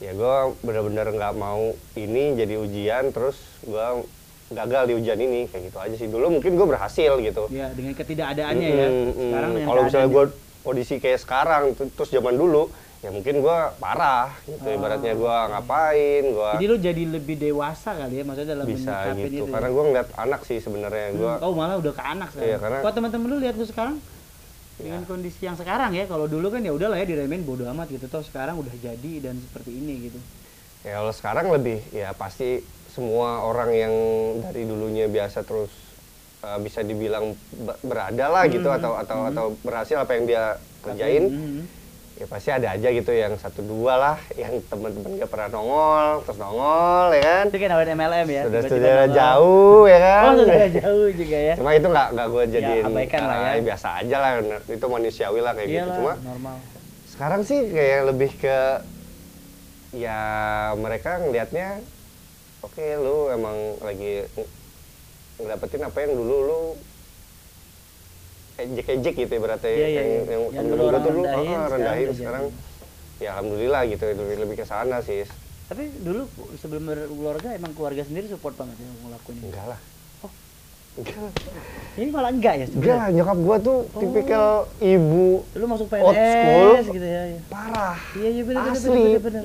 ya 0.00 0.10
gua 0.12 0.34
bener-bener 0.58 1.06
nggak 1.08 1.34
mau 1.34 1.62
ini 1.94 2.24
jadi 2.34 2.54
ujian 2.56 3.04
terus 3.08 3.36
gua 3.62 4.02
gagal 4.50 4.82
di 4.84 4.94
ujian 4.96 5.14
ini 5.16 5.46
kayak 5.46 5.62
gitu 5.64 5.78
aja 5.78 5.94
sih 5.94 6.08
dulu 6.08 6.26
mungkin 6.32 6.52
gua 6.52 6.66
berhasil 6.68 7.12
gitu 7.18 7.46
Ya, 7.48 7.70
dengan 7.70 7.94
ketidakadaannya 7.94 8.66
ya. 8.68 8.74
Mm, 8.82 8.98
mm, 9.06 9.14
Sekarang 9.14 9.50
mm. 9.52 9.64
kalau 9.64 9.80
misalnya 9.84 10.08
gue 10.10 10.24
kondisi 10.60 10.94
kayak 10.96 11.18
sekarang 11.18 11.62
terus 11.72 12.10
zaman 12.10 12.34
dulu 12.34 12.66
ya 13.00 13.08
mungkin 13.08 13.40
gue 13.40 13.58
parah 13.74 14.28
gitu 14.44 14.60
Oh, 14.60 14.76
ibaratnya 14.76 15.14
gue 15.14 15.36
ngapain 15.48 16.24
gue 16.26 16.50
Jadi 16.54 16.66
lu 16.66 16.76
jadi 16.78 17.02
lebih 17.10 17.36
dewasa 17.38 17.96
kali 17.96 18.20
ya 18.20 18.24
maksudnya 18.24 18.48
dalam 18.52 18.66
bisa 18.66 18.92
gitu 19.16 19.24
itu. 19.40 19.44
karena 19.48 19.66
ya? 19.66 19.72
gue 19.72 19.84
ngeliat 19.86 20.08
anak 20.14 20.40
sih 20.44 20.58
sebenarnya 20.58 21.06
gue 21.14 21.32
Hmm, 21.32 21.40
oh 21.42 21.52
malah 21.54 21.76
udah 21.76 21.92
ke 21.92 22.02
anak 22.02 22.28
sekarang. 22.30 22.44
Iya, 22.46 22.56
karena- 22.58 22.80
Kalau 22.80 22.94
teman-teman 22.94 23.26
lu 23.26 23.36
lihat 23.38 23.56
lu 23.56 23.64
sekarang 23.64 23.96
Ya. 24.76 24.84
dengan 24.86 25.04
kondisi 25.04 25.44
yang 25.44 25.52
sekarang 25.54 25.92
ya, 25.92 26.04
kalau 26.06 26.24
dulu 26.24 26.48
kan 26.48 26.60
ya 26.60 26.72
udahlah 26.72 26.96
ya 26.96 27.04
diremehin 27.06 27.40
bodo 27.42 27.68
amat 27.68 27.88
gitu. 27.90 28.04
Toh 28.06 28.20
sekarang 28.22 28.56
udah 28.56 28.72
jadi 28.74 29.12
dan 29.22 29.36
seperti 29.38 29.70
ini 29.70 30.08
gitu. 30.08 30.20
ya 30.80 30.96
kalau 30.96 31.12
sekarang 31.12 31.46
lebih 31.50 31.84
ya 31.90 32.12
pasti 32.12 32.64
semua 32.86 33.44
orang 33.44 33.70
yang 33.70 33.94
dari 34.40 34.64
dulunya 34.64 35.04
biasa 35.06 35.40
terus 35.40 35.68
uh, 36.40 36.56
bisa 36.56 36.80
dibilang 36.80 37.32
be- 37.50 37.80
berada 37.82 38.26
lah 38.26 38.44
gitu 38.46 38.64
Hmm, 38.64 38.76
atau 38.76 38.92
atau 38.94 39.18
atau 39.26 39.44
berhasil 39.58 39.96
apa 39.96 40.12
yang 40.14 40.24
dia 40.26 40.44
kerjain 40.80 41.24
Hmm. 41.28 41.60
Ya 42.20 42.28
pasti 42.28 42.52
ada 42.52 42.68
aja 42.70 42.88
gitu 42.90 43.08
yang 43.10 43.32
satu 43.34 43.64
dua 43.64 43.96
lah 43.96 44.16
yang 44.34 44.60
teman-teman 44.62 45.16
gak 45.16 45.24
pernah 45.26 45.48
nongol 45.50 46.20
terus 46.20 46.36
nongol 46.36 47.08
ya 47.10 47.22
kan 47.24 47.44
Itu 47.48 47.56
kayak 47.56 47.70
nawarin 47.70 47.96
MLM 47.96 48.28
ya. 48.28 48.42
sudah 48.44 48.60
sudah 48.62 48.96
jauh 49.10 49.82
ya 49.86 49.98
kan 49.98 50.22
Oh, 50.22 50.34
sudah 50.38 50.68
jauh 50.70 51.08
juga 51.10 51.38
ya. 51.40 51.54
cuma 51.56 51.70
itu 51.72 51.88
nggak 51.88 52.08
nggak 52.12 52.26
gue 52.28 52.44
jadiin 52.50 52.84
abaikan 52.84 53.20
lah 53.24 53.36
ya. 53.50 53.62
biasa 53.64 53.88
aja 53.98 54.16
lah 54.18 54.30
itu 54.68 54.86
manusiawi 54.86 55.40
lah 55.40 55.52
kayak 55.54 55.68
gitu 55.70 55.80
Iyalah, 55.80 55.96
cuma 55.96 56.12
normal. 56.20 56.56
sekarang 57.08 57.40
sih 57.40 57.60
kayak 57.66 58.00
lebih 58.06 58.30
ke 58.36 58.58
ya 59.90 60.20
mereka 60.76 61.10
ngelihatnya 61.18 61.80
oke 62.60 62.84
lu 62.96 63.16
emang 63.30 63.56
lagi 63.80 64.28
ng- 64.30 64.50
ngedapetin 65.40 65.82
apa 65.82 65.98
yang 65.98 66.12
dulu 66.14 66.36
lu 66.42 66.60
ejek-ejek 68.62 69.14
gitu 69.16 69.32
ibaratnya 69.34 69.68
Iya, 69.68 69.78
iya, 69.80 69.88
yang, 69.90 70.06
iya. 70.06 70.20
yang, 70.26 70.42
Yang 70.50 70.64
dulu 70.66 70.76
gua 70.76 70.86
orang 70.86 71.00
tuh 71.00 71.10
dulu 71.10 71.20
rendahin, 71.20 71.36
ah, 71.50 71.50
sekarang 71.60 71.70
rendahin 71.72 72.08
sekarang 72.12 72.44
jadi. 72.44 73.20
ya 73.20 73.28
alhamdulillah 73.30 73.82
gitu 73.86 74.04
lebih 74.10 74.36
lebih 74.38 74.56
ke 74.56 74.64
sana 74.64 74.96
sih 75.00 75.22
Tapi 75.66 75.84
dulu 75.98 76.22
sebelum 76.56 76.82
berkeluarga 76.84 77.48
emang 77.52 77.72
keluarga 77.72 78.02
sendiri 78.02 78.26
support 78.26 78.54
banget 78.54 78.76
ya 78.76 78.88
ngelakuin 79.00 79.36
ini. 79.36 79.44
enggak 79.46 79.66
lah 79.68 79.80
Oh. 80.20 80.32
enggak 80.96 81.18
lah 81.18 81.32
Ini 81.92 82.08
malah 82.10 82.30
enggak 82.30 82.54
ya 82.54 82.58
enggak 82.58 82.70
sebenarnya. 82.70 82.96
lah 82.98 83.08
nyokap 83.12 83.38
gua 83.38 83.56
tuh 83.58 83.78
tipikal 83.94 84.46
ibu 84.78 85.26
Lu 85.52 85.64
masuk 85.66 85.86
Old 85.86 86.10
PNS 86.10 86.34
school. 86.34 86.70
gitu 86.92 87.06
ya. 87.06 87.22
ya. 87.28 87.38
parah 87.46 87.96
Iya 88.12 88.28
iya 88.30 88.42
benar 88.42 88.60
benar 88.64 88.74
Asli. 88.74 89.04
benar 89.06 89.22
benar. 89.22 89.44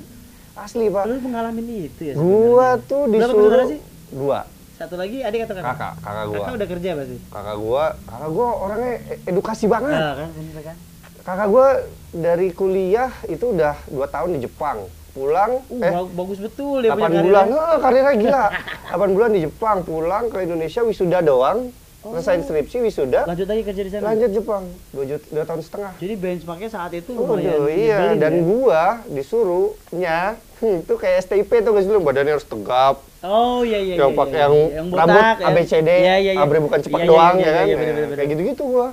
asli 0.58 0.86
pak 0.88 1.04
Lu 1.04 1.16
mengalami 1.22 1.62
itu 1.86 2.02
ya 2.02 2.14
gua 2.14 2.26
sebenarnya. 2.74 2.76
tuh 2.82 3.02
Berapa 3.02 3.14
disuruh 3.14 3.36
bersaudara 3.38 3.64
sih? 3.68 3.80
dua 4.08 4.40
Satu 4.76 4.96
lagi 4.96 5.24
adik 5.24 5.46
atau 5.46 5.56
kakak? 5.56 5.72
kakak 5.72 5.94
kakak 6.00 6.26
gua. 6.26 6.38
Kakak 6.38 6.54
udah 6.54 6.68
kerja 6.68 6.90
pasti. 6.94 7.18
kakak 7.26 7.58
gua 7.58 7.84
kakak 8.04 8.30
gua 8.30 8.48
orangnya 8.60 8.94
e- 9.08 9.20
edukasi 9.26 9.66
banget. 9.66 9.96
Ah, 9.96 10.14
kan, 10.14 10.30
bener 10.30 10.64
kan? 10.64 10.76
kakak 11.24 11.48
gua 11.48 11.68
dari 12.12 12.48
kuliah 12.52 13.12
itu 13.26 13.46
udah 13.50 13.74
dua 13.88 14.06
tahun 14.06 14.36
di 14.36 14.40
Jepang. 14.44 14.84
Pulang 15.12 15.64
Uh, 15.66 15.80
eh 15.80 15.92
ba- 15.96 16.12
bagus 16.14 16.44
betul 16.44 16.84
dia 16.84 16.92
8 16.92 17.00
punya 17.00 17.24
bulan. 17.24 17.46
Eh, 17.48 17.78
karirnya 17.80 18.14
gila. 18.20 18.46
8 18.92 19.16
bulan 19.16 19.30
di 19.32 19.42
Jepang 19.42 19.78
pulang 19.82 20.24
ke 20.28 20.38
Indonesia 20.42 20.82
wisuda 20.82 21.24
doang. 21.24 21.72
Selesai 22.04 22.44
skripsi 22.44 22.78
wisuda. 22.84 23.24
Lanjut 23.26 23.48
lagi 23.48 23.64
kerja 23.64 23.82
di 23.82 23.90
sana. 23.90 24.04
lanjut 24.06 24.30
Jepang. 24.30 24.64
Dua, 24.92 25.04
jut- 25.08 25.26
dua 25.26 25.42
tahun 25.42 25.62
setengah. 25.64 25.92
Jadi 25.98 26.14
benchmarknya 26.16 26.70
saat 26.70 26.92
itu 26.94 27.10
lumayan 27.10 27.48
Waduh, 27.58 27.66
iya. 27.66 27.98
nyebelin 27.98 28.18
dan 28.20 28.34
ya. 28.34 28.42
gua 28.44 28.82
disuruhnya 29.10 30.18
hmm, 30.60 30.76
itu 30.84 30.94
kayak 30.94 31.20
STIP 31.22 31.52
tuh 31.62 31.72
guys 31.72 31.88
dulu 31.88 32.00
badannya 32.04 32.34
harus 32.36 32.46
tegap 32.46 33.00
Oh 33.26 33.60
iya 33.62 33.80
iya 33.80 33.96
yang 33.98 34.12
iya, 34.12 34.18
pakai 34.18 34.38
iya. 34.38 34.48
yang, 34.72 34.88
botak, 34.88 35.02
rambut 35.02 35.24
ya. 35.36 35.48
ABCD, 35.48 35.90
Iya, 35.90 36.16
iya, 36.16 36.32
iya. 36.32 36.34
abre 36.38 36.60
bukan 36.60 36.80
Iya, 36.80 36.90
iya, 36.92 37.06
doang 37.06 37.36
iya, 37.36 37.42
ya 37.42 37.52
kan, 37.52 37.64
iya, 37.64 37.68
Ya, 37.68 37.78
bener, 37.78 37.94
bener, 37.98 38.16
kayak 38.16 38.30
gitu-gitu 38.32 38.64
gua. 38.66 38.88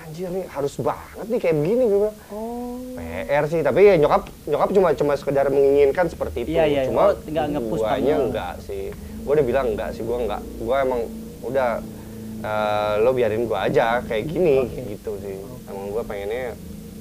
Anjir 0.00 0.28
nih 0.28 0.44
harus 0.46 0.74
banget 0.76 1.26
nih 1.26 1.38
kayak 1.38 1.56
begini 1.56 1.84
gua. 1.86 2.10
Oh. 2.28 2.78
PR 2.92 3.44
sih, 3.46 3.60
tapi 3.60 3.80
ya 3.84 3.94
nyokap 3.96 4.22
nyokap 4.44 4.68
cuma 4.70 4.88
cuma 4.92 5.12
sekedar 5.14 5.46
menginginkan 5.48 6.06
seperti 6.06 6.38
itu. 6.42 6.50
Iya, 6.52 6.64
iya. 6.64 6.82
Cuma 6.84 7.00
Oh, 7.06 7.12
nggak 7.16 7.46
nge-push 7.48 7.80
guanya 7.80 7.98
kamu. 8.12 8.24
enggak 8.26 8.54
sih. 8.60 8.82
Gua 9.20 9.32
udah 9.32 9.46
bilang 9.46 9.66
enggak 9.68 9.88
sih, 9.92 10.02
gua 10.02 10.18
enggak. 10.18 10.42
Gua 10.58 10.76
emang 10.80 11.00
udah 11.40 11.70
eh, 12.40 12.92
lo 12.98 13.10
biarin 13.10 13.44
gua 13.44 13.66
aja 13.66 14.00
kayak 14.02 14.24
gini 14.26 14.56
Oke. 14.62 14.80
gitu 14.88 15.12
sih. 15.18 15.36
Emang 15.64 15.90
gua 15.90 16.02
pengennya 16.02 16.54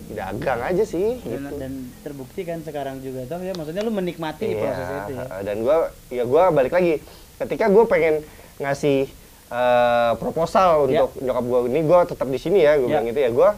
dagang 0.10 0.60
aja 0.60 0.84
sih 0.84 1.22
Dan, 1.22 1.45
gitu. 1.45 1.55
dan 1.55 1.72
terbukti 2.01 2.41
kan 2.41 2.60
sekarang 2.60 2.97
juga 2.99 3.26
toh 3.26 3.39
ya 3.39 3.53
maksudnya 3.53 3.82
lu 3.82 3.91
menikmati 3.91 4.45
Iya, 4.47 4.57
proses 4.60 4.88
itu 4.89 5.14
ya. 5.14 5.26
dan 5.43 5.55
gua 5.60 5.78
ya 6.10 6.24
gua 6.26 6.43
balik 6.49 6.74
lagi 6.74 6.97
ketika 7.38 7.66
gua 7.68 7.86
pengen 7.86 8.26
ngasih 8.57 9.05
eh, 9.49 10.12
proposal 10.16 10.86
Ya. 10.88 11.05
untuk 11.05 11.18
nyokap 11.20 11.45
gua 11.45 11.60
ini 11.66 11.82
gua 11.82 11.99
tetap 12.03 12.26
di 12.26 12.38
sini 12.38 12.60
ya 12.60 12.76
gua 12.76 12.84
Ya. 12.84 12.91
bilang 12.91 13.05
gitu 13.07 13.20
ya 13.20 13.30
gua 13.30 13.49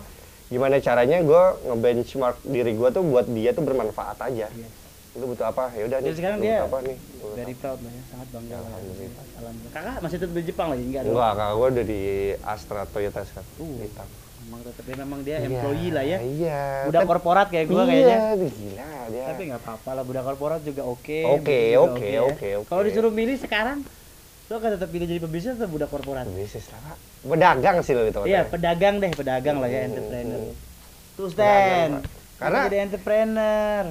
gimana 0.48 0.76
caranya 0.78 1.18
gua 1.22 1.44
ngebenchmark 1.62 2.38
diri 2.44 2.76
gua 2.76 2.90
tuh 2.90 3.02
buat 3.02 3.24
dia 3.26 3.52
tuh 3.52 3.64
bermanfaat 3.64 4.20
aja 4.22 4.52
Yes. 4.52 4.72
itu 5.12 5.24
butuh 5.24 5.44
apa 5.46 5.72
ya 5.72 5.84
udah 5.88 5.98
nih 6.00 6.12
sekarang 6.14 6.40
dia 6.40 6.56
apa 6.64 6.78
nih 6.82 6.96
apa? 6.96 7.54
proud 7.54 7.80
lah 7.80 7.92
ya, 7.92 8.02
sangat 8.08 8.28
bangga 8.30 8.52
lah. 8.52 8.60
ya. 8.60 8.68
Alhamdulillah. 8.70 9.24
Alhamdulillah. 9.40 9.72
Kakak 9.74 9.96
masih 10.00 10.18
tetap 10.18 10.34
di 10.34 10.44
Jepang 10.44 10.68
lagi 10.68 10.84
enggak 10.84 11.02
enggak 11.04 11.32
kakak 11.32 11.52
gua 11.54 11.68
udah 11.70 11.86
di 11.86 12.02
Astra 12.44 12.82
Toyota 12.86 13.20
sekarang 13.24 13.50
Uh. 13.56 13.76
Hitam. 13.82 14.08
Memang 14.52 14.68
tetap 14.68 14.84
ya, 14.84 14.96
memang 15.00 15.20
dia 15.24 15.38
Iya, 15.38 15.48
employee 15.48 15.90
lah 15.90 16.04
ya. 16.04 16.18
iya 16.20 16.62
Budak 16.84 17.00
Tapi- 17.00 17.10
korporat 17.10 17.48
kayak 17.48 17.66
gua 17.66 17.82
iya, 17.82 17.88
kayaknya. 17.88 18.18
gila 18.52 18.92
dia 19.08 19.24
Tapi 19.32 19.42
nggak 19.48 19.62
apa-apa 19.64 19.90
lah 19.96 20.04
budak 20.04 20.24
korporat 20.26 20.60
juga 20.60 20.82
oke. 20.84 21.20
Oke, 21.40 21.60
ya. 21.72 21.80
oke, 21.80 22.10
oke. 22.28 22.50
Kalau 22.68 22.82
disuruh 22.84 23.08
milih 23.10 23.40
sekarang, 23.40 23.80
lo 24.46 24.54
akan 24.54 24.70
tetap 24.76 24.92
pilih 24.92 25.08
jadi 25.08 25.22
pebisnis 25.22 25.56
atau 25.56 25.72
budak 25.72 25.88
korporat? 25.88 26.28
bisnis 26.28 26.68
lah 26.68 26.84
Pak. 26.84 26.98
pedagang 27.24 27.78
sih 27.80 27.94
lo 27.94 28.04
itu 28.04 28.20
Iya, 28.28 28.44
pedagang 28.44 29.00
deh, 29.00 29.12
pedagang 29.14 29.56
lah 29.56 29.70
ya, 29.70 29.80
Hmm, 29.80 29.88
entrepreneur. 29.88 30.42
hmm. 30.44 31.30
Stan, 31.30 31.90
Pak. 31.94 32.04
Karena- 32.38 32.64
jadi 32.68 32.78
entrepreneur. 32.84 33.84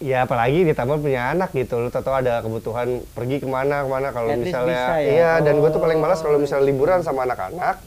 Ya 0.00 0.18
apalagi 0.24 0.62
ditambah 0.64 0.96
punya 0.96 1.30
anak 1.30 1.50
gitu, 1.52 1.74
lu 1.76 1.88
tahu 1.88 2.08
ada 2.08 2.38
kebutuhan 2.40 2.98
pergi 3.12 3.38
ke 3.38 3.46
mana 3.46 3.82
ke 3.82 3.88
mana 3.88 4.08
kalau 4.10 4.30
misalnya, 4.32 4.74
bisa 4.80 4.94
ya? 4.96 5.06
iya 5.08 5.32
dan 5.38 5.58
gue 5.58 5.70
tuh 5.70 5.78
paling 5.78 5.98
Oh. 5.98 6.02
malas 6.02 6.18
kalau 6.18 6.34
misalnya 6.36 6.66
liburan 6.66 6.98
sama 7.00 7.22
anak-anak, 7.22 7.78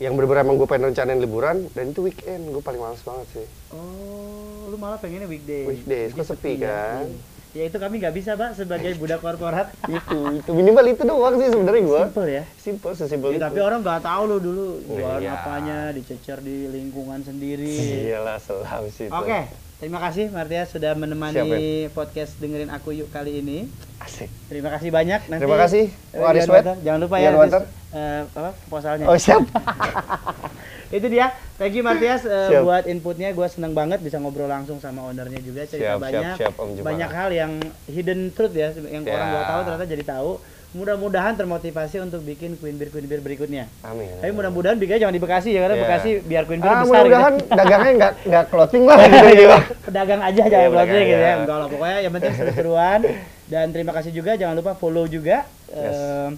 yang 0.00 0.16
bener-bener 0.16 0.40
emang 0.40 0.56
gue 0.56 0.64
pengen 0.64 0.88
rencanain 0.88 1.20
liburan 1.20 1.68
dan 1.70 1.84
itu 1.86 2.00
weekend 2.00 2.48
gue 2.48 2.58
paling 2.58 2.80
malas 2.80 2.98
banget 3.00 3.26
sih. 3.30 3.46
Oh, 3.70 4.64
lu 4.66 4.74
malah 4.74 4.96
pengennya 4.96 5.28
weekday. 5.28 5.68
Weekdays, 5.68 6.10
Jadi 6.10 6.18
kok 6.18 6.26
sepi 6.26 6.52
ya. 6.56 6.64
kan? 6.96 7.04
Ya 7.50 7.66
itu 7.66 7.76
kami 7.76 7.98
nggak 7.98 8.14
bisa, 8.14 8.32
Pak, 8.32 8.54
sebagai 8.54 8.94
budak 8.94 9.18
korporat. 9.18 9.74
itu 9.90 10.16
itu 10.38 10.50
minimal 10.50 10.84
itu 10.86 11.02
doang 11.02 11.34
sih 11.36 11.48
sebenarnya 11.48 11.82
gue. 11.84 12.00
Simple 12.06 12.28
ya. 12.30 12.44
Simple 12.56 12.92
sesimpel 12.94 13.28
Ya, 13.28 13.36
itu. 13.36 13.44
tapi 13.44 13.58
orang 13.60 13.78
nggak 13.80 14.00
tahu 14.00 14.22
lo 14.24 14.36
dulu 14.38 14.66
jualan 14.88 15.20
Iya. 15.20 15.32
apanya, 15.36 15.78
dicecer 15.90 16.38
di 16.40 16.56
lingkungan 16.66 17.20
sendiri. 17.20 17.76
Iyalah 18.08 18.38
selam 18.38 18.88
sih 18.88 19.04
itu. 19.04 19.12
Oke, 19.12 19.52
terima 19.76 20.00
kasih 20.00 20.30
Martia 20.30 20.64
sudah 20.64 20.94
menemani 20.94 21.36
Siap, 21.36 21.92
podcast 21.92 22.38
dengerin 22.38 22.70
aku 22.70 22.94
yuk 22.94 23.10
kali 23.10 23.44
ini. 23.44 23.68
Asik. 24.10 24.30
Terima 24.50 24.74
kasih 24.74 24.90
banyak. 24.90 25.20
Nanti, 25.24 25.40
Terima 25.40 25.54
kasih, 25.56 25.84
Waris 26.12 26.44
Wet. 26.44 26.66
Jangan 26.82 26.98
lupa 26.98 27.16
ya 27.16 27.30
nanti, 27.30 27.38
Water. 27.46 27.62
eh, 27.92 28.20
apa 28.26 28.50
proposalnya. 28.58 29.06
Oh 29.06 29.14
siap. 29.14 29.46
Itu 30.90 31.06
dia. 31.06 31.30
Thank 31.54 31.78
you 31.78 31.86
Martias 31.86 32.26
eh, 32.26 32.50
Siap. 32.50 32.66
buat 32.66 32.84
inputnya. 32.84 33.30
Gue 33.30 33.46
seneng 33.46 33.70
banget 33.70 34.02
bisa 34.02 34.18
ngobrol 34.18 34.50
langsung 34.50 34.82
sama 34.82 35.06
ownernya 35.06 35.38
juga 35.38 35.62
cerita 35.62 35.94
Siap, 35.94 35.96
siap, 35.96 36.02
banyak, 36.02 36.34
siap, 36.36 36.52
Om 36.58 36.68
Jepara. 36.74 36.86
banyak 36.90 37.10
hal 37.12 37.28
yang 37.30 37.52
hidden 37.86 38.20
truth 38.30 38.50
ya, 38.52 38.74
yang 38.74 39.06
Ya. 39.06 39.14
orang 39.14 39.26
nggak 39.30 39.46
tahu 39.46 39.60
ternyata 39.62 39.86
jadi 39.86 40.04
tahu. 40.04 40.30
Mudah-mudahan 40.70 41.34
termotivasi 41.34 41.98
untuk 41.98 42.22
bikin 42.22 42.54
Queen 42.54 42.78
Beer 42.78 42.88
Queen 42.88 43.02
Beer 43.04 43.18
berikutnya. 43.18 43.66
Amin. 43.82 44.06
Tapi 44.16 44.30
mudah-mudahan 44.30 44.78
bikinnya 44.78 45.02
jangan 45.02 45.14
di 45.14 45.18
Bekasi 45.18 45.50
ya 45.50 45.60
karena 45.60 45.74
Iya. 45.74 45.82
Bekasi 45.82 46.10
biar 46.22 46.42
Queen 46.44 46.60
Beer 46.60 46.70
Ah, 46.70 46.78
besar 46.78 46.86
mudah-mudahan 47.02 47.32
gitu. 47.34 47.50
dagangnya 47.52 47.92
nggak 47.92 48.12
nggak 48.28 48.44
clothing 48.46 48.84
lah 48.84 48.96
gitu. 49.00 49.26
gitu. 49.28 49.46
pedagang 49.82 50.20
aja 50.20 50.40
jangan 50.40 50.54
Iya, 50.56 50.68
closing 50.68 50.86
pedagang 50.86 51.08
gitu 51.10 51.18
ya. 51.20 51.34
Enggak 51.36 51.56
lah 51.56 51.68
pokoknya 51.68 51.98
yang 52.00 52.12
penting 52.12 52.32
seru-seruan 52.32 53.00
dan 53.46 53.66
terima 53.68 53.92
kasih 53.92 54.12
juga 54.12 54.30
jangan 54.34 54.54
lupa 54.56 54.72
follow 54.74 55.04
juga 55.04 55.36
Yes. 55.68 55.94
em, 55.94 56.30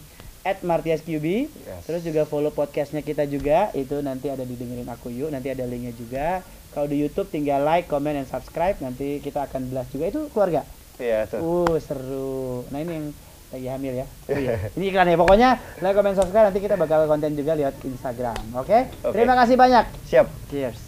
at 0.42 0.58
Martias 0.62 1.00
QB. 1.00 1.26
Yes. 1.46 1.82
Terus 1.84 2.00
juga 2.02 2.22
follow 2.24 2.50
podcastnya 2.50 3.00
kita 3.00 3.24
juga 3.24 3.68
itu 3.72 4.00
nanti 4.00 4.26
ada 4.26 4.42
di 4.42 4.56
dengerin 4.56 4.88
aku 4.88 5.08
yuk 5.08 5.28
nanti 5.28 5.48
ada 5.48 5.62
linknya 5.62 5.92
juga. 5.92 6.40
Kalau 6.68 6.88
di 6.88 6.96
YouTube 6.96 7.28
tinggal 7.28 7.60
like, 7.60 7.84
comment, 7.84 8.12
dan 8.12 8.24
subscribe 8.24 8.74
nanti 8.78 9.20
kita 9.20 9.44
akan 9.44 9.68
belas 9.68 9.84
juga 9.86 10.08
itu 10.08 10.24
keluarga. 10.28 10.64
Iya 10.96 11.24
tuh. 11.26 11.38
Uh 11.38 11.76
seru. 11.78 12.64
Nah 12.68 12.80
ini 12.80 12.92
yang 12.94 13.06
lagi 13.52 13.68
hamil 13.68 13.94
ya. 14.02 14.06
Oh, 14.08 14.38
iya. 14.42 14.56
Ini 14.74 14.84
iklan 14.90 15.12
ya. 15.12 15.16
Pokoknya 15.20 15.50
like, 15.84 15.94
comment, 15.94 16.16
subscribe 16.16 16.48
nanti 16.48 16.60
kita 16.64 16.74
bakal 16.80 17.04
konten 17.06 17.36
juga 17.36 17.52
lihat 17.52 17.76
Instagram. 17.84 18.40
Oke? 18.56 18.88
Oke. 19.04 19.12
Terima 19.12 19.36
kasih 19.36 19.54
banyak. 19.60 19.84
Siap. 20.08 20.26
Cheers. 20.48 20.78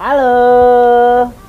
Halo. 0.00 1.40